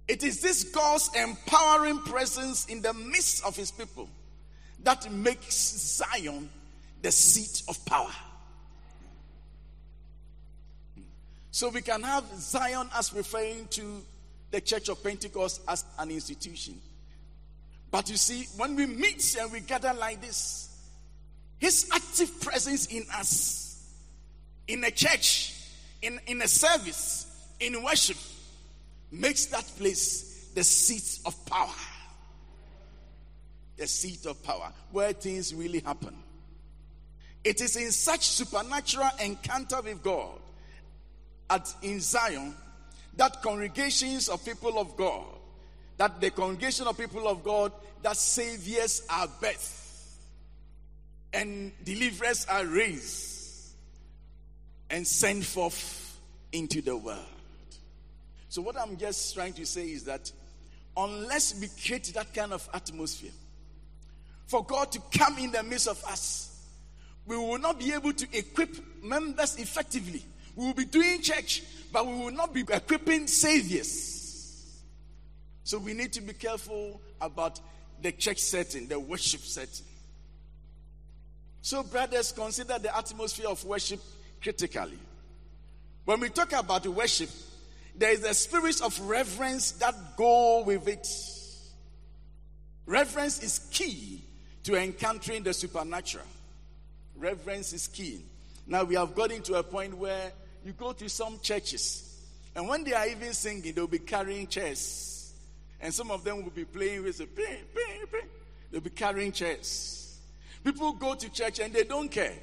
It 0.08 0.24
is 0.24 0.42
this 0.42 0.64
God's 0.64 1.10
empowering 1.16 2.00
presence 2.00 2.66
in 2.66 2.82
the 2.82 2.94
midst 2.94 3.46
of 3.46 3.56
his 3.56 3.72
people 3.72 4.10
that 4.84 5.12
makes 5.12 5.56
Zion 5.56 6.50
the 7.02 7.12
seat 7.12 7.64
of 7.68 7.84
power. 7.86 8.12
So 11.52 11.70
we 11.70 11.82
can 11.82 12.04
have 12.04 12.26
Zion 12.36 12.90
as 12.96 13.14
referring 13.14 13.68
to 13.70 14.04
the 14.52 14.62
Church 14.62 14.90
of 14.90 15.04
Pentecost 15.04 15.62
as 15.68 15.84
an 15.98 16.12
institution. 16.12 16.80
But 17.92 18.10
you 18.10 18.18
see, 18.18 18.48
when 18.58 18.76
we 18.76 18.86
meet 18.86 19.36
and 19.40 19.52
we 19.52 19.62
gather 19.62 19.94
like 19.94 20.22
this, 20.22 20.70
His 21.58 21.90
active 21.94 22.40
presence 22.42 22.86
in 22.88 23.04
us, 23.16 23.88
in 24.68 24.84
a 24.84 24.92
church, 24.92 25.56
in, 26.02 26.20
in 26.28 26.42
a 26.42 26.48
service, 26.48 27.26
in 27.60 27.84
worship, 27.84 28.18
makes 29.12 29.48
that 29.48 29.66
place 29.78 30.52
the 30.54 30.64
seat 30.64 31.20
of 31.26 31.46
power. 31.46 31.74
The 33.78 33.88
seat 33.88 34.26
of 34.28 34.42
power, 34.44 34.72
where 34.92 35.14
things 35.14 35.54
really 35.54 35.80
happen. 35.80 36.16
It 37.44 37.62
is 37.62 37.76
in 37.76 37.92
such 37.92 38.28
supernatural 38.28 39.10
encounter 39.20 39.82
with 39.82 40.04
God 40.04 40.38
at 41.50 41.74
in 41.82 42.00
Zion 42.00 42.56
that 43.18 43.42
congregations 43.42 44.30
of 44.30 44.44
people 44.46 44.80
of 44.80 44.96
God 44.96 45.26
that 46.00 46.22
the 46.22 46.32
congregation 46.32 46.88
of 46.88 46.98
people 46.98 47.28
of 47.28 47.44
God, 47.44 47.74
that 48.02 48.16
saviors 48.16 49.06
are 49.10 49.28
birthed 49.28 50.16
and 51.34 51.74
deliverers 51.84 52.48
are 52.50 52.66
raised 52.66 53.76
and 54.90 55.06
sent 55.06 55.44
forth 55.44 56.18
into 56.54 56.82
the 56.82 56.96
world. 56.96 57.20
So, 58.48 58.62
what 58.62 58.80
I'm 58.80 58.96
just 58.98 59.36
trying 59.36 59.54
to 59.54 59.66
say 59.66 59.88
is 59.88 60.06
that 60.06 60.32
unless 60.96 61.60
we 61.60 61.68
create 61.86 62.06
that 62.16 62.34
kind 62.34 62.54
of 62.54 62.68
atmosphere 62.74 63.32
for 64.48 64.64
God 64.64 64.94
to 64.94 65.02
come 65.16 65.38
in 65.38 65.52
the 65.52 65.64
midst 65.64 65.90
of 65.90 66.02
us, 66.06 66.66
we 67.28 67.36
will 67.36 67.60
not 67.60 67.78
be 67.78 67.94
able 67.94 68.14
to 68.14 68.38
equip 68.38 69.04
members 69.04 69.58
effectively. 69.58 70.24
We 70.60 70.66
will 70.66 70.74
be 70.74 70.84
doing 70.84 71.22
church, 71.22 71.64
but 71.90 72.06
we 72.06 72.16
will 72.16 72.32
not 72.32 72.54
be 72.54 72.66
equipping 72.70 73.28
saviors. 73.28 74.78
So 75.64 75.80
we 75.80 75.94
need 75.94 76.12
to 76.12 76.22
be 76.22 76.34
careful 76.34 77.00
about 77.22 77.62
the 78.02 78.12
church 78.12 78.40
setting, 78.40 78.90
the 78.90 79.00
worship 79.00 79.40
setting. 79.40 79.86
So, 81.62 81.82
brothers, 81.84 82.34
consider 82.34 82.78
the 82.78 82.94
atmosphere 82.94 83.48
of 83.48 83.64
worship 83.64 84.02
critically. 84.42 85.00
When 86.04 86.20
we 86.20 86.28
talk 86.28 86.52
about 86.52 86.86
worship, 86.88 87.30
there 87.96 88.12
is 88.12 88.26
a 88.26 88.34
spirit 88.34 88.82
of 88.82 89.00
reverence 89.00 89.72
that 89.72 89.96
go 90.18 90.64
with 90.66 90.90
it. 90.90 91.08
Reverence 92.86 93.42
is 93.42 93.60
key 93.72 94.22
to 94.64 94.76
encountering 94.76 95.44
the 95.44 95.54
supernatural. 95.54 96.26
Reverence 97.16 97.72
is 97.72 97.88
key. 97.88 98.26
Now 98.68 98.84
we 98.84 98.96
have 98.96 99.16
gotten 99.16 99.42
to 99.44 99.54
a 99.54 99.64
point 99.64 99.98
where 99.98 100.34
you 100.66 100.74
go 100.74 100.94
to 100.94 101.10
some 101.10 101.40
churches, 101.42 102.20
and 102.56 102.68
when 102.68 102.84
they 102.84 102.94
are 102.94 103.08
even 103.08 103.34
singing, 103.34 103.74
they'll 103.74 103.88
be 103.88 104.00
carrying 104.00 104.48
chairs 104.48 105.10
and 105.82 105.94
some 105.94 106.12
of 106.12 106.24
them 106.24 106.44
will 106.44 106.52
be 106.52 106.66
playing 106.66 107.04
with 107.04 107.20
a 107.22 107.26
ping, 107.26 107.58
ping, 107.74 108.06
ping. 108.12 108.30
They'll 108.72 108.82
be 108.82 108.90
carrying 108.90 109.32
chairs. 109.32 110.20
People 110.64 110.94
go 110.94 111.16
to 111.16 111.30
church 111.30 111.60
and 111.60 111.74
they 111.74 111.84
don't 111.84 112.10
care. 112.10 112.34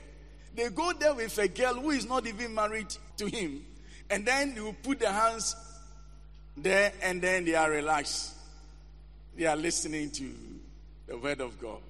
They 0.55 0.71
go 0.71 0.93
there 0.95 1.15
with 1.15 1.37
a 1.39 1.49
girl 1.49 1.75
who 1.75 1.91
is 1.91 2.07
not 2.07 2.27
even 2.27 2.55
married 2.55 2.95
to 3.19 3.27
him, 3.27 3.63
and 4.09 4.25
then 4.25 4.55
you 4.57 4.65
will 4.65 4.77
put 4.83 5.01
their 5.01 5.13
hands 5.13 5.55
there, 6.57 6.93
and 7.03 7.21
then 7.21 7.45
they 7.45 7.55
are 7.55 7.71
relaxed. 7.71 8.33
They 9.37 9.45
are 9.45 9.57
listening 9.57 10.11
to 10.13 10.33
the 11.07 11.19
word 11.19 11.43
of 11.43 11.61
God. 11.61 11.81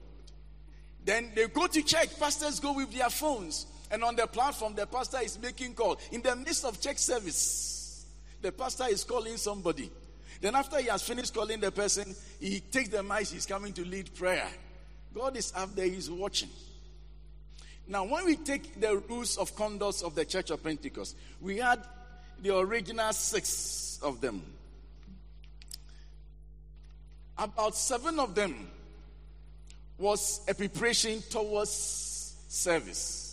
Then 1.05 1.31
they 1.37 1.47
go 1.47 1.69
to 1.69 1.83
church. 1.83 2.19
Pastors 2.19 2.59
go 2.59 2.73
with 2.73 2.93
their 2.93 3.09
phones, 3.09 3.67
and 3.91 4.03
on 4.03 4.17
the 4.17 4.27
platform, 4.27 4.75
the 4.75 4.87
pastor 4.87 5.19
is 5.23 5.39
making 5.41 5.75
call. 5.75 5.99
In 6.13 6.23
the 6.23 6.35
midst 6.37 6.65
of 6.65 6.81
church 6.81 6.99
service, 6.99 8.07
the 8.43 8.53
pastor 8.53 8.87
is 8.89 9.05
calling 9.05 9.37
somebody. 9.37 9.91
Then, 10.41 10.55
after 10.55 10.79
he 10.79 10.89
has 10.89 11.03
finished 11.03 11.35
calling 11.35 11.61
the 11.61 11.71
person, 11.71 12.15
he 12.41 12.61
takes 12.61 12.91
the 12.91 13.03
mic, 13.03 13.29
he's 13.29 13.47
coming 13.47 13.73
to 13.75 13.85
lead 13.85 14.15
prayer. 14.15 14.49
God 15.15 15.37
is 15.37 15.53
up 15.57 15.75
there, 15.75 15.87
he's 15.87 16.11
watching. 16.11 16.51
Now, 17.89 18.05
when 18.05 18.25
we 18.27 18.37
take 18.37 18.81
the 18.81 18.99
rules 19.09 19.39
of 19.39 19.55
conduct 19.57 20.03
of 20.03 20.15
the 20.15 20.25
Church 20.25 20.51
of 20.51 20.63
Pentecost, 20.63 21.17
we 21.41 21.59
had 21.59 21.81
the 22.43 22.57
original 22.59 23.13
six 23.13 23.99
of 24.03 24.21
them. 24.21 24.43
About 27.39 27.77
seven 27.77 28.19
of 28.19 28.35
them 28.35 28.69
was 29.99 30.41
a 30.49 30.55
preparation 30.55 31.23
towards 31.31 32.35
service. 32.49 33.26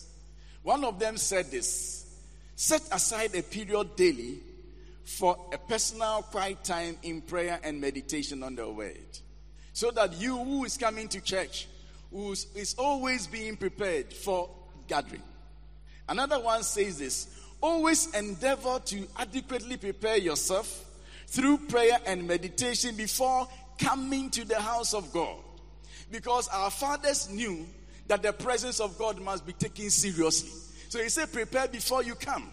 One 0.64 0.82
of 0.84 0.98
them 0.98 1.16
said 1.18 1.50
this 1.50 2.06
set 2.56 2.82
aside 2.90 3.34
a 3.34 3.42
period 3.42 3.96
daily 3.96 4.38
for 5.04 5.36
a 5.52 5.58
personal 5.58 6.22
quiet 6.22 6.64
time 6.64 6.96
in 7.02 7.20
prayer 7.20 7.60
and 7.62 7.80
meditation 7.80 8.42
on 8.42 8.56
the 8.56 8.68
word. 8.68 9.18
So 9.74 9.90
that 9.90 10.14
you 10.14 10.36
who 10.36 10.64
is 10.64 10.76
coming 10.76 11.08
to 11.08 11.20
church 11.20 11.68
who 12.10 12.30
is 12.32 12.74
always 12.78 13.26
being 13.26 13.56
prepared 13.56 14.12
for 14.12 14.48
gathering. 14.86 15.22
Another 16.08 16.40
one 16.40 16.62
says 16.62 16.98
this 16.98 17.28
always 17.60 18.14
endeavor 18.14 18.78
to 18.86 19.06
adequately 19.18 19.76
prepare 19.76 20.16
yourself 20.16 20.84
through 21.26 21.58
prayer 21.58 21.98
and 22.06 22.26
meditation 22.26 22.94
before 22.96 23.48
coming 23.78 24.30
to 24.30 24.44
the 24.44 24.60
house 24.60 24.94
of 24.94 25.12
God. 25.12 25.36
Because 26.10 26.46
our 26.48 26.70
fathers 26.70 27.28
knew 27.30 27.66
that 28.06 28.22
the 28.22 28.32
presence 28.32 28.80
of 28.80 28.98
God 28.98 29.20
must 29.20 29.46
be 29.46 29.52
taken 29.52 29.90
seriously. 29.90 30.50
So 30.88 31.02
he 31.02 31.08
said, 31.08 31.32
prepare 31.32 31.68
before 31.68 32.02
you 32.02 32.14
come. 32.14 32.50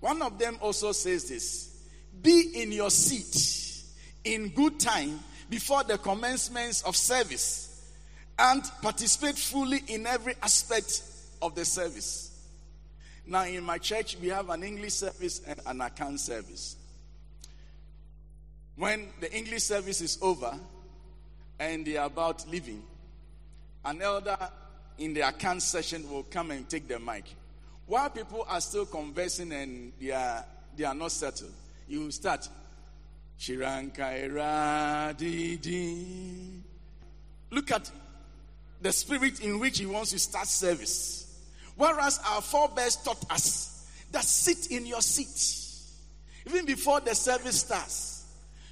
One 0.00 0.22
of 0.22 0.38
them 0.38 0.58
also 0.60 0.92
says 0.92 1.28
this 1.28 1.76
Be 2.22 2.62
in 2.62 2.72
your 2.72 2.90
seat 2.90 3.82
in 4.24 4.48
good 4.50 4.78
time 4.78 5.20
before 5.48 5.84
the 5.84 5.98
commencements 5.98 6.82
of 6.82 6.96
service 6.96 7.92
and 8.38 8.62
participate 8.82 9.36
fully 9.36 9.82
in 9.88 10.06
every 10.06 10.34
aspect 10.42 11.02
of 11.40 11.54
the 11.54 11.64
service. 11.64 12.32
Now, 13.26 13.44
in 13.44 13.64
my 13.64 13.78
church, 13.78 14.16
we 14.20 14.28
have 14.28 14.50
an 14.50 14.62
English 14.62 14.94
service 14.94 15.40
and 15.46 15.60
an 15.66 15.78
Akan 15.78 16.18
service. 16.18 16.76
When 18.76 19.08
the 19.20 19.34
English 19.34 19.64
service 19.64 20.00
is 20.00 20.18
over 20.20 20.54
and 21.58 21.86
they 21.86 21.96
are 21.96 22.06
about 22.06 22.48
leaving, 22.48 22.82
an 23.86 24.02
elder 24.02 24.36
in 24.98 25.14
the 25.14 25.20
Akan 25.20 25.60
session 25.60 26.08
will 26.10 26.24
come 26.24 26.50
and 26.50 26.68
take 26.68 26.86
the 26.86 26.98
mic 26.98 27.24
while 27.86 28.10
people 28.10 28.44
are 28.48 28.60
still 28.60 28.84
conversing 28.84 29.52
and 29.52 29.92
they 30.00 30.10
are, 30.10 30.44
they 30.76 30.84
are 30.84 30.94
not 30.94 31.12
settled, 31.12 31.52
you 31.88 32.10
start. 32.10 32.48
Look 37.50 37.70
at 37.70 37.90
the 38.80 38.92
spirit 38.92 39.40
in 39.40 39.60
which 39.60 39.78
he 39.78 39.86
wants 39.86 40.10
to 40.10 40.18
start 40.18 40.48
service. 40.48 41.22
Whereas 41.76 42.18
our 42.26 42.40
forebears 42.40 42.96
taught 42.96 43.30
us 43.30 43.88
that 44.10 44.24
sit 44.24 44.70
in 44.70 44.86
your 44.86 45.02
seat 45.02 45.62
even 46.46 46.64
before 46.64 47.00
the 47.00 47.14
service 47.14 47.60
starts. 47.60 48.24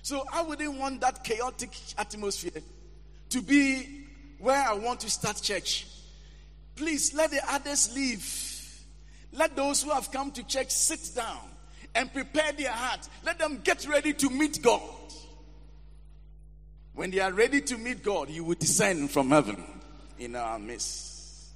So 0.03 0.25
I 0.33 0.43
wouldn't 0.43 0.79
want 0.79 1.01
that 1.03 1.23
chaotic 1.23 1.71
atmosphere 1.99 2.63
to 3.31 3.43
be 3.43 4.04
where 4.45 4.63
I 4.63 4.75
want 4.75 5.01
to 5.01 5.11
start 5.11 5.41
church. 5.41 5.87
Please 6.77 7.15
let 7.15 7.31
the 7.31 7.41
others 7.49 7.95
leave. 7.95 8.85
Let 9.33 9.57
those 9.57 9.83
who 9.83 9.91
have 9.91 10.13
come 10.13 10.31
to 10.33 10.43
church 10.47 10.71
sit 10.71 11.13
down 11.17 11.39
and 11.95 12.13
prepare 12.13 12.53
their 12.53 12.71
heart. 12.71 13.09
Let 13.25 13.39
them 13.39 13.63
get 13.65 13.89
ready 13.89 14.13
to 14.13 14.29
meet 14.29 14.61
God. 14.61 14.83
When 16.93 17.11
they 17.11 17.21
are 17.21 17.33
ready 17.33 17.63
to 17.63 17.79
meet 17.79 18.03
God, 18.05 18.29
He 18.29 18.41
will 18.41 18.55
descend 18.55 19.11
from 19.11 19.31
heaven 19.31 19.65
in 20.19 20.37
our 20.37 20.59
midst. 20.59 21.49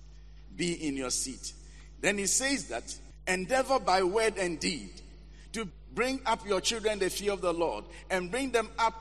Be 0.57 0.73
in 0.89 0.97
your 0.97 1.11
seat. 1.11 1.53
Then 2.01 2.17
He 2.17 2.27
says 2.27 2.69
that 2.69 2.97
endeavor 3.27 3.79
by 3.79 4.03
word 4.03 4.39
and 4.39 4.59
deed 4.59 4.91
to 5.53 5.69
bring 5.95 6.21
up 6.25 6.47
your 6.47 6.63
children 6.63 6.99
the 7.01 7.11
fear 7.11 7.33
of 7.33 7.43
the 7.43 7.53
Lord 7.53 7.85
and 8.09 8.31
bring 8.31 8.51
them 8.51 8.71
up 8.79 8.95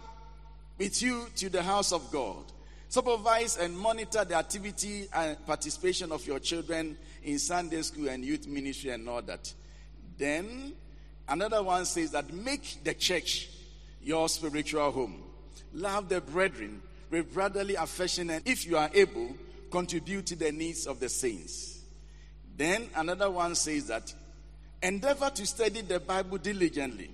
with 0.77 1.01
you 1.01 1.27
to 1.38 1.49
the 1.49 1.63
house 1.63 1.93
of 1.93 2.11
God. 2.11 2.43
Supervise 2.89 3.57
and 3.57 3.77
monitor 3.77 4.23
the 4.23 4.35
activity 4.35 5.07
and 5.13 5.45
participation 5.45 6.11
of 6.11 6.25
your 6.25 6.39
children 6.39 6.97
in 7.23 7.38
Sunday 7.38 7.81
school 7.81 8.07
and 8.07 8.23
youth 8.23 8.47
ministry 8.47 8.91
and 8.91 9.07
all 9.09 9.21
that. 9.21 9.53
Then 10.17 10.73
another 11.27 11.61
one 11.61 11.85
says 11.85 12.11
that 12.11 12.33
make 12.33 12.83
the 12.83 12.93
church 12.93 13.49
your 14.01 14.29
spiritual 14.29 14.89
home. 14.91 15.21
Love 15.73 16.07
the 16.07 16.21
brethren, 16.21 16.81
with 17.11 17.33
brotherly 17.33 17.75
affection, 17.75 18.29
and 18.29 18.47
if 18.47 18.65
you 18.65 18.77
are 18.77 18.89
able, 18.93 19.35
contribute 19.69 20.25
to 20.27 20.35
the 20.35 20.51
needs 20.51 20.88
of 20.88 20.99
the 20.99 21.09
saints. 21.09 21.81
Then 22.55 22.89
another 22.95 23.29
one 23.29 23.55
says 23.55 23.88
that 23.88 24.13
endeavor 24.81 25.29
to 25.29 25.45
study 25.45 25.81
the 25.81 25.99
Bible 25.99 26.38
diligently 26.38 27.11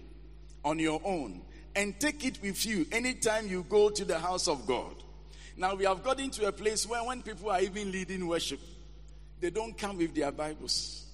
on 0.64 0.80
your 0.80 1.02
own 1.04 1.42
and 1.76 2.00
take 2.00 2.24
it 2.26 2.42
with 2.42 2.66
you 2.66 2.86
anytime 2.92 3.48
you 3.48 3.66
go 3.68 3.90
to 3.90 4.06
the 4.06 4.20
house 4.20 4.48
of 4.48 4.66
God. 4.68 4.94
Now 5.56 5.76
we 5.76 5.86
have 5.86 6.04
gotten 6.04 6.30
to 6.32 6.48
a 6.48 6.52
place 6.52 6.88
where 6.88 7.04
when 7.04 7.22
people 7.22 7.50
are 7.50 7.62
even 7.62 7.92
leading 7.92 8.28
worship, 8.28 8.60
they 9.40 9.50
don't 9.50 9.78
come 9.78 9.98
with 9.98 10.16
their 10.16 10.32
Bibles. 10.32 11.06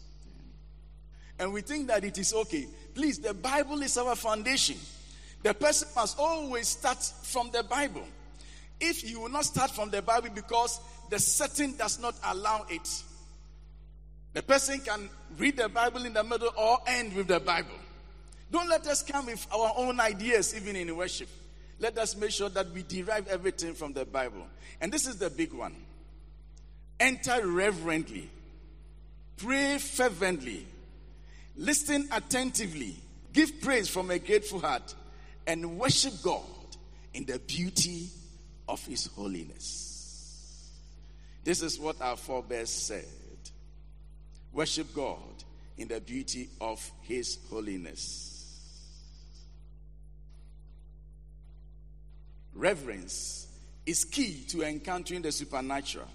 And 1.38 1.54
we 1.54 1.62
think 1.62 1.88
that 1.88 2.04
it 2.04 2.18
is 2.18 2.34
okay. 2.34 2.68
Please, 2.94 3.20
the 3.20 3.34
Bible 3.34 3.82
is 3.82 3.98
our 3.98 4.16
foundation. 4.16 4.78
The 5.42 5.54
person 5.54 5.88
must 5.96 6.20
always 6.20 6.68
start 6.68 7.02
from 7.24 7.50
the 7.52 7.64
Bible. 7.64 8.04
If 8.80 9.10
you 9.10 9.22
will 9.22 9.30
not 9.30 9.46
start 9.46 9.72
from 9.72 9.90
the 9.90 10.02
Bible 10.02 10.30
because 10.34 10.80
the 11.10 11.20
setting 11.20 11.74
does 11.74 12.00
not 12.00 12.16
allow 12.26 12.66
it, 12.70 13.04
the 14.34 14.44
person 14.44 14.80
can 14.80 15.10
read 15.38 15.58
the 15.58 15.70
Bible 15.70 16.06
in 16.06 16.14
the 16.14 16.24
middle 16.24 16.52
or 16.58 16.80
end 16.88 17.14
with 17.16 17.28
the 17.28 17.40
Bible. 17.40 17.76
Don't 18.52 18.70
let 18.70 18.86
us 18.88 19.02
come 19.02 19.28
with 19.28 19.46
our 19.54 19.74
own 19.78 20.00
ideas, 20.00 20.56
even 20.56 20.76
in 20.76 20.96
worship. 20.96 21.30
Let 21.80 21.98
us 21.98 22.16
make 22.16 22.32
sure 22.32 22.50
that 22.50 22.72
we 22.72 22.84
derive 22.84 23.28
everything 23.28 23.74
from 23.74 23.94
the 23.94 24.06
Bible. 24.06 24.46
And 24.82 24.92
this 24.92 25.08
is 25.08 25.18
the 25.18 25.30
big 25.30 25.54
one 25.54 25.76
enter 27.00 27.48
reverently, 27.48 28.30
pray 29.38 29.78
fervently, 29.78 30.68
listen 31.56 32.10
attentively, 32.12 32.96
give 33.32 33.62
praise 33.62 33.88
from 33.88 34.12
a 34.12 34.20
grateful 34.20 34.60
heart, 34.60 34.94
and 35.48 35.80
worship 35.80 36.14
God 36.22 36.44
in 37.14 37.26
the 37.26 37.40
beauty 37.40 38.10
of 38.68 38.86
His 38.86 39.08
holiness. 39.08 40.70
This 41.46 41.62
is 41.62 41.80
what 41.80 42.02
our 42.02 42.18
forebears 42.18 42.70
said 42.70 43.06
worship 44.52 44.94
God 44.94 45.18
in 45.78 45.88
the 45.88 46.02
beauty 46.02 46.50
of 46.60 46.92
His 47.02 47.38
holiness. 47.50 48.29
Reverence 52.60 53.47
is 53.86 54.03
key 54.03 54.43
to 54.49 54.64
encountering 54.64 55.22
the 55.22 55.32
supernatural. 55.32 56.07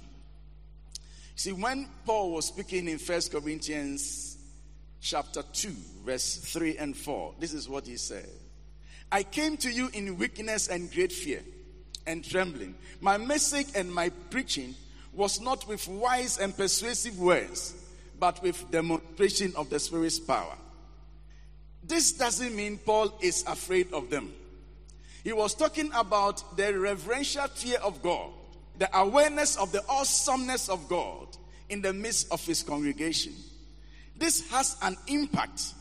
See, 1.36 1.52
when 1.52 1.88
Paul 2.04 2.32
was 2.32 2.46
speaking 2.46 2.86
in 2.86 2.98
First 2.98 3.32
Corinthians 3.32 4.36
chapter 5.00 5.42
2, 5.42 5.70
verse 6.04 6.36
3 6.36 6.76
and 6.76 6.94
4, 6.94 7.34
this 7.40 7.54
is 7.54 7.66
what 7.66 7.86
he 7.86 7.96
said. 7.96 8.28
I 9.10 9.22
came 9.22 9.56
to 9.58 9.70
you 9.70 9.88
in 9.94 10.18
weakness 10.18 10.68
and 10.68 10.92
great 10.92 11.12
fear 11.12 11.40
and 12.06 12.22
trembling. 12.22 12.74
My 13.00 13.16
message 13.16 13.68
and 13.74 13.92
my 13.92 14.10
preaching 14.30 14.74
was 15.14 15.40
not 15.40 15.66
with 15.66 15.88
wise 15.88 16.38
and 16.38 16.54
persuasive 16.54 17.18
words, 17.18 17.74
but 18.20 18.42
with 18.42 18.70
demonstration 18.70 19.54
of 19.56 19.70
the 19.70 19.78
Spirit's 19.78 20.18
power. 20.18 20.56
This 21.82 22.12
doesn't 22.12 22.54
mean 22.54 22.78
Paul 22.78 23.16
is 23.22 23.44
afraid 23.46 23.92
of 23.94 24.10
them. 24.10 24.32
He 25.24 25.32
was 25.32 25.54
talking 25.54 25.90
about 25.94 26.56
the 26.56 26.78
reverential 26.78 27.48
fear 27.48 27.78
of 27.78 28.02
God, 28.02 28.30
the 28.78 28.94
awareness 28.96 29.56
of 29.56 29.72
the 29.72 29.82
awesomeness 29.88 30.68
of 30.68 30.86
God 30.86 31.28
in 31.70 31.80
the 31.80 31.94
midst 31.94 32.30
of 32.30 32.44
his 32.46 32.62
congregation. 32.62 33.32
This 34.16 34.48
has 34.50 34.76
an 34.82 34.96
impact 35.08 35.72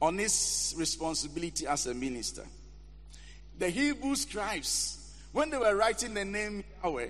on 0.00 0.18
his 0.18 0.74
responsibility 0.76 1.64
as 1.64 1.86
a 1.86 1.94
minister. 1.94 2.44
The 3.56 3.70
Hebrew 3.70 4.16
scribes, 4.16 5.14
when 5.30 5.50
they 5.50 5.58
were 5.58 5.76
writing 5.76 6.14
the 6.14 6.24
name 6.24 6.64
Yahweh, 6.82 7.08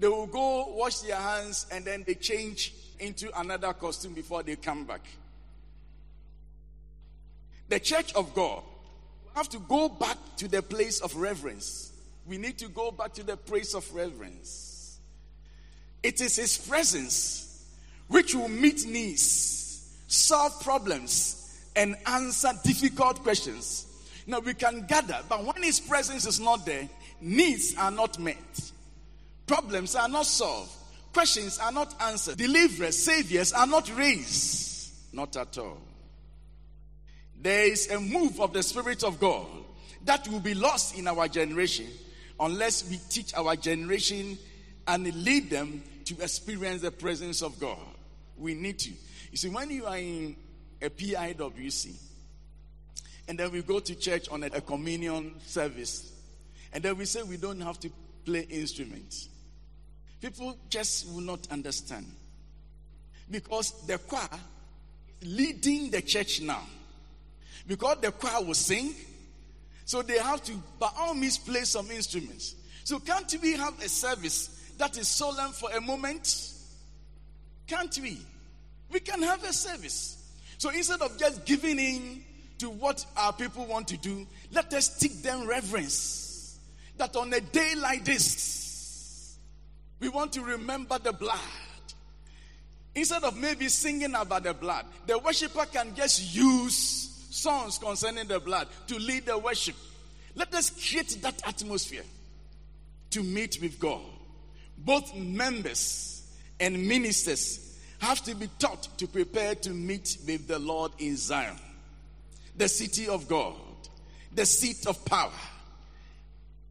they 0.00 0.08
will 0.08 0.26
go 0.26 0.72
wash 0.74 1.00
their 1.00 1.16
hands 1.16 1.66
and 1.70 1.84
then 1.84 2.02
they 2.06 2.14
change 2.14 2.72
into 2.98 3.28
another 3.38 3.74
costume 3.74 4.14
before 4.14 4.42
they 4.42 4.56
come 4.56 4.84
back. 4.86 5.02
The 7.68 7.78
church 7.78 8.14
of 8.14 8.34
God 8.34 8.62
have 9.34 9.48
to 9.50 9.58
go 9.58 9.88
back 9.88 10.16
to 10.36 10.48
the 10.48 10.62
place 10.62 11.00
of 11.00 11.14
reverence. 11.16 11.92
We 12.26 12.38
need 12.38 12.58
to 12.58 12.68
go 12.68 12.90
back 12.90 13.12
to 13.14 13.22
the 13.22 13.36
place 13.36 13.74
of 13.74 13.92
reverence. 13.94 14.98
It 16.02 16.20
is 16.20 16.36
His 16.36 16.56
presence 16.56 17.64
which 18.08 18.34
will 18.34 18.48
meet 18.48 18.86
needs, 18.86 19.96
solve 20.06 20.62
problems, 20.62 21.40
and 21.74 21.96
answer 22.06 22.50
difficult 22.62 23.22
questions. 23.22 23.86
Now 24.26 24.38
we 24.38 24.54
can 24.54 24.86
gather, 24.86 25.18
but 25.28 25.44
when 25.44 25.62
His 25.62 25.80
presence 25.80 26.26
is 26.26 26.38
not 26.38 26.64
there, 26.64 26.88
needs 27.20 27.74
are 27.76 27.90
not 27.90 28.18
met, 28.18 28.72
problems 29.46 29.96
are 29.96 30.08
not 30.08 30.26
solved, 30.26 30.70
questions 31.12 31.58
are 31.58 31.72
not 31.72 31.94
answered, 32.02 32.36
deliverers, 32.36 32.98
saviors 32.98 33.52
are 33.52 33.66
not 33.66 33.90
raised. 33.96 34.72
Not 35.12 35.36
at 35.36 35.56
all 35.58 35.78
there 37.44 37.66
is 37.66 37.90
a 37.90 38.00
move 38.00 38.40
of 38.40 38.54
the 38.54 38.62
Spirit 38.62 39.04
of 39.04 39.20
God 39.20 39.46
that 40.06 40.26
will 40.28 40.40
be 40.40 40.54
lost 40.54 40.98
in 40.98 41.06
our 41.06 41.28
generation 41.28 41.86
unless 42.40 42.88
we 42.88 42.96
teach 43.10 43.34
our 43.34 43.54
generation 43.54 44.38
and 44.88 45.14
lead 45.22 45.50
them 45.50 45.82
to 46.06 46.14
experience 46.22 46.80
the 46.80 46.90
presence 46.90 47.42
of 47.42 47.60
God. 47.60 47.78
We 48.38 48.54
need 48.54 48.78
to. 48.78 48.90
You 49.30 49.36
see, 49.36 49.50
when 49.50 49.70
you 49.70 49.84
are 49.84 49.98
in 49.98 50.36
a 50.80 50.88
PIWC, 50.88 51.94
and 53.28 53.38
then 53.38 53.52
we 53.52 53.60
go 53.60 53.78
to 53.78 53.94
church 53.94 54.26
on 54.30 54.42
a, 54.42 54.46
a 54.46 54.62
communion 54.62 55.34
service, 55.44 56.12
and 56.72 56.82
then 56.82 56.96
we 56.96 57.04
say 57.04 57.22
we 57.24 57.36
don't 57.36 57.60
have 57.60 57.78
to 57.80 57.90
play 58.24 58.46
instruments, 58.48 59.28
people 60.22 60.56
just 60.70 61.12
will 61.12 61.20
not 61.20 61.46
understand. 61.50 62.06
Because 63.30 63.86
the 63.86 63.98
choir 63.98 64.28
is 65.20 65.28
leading 65.28 65.90
the 65.90 66.00
church 66.00 66.40
now 66.40 66.62
because 67.66 67.98
the 68.00 68.12
choir 68.12 68.44
will 68.44 68.54
sing. 68.54 68.94
So 69.84 70.02
they 70.02 70.18
have 70.18 70.42
to, 70.44 70.52
by 70.78 70.90
all 70.98 71.14
means, 71.14 71.38
play 71.38 71.62
some 71.64 71.90
instruments. 71.90 72.54
So 72.84 72.98
can't 72.98 73.34
we 73.42 73.52
have 73.54 73.78
a 73.82 73.88
service 73.88 74.72
that 74.78 74.96
is 74.96 75.08
solemn 75.08 75.52
for 75.52 75.70
a 75.70 75.80
moment? 75.80 76.52
Can't 77.66 77.96
we? 78.02 78.18
We 78.90 79.00
can 79.00 79.22
have 79.22 79.42
a 79.44 79.52
service. 79.52 80.22
So 80.58 80.70
instead 80.70 81.02
of 81.02 81.18
just 81.18 81.44
giving 81.44 81.78
in 81.78 82.24
to 82.58 82.70
what 82.70 83.04
our 83.16 83.32
people 83.32 83.66
want 83.66 83.88
to 83.88 83.96
do, 83.96 84.26
let 84.52 84.72
us 84.74 84.98
teach 84.98 85.22
them 85.22 85.46
reverence. 85.46 86.58
That 86.96 87.16
on 87.16 87.32
a 87.32 87.40
day 87.40 87.74
like 87.76 88.04
this, 88.04 89.36
we 89.98 90.08
want 90.08 90.32
to 90.34 90.42
remember 90.42 90.98
the 90.98 91.12
blood. 91.12 91.38
Instead 92.94 93.24
of 93.24 93.36
maybe 93.36 93.68
singing 93.68 94.14
about 94.14 94.44
the 94.44 94.54
blood, 94.54 94.86
the 95.06 95.18
worshiper 95.18 95.66
can 95.66 95.94
just 95.96 96.34
use 96.34 97.13
songs 97.34 97.78
concerning 97.78 98.28
the 98.28 98.38
blood 98.38 98.68
to 98.86 98.96
lead 98.96 99.26
the 99.26 99.36
worship. 99.36 99.74
Let 100.34 100.54
us 100.54 100.70
create 100.70 101.18
that 101.22 101.46
atmosphere 101.46 102.04
to 103.10 103.22
meet 103.22 103.58
with 103.60 103.78
God. 103.78 104.02
Both 104.78 105.14
members 105.14 106.22
and 106.60 106.86
ministers 106.86 107.78
have 107.98 108.22
to 108.24 108.34
be 108.34 108.48
taught 108.58 108.88
to 108.98 109.06
prepare 109.06 109.54
to 109.54 109.70
meet 109.70 110.18
with 110.26 110.46
the 110.46 110.58
Lord 110.58 110.92
in 110.98 111.16
Zion, 111.16 111.58
the 112.56 112.68
city 112.68 113.08
of 113.08 113.28
God, 113.28 113.54
the 114.32 114.46
seat 114.46 114.86
of 114.86 115.04
power, 115.04 115.30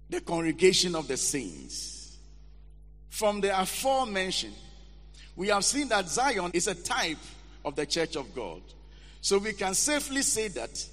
the 0.10 0.22
congregation 0.22 0.96
of 0.96 1.08
the 1.08 1.18
saints. 1.18 2.18
From 3.10 3.42
the 3.42 3.60
aforementioned, 3.60 4.56
we 5.36 5.48
have 5.48 5.66
seen 5.66 5.88
that 5.90 6.08
Zion 6.08 6.52
is 6.54 6.68
a 6.68 6.76
type 6.76 7.18
of 7.66 7.76
the 7.76 7.86
church 7.86 8.16
of 8.16 8.34
God. 8.36 8.62
So 9.24 9.38
we 9.38 9.54
can 9.54 9.74
safely 9.74 10.22
say 10.22 10.50
that 10.50 10.86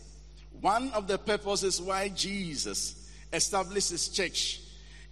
one 0.61 0.93
of 0.93 1.09
the 1.09 1.19
purposes 1.19 1.83
why 1.83 2.11
Jesus 2.11 3.11
established 3.33 3.91
his 3.91 4.09
church 4.09 4.61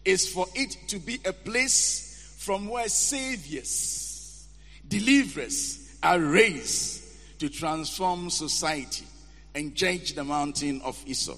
is 0.05 0.33
for 0.33 0.47
it 0.55 0.77
to 0.87 1.01
be 1.01 1.19
a 1.25 1.33
place 1.33 2.37
from 2.39 2.69
where 2.69 2.89
saviors, 2.89 4.47
deliverers 4.87 5.97
are 6.01 6.21
raised 6.21 7.41
to 7.41 7.49
transform 7.49 8.31
society 8.31 9.05
and 9.53 9.75
change 9.75 10.15
the 10.15 10.23
mountain 10.23 10.81
of 10.83 10.97
Esau, 11.05 11.35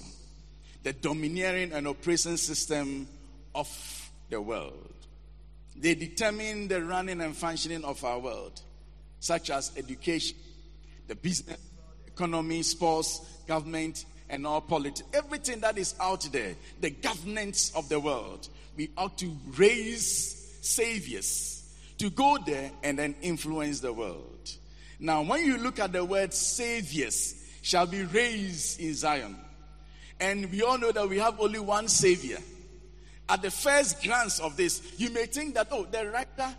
the 0.83 0.93
domineering 0.93 1.71
and 1.73 1.87
oppressing 1.87 2.37
system 2.37 3.07
of 3.55 4.11
the 4.29 4.39
world. 4.39 4.93
They 5.75 5.95
determine 5.95 6.67
the 6.67 6.83
running 6.83 7.21
and 7.21 7.35
functioning 7.35 7.83
of 7.83 8.05
our 8.05 8.19
world, 8.19 8.61
such 9.19 9.49
as 9.49 9.71
education, 9.75 10.37
the 11.07 11.15
business 11.15 11.57
economy, 12.21 12.61
sports, 12.61 13.19
government, 13.47 14.05
and 14.29 14.45
all 14.45 14.61
politics. 14.61 15.07
Everything 15.13 15.59
that 15.61 15.77
is 15.77 15.95
out 15.99 16.21
there, 16.31 16.53
the 16.79 16.91
governance 16.91 17.71
of 17.75 17.89
the 17.89 17.99
world, 17.99 18.47
we 18.77 18.91
ought 18.95 19.17
to 19.17 19.35
raise 19.57 20.57
saviors 20.61 21.67
to 21.97 22.11
go 22.11 22.37
there 22.45 22.71
and 22.83 22.99
then 22.99 23.15
influence 23.23 23.79
the 23.79 23.91
world. 23.91 24.51
Now, 24.99 25.23
when 25.23 25.43
you 25.43 25.57
look 25.57 25.79
at 25.79 25.93
the 25.93 26.05
word 26.05 26.31
saviors, 26.33 27.35
shall 27.63 27.87
be 27.87 28.03
raised 28.03 28.79
in 28.79 28.93
Zion. 28.93 29.35
And 30.19 30.51
we 30.51 30.61
all 30.61 30.77
know 30.77 30.91
that 30.91 31.09
we 31.09 31.17
have 31.17 31.39
only 31.39 31.59
one 31.59 31.87
savior. 31.87 32.37
at 33.29 33.41
the 33.41 33.49
first 33.49 34.03
glance 34.03 34.39
of 34.39 34.57
this, 34.57 34.81
you 34.97 35.09
may 35.09 35.25
think 35.25 35.55
that, 35.55 35.69
oh, 35.71 35.85
the 35.89 36.07
writer 36.09 36.55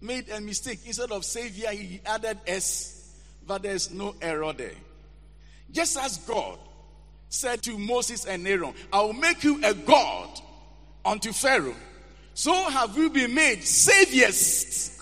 made 0.00 0.28
a 0.30 0.40
mistake. 0.40 0.80
Instead 0.86 1.10
of 1.10 1.24
Savior, 1.24 1.68
he 1.70 2.00
added 2.06 2.38
S, 2.46 3.01
but 3.46 3.62
there's 3.62 3.92
no 3.92 4.14
error 4.20 4.52
there. 4.52 4.74
Just 5.70 5.96
as 5.96 6.18
God 6.18 6.58
said 7.28 7.62
to 7.62 7.78
Moses 7.78 8.26
and 8.26 8.46
Aaron, 8.46 8.74
I 8.92 9.00
will 9.02 9.12
make 9.14 9.42
you 9.42 9.60
a 9.64 9.74
God 9.74 10.28
unto 11.04 11.32
Pharaoh. 11.32 11.74
So 12.34 12.52
have 12.70 12.96
we 12.96 13.08
been 13.08 13.34
made 13.34 13.64
saviors 13.64 14.92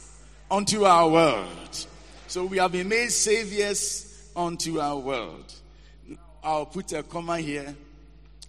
unto 0.51 0.85
our 0.85 1.09
world. 1.09 1.87
So 2.27 2.45
we 2.45 2.59
have 2.59 2.73
been 2.73 2.89
made 2.89 3.11
saviors 3.11 4.31
unto 4.35 4.81
our 4.81 4.99
world. 4.99 5.55
I'll 6.43 6.67
put 6.67 6.93
a 6.93 7.03
comma 7.03 7.39
here 7.39 7.75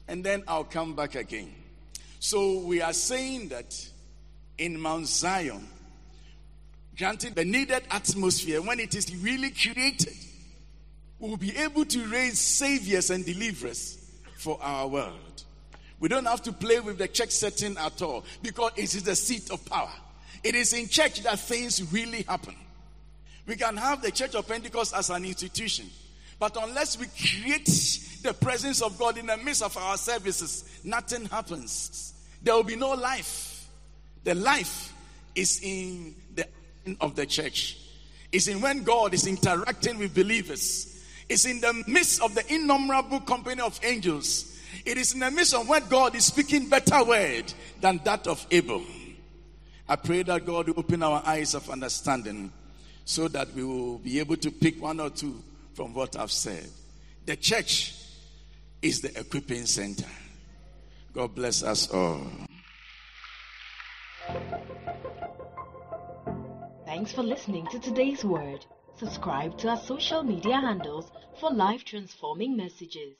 and 0.07 0.23
then 0.23 0.43
I'll 0.47 0.63
come 0.63 0.95
back 0.95 1.15
again. 1.15 1.53
So 2.19 2.59
we 2.59 2.81
are 2.81 2.93
saying 2.93 3.49
that 3.49 3.89
in 4.57 4.79
Mount 4.79 5.07
Zion, 5.07 5.67
granting 7.01 7.33
the 7.33 7.43
needed 7.43 7.81
atmosphere 7.89 8.61
when 8.61 8.79
it 8.79 8.93
is 8.93 9.15
really 9.23 9.49
created, 9.49 10.13
we 11.17 11.31
will 11.31 11.35
be 11.35 11.57
able 11.57 11.83
to 11.83 12.05
raise 12.05 12.37
saviors 12.37 13.09
and 13.09 13.25
deliverers 13.25 13.97
for 14.37 14.59
our 14.61 14.87
world. 14.87 15.43
We 15.99 16.09
don't 16.09 16.27
have 16.27 16.43
to 16.43 16.53
play 16.53 16.79
with 16.79 16.99
the 16.99 17.07
church 17.07 17.31
setting 17.31 17.75
at 17.79 17.99
all 18.03 18.23
because 18.43 18.73
it 18.75 18.93
is 18.93 19.01
the 19.01 19.15
seat 19.15 19.49
of 19.49 19.65
power. 19.65 19.89
It 20.43 20.53
is 20.53 20.73
in 20.73 20.87
church 20.89 21.23
that 21.23 21.39
things 21.39 21.91
really 21.91 22.21
happen. 22.21 22.53
We 23.47 23.55
can 23.55 23.77
have 23.77 24.03
the 24.03 24.11
Church 24.11 24.35
of 24.35 24.47
Pentecost 24.47 24.93
as 24.95 25.09
an 25.09 25.25
institution, 25.25 25.87
but 26.37 26.55
unless 26.61 26.99
we 26.99 27.07
create 27.07 27.65
the 28.21 28.35
presence 28.35 28.79
of 28.83 28.99
God 28.99 29.17
in 29.17 29.25
the 29.25 29.37
midst 29.37 29.63
of 29.63 29.75
our 29.75 29.97
services, 29.97 30.69
nothing 30.83 31.25
happens. 31.25 32.13
There 32.43 32.53
will 32.53 32.63
be 32.63 32.75
no 32.75 32.91
life. 32.91 33.67
The 34.23 34.35
life 34.35 34.93
is 35.33 35.61
in 35.63 36.13
of 36.99 37.15
the 37.15 37.25
church. 37.25 37.77
It's 38.31 38.47
in 38.47 38.61
when 38.61 38.83
God 38.83 39.13
is 39.13 39.27
interacting 39.27 39.97
with 39.97 40.15
believers. 40.15 41.03
It's 41.29 41.45
in 41.45 41.61
the 41.61 41.83
midst 41.87 42.21
of 42.21 42.35
the 42.35 42.53
innumerable 42.53 43.21
company 43.21 43.61
of 43.61 43.79
angels. 43.83 44.59
It 44.85 44.97
is 44.97 45.13
in 45.13 45.19
the 45.19 45.31
midst 45.31 45.53
of 45.53 45.67
when 45.67 45.87
God 45.87 46.15
is 46.15 46.25
speaking 46.25 46.69
better 46.69 47.03
word 47.03 47.53
than 47.79 47.99
that 48.03 48.27
of 48.27 48.45
Abel. 48.51 48.83
I 49.87 49.95
pray 49.97 50.23
that 50.23 50.45
God 50.45 50.67
will 50.67 50.79
open 50.79 51.03
our 51.03 51.21
eyes 51.25 51.53
of 51.53 51.69
understanding 51.69 52.51
so 53.03 53.27
that 53.27 53.53
we 53.53 53.63
will 53.63 53.97
be 53.97 54.19
able 54.19 54.37
to 54.37 54.51
pick 54.51 54.81
one 54.81 54.99
or 54.99 55.09
two 55.09 55.41
from 55.73 55.93
what 55.93 56.15
I've 56.15 56.31
said. 56.31 56.67
The 57.25 57.35
church 57.35 57.95
is 58.81 59.01
the 59.01 59.19
equipping 59.19 59.65
center. 59.65 60.07
God 61.13 61.35
bless 61.35 61.61
us 61.63 61.89
all. 61.91 62.25
Thanks 66.91 67.13
for 67.13 67.23
listening 67.23 67.65
to 67.67 67.79
today's 67.79 68.25
word. 68.25 68.65
Subscribe 68.97 69.57
to 69.59 69.69
our 69.69 69.77
social 69.77 70.23
media 70.23 70.59
handles 70.59 71.09
for 71.39 71.49
life 71.49 71.85
transforming 71.85 72.57
messages. 72.57 73.15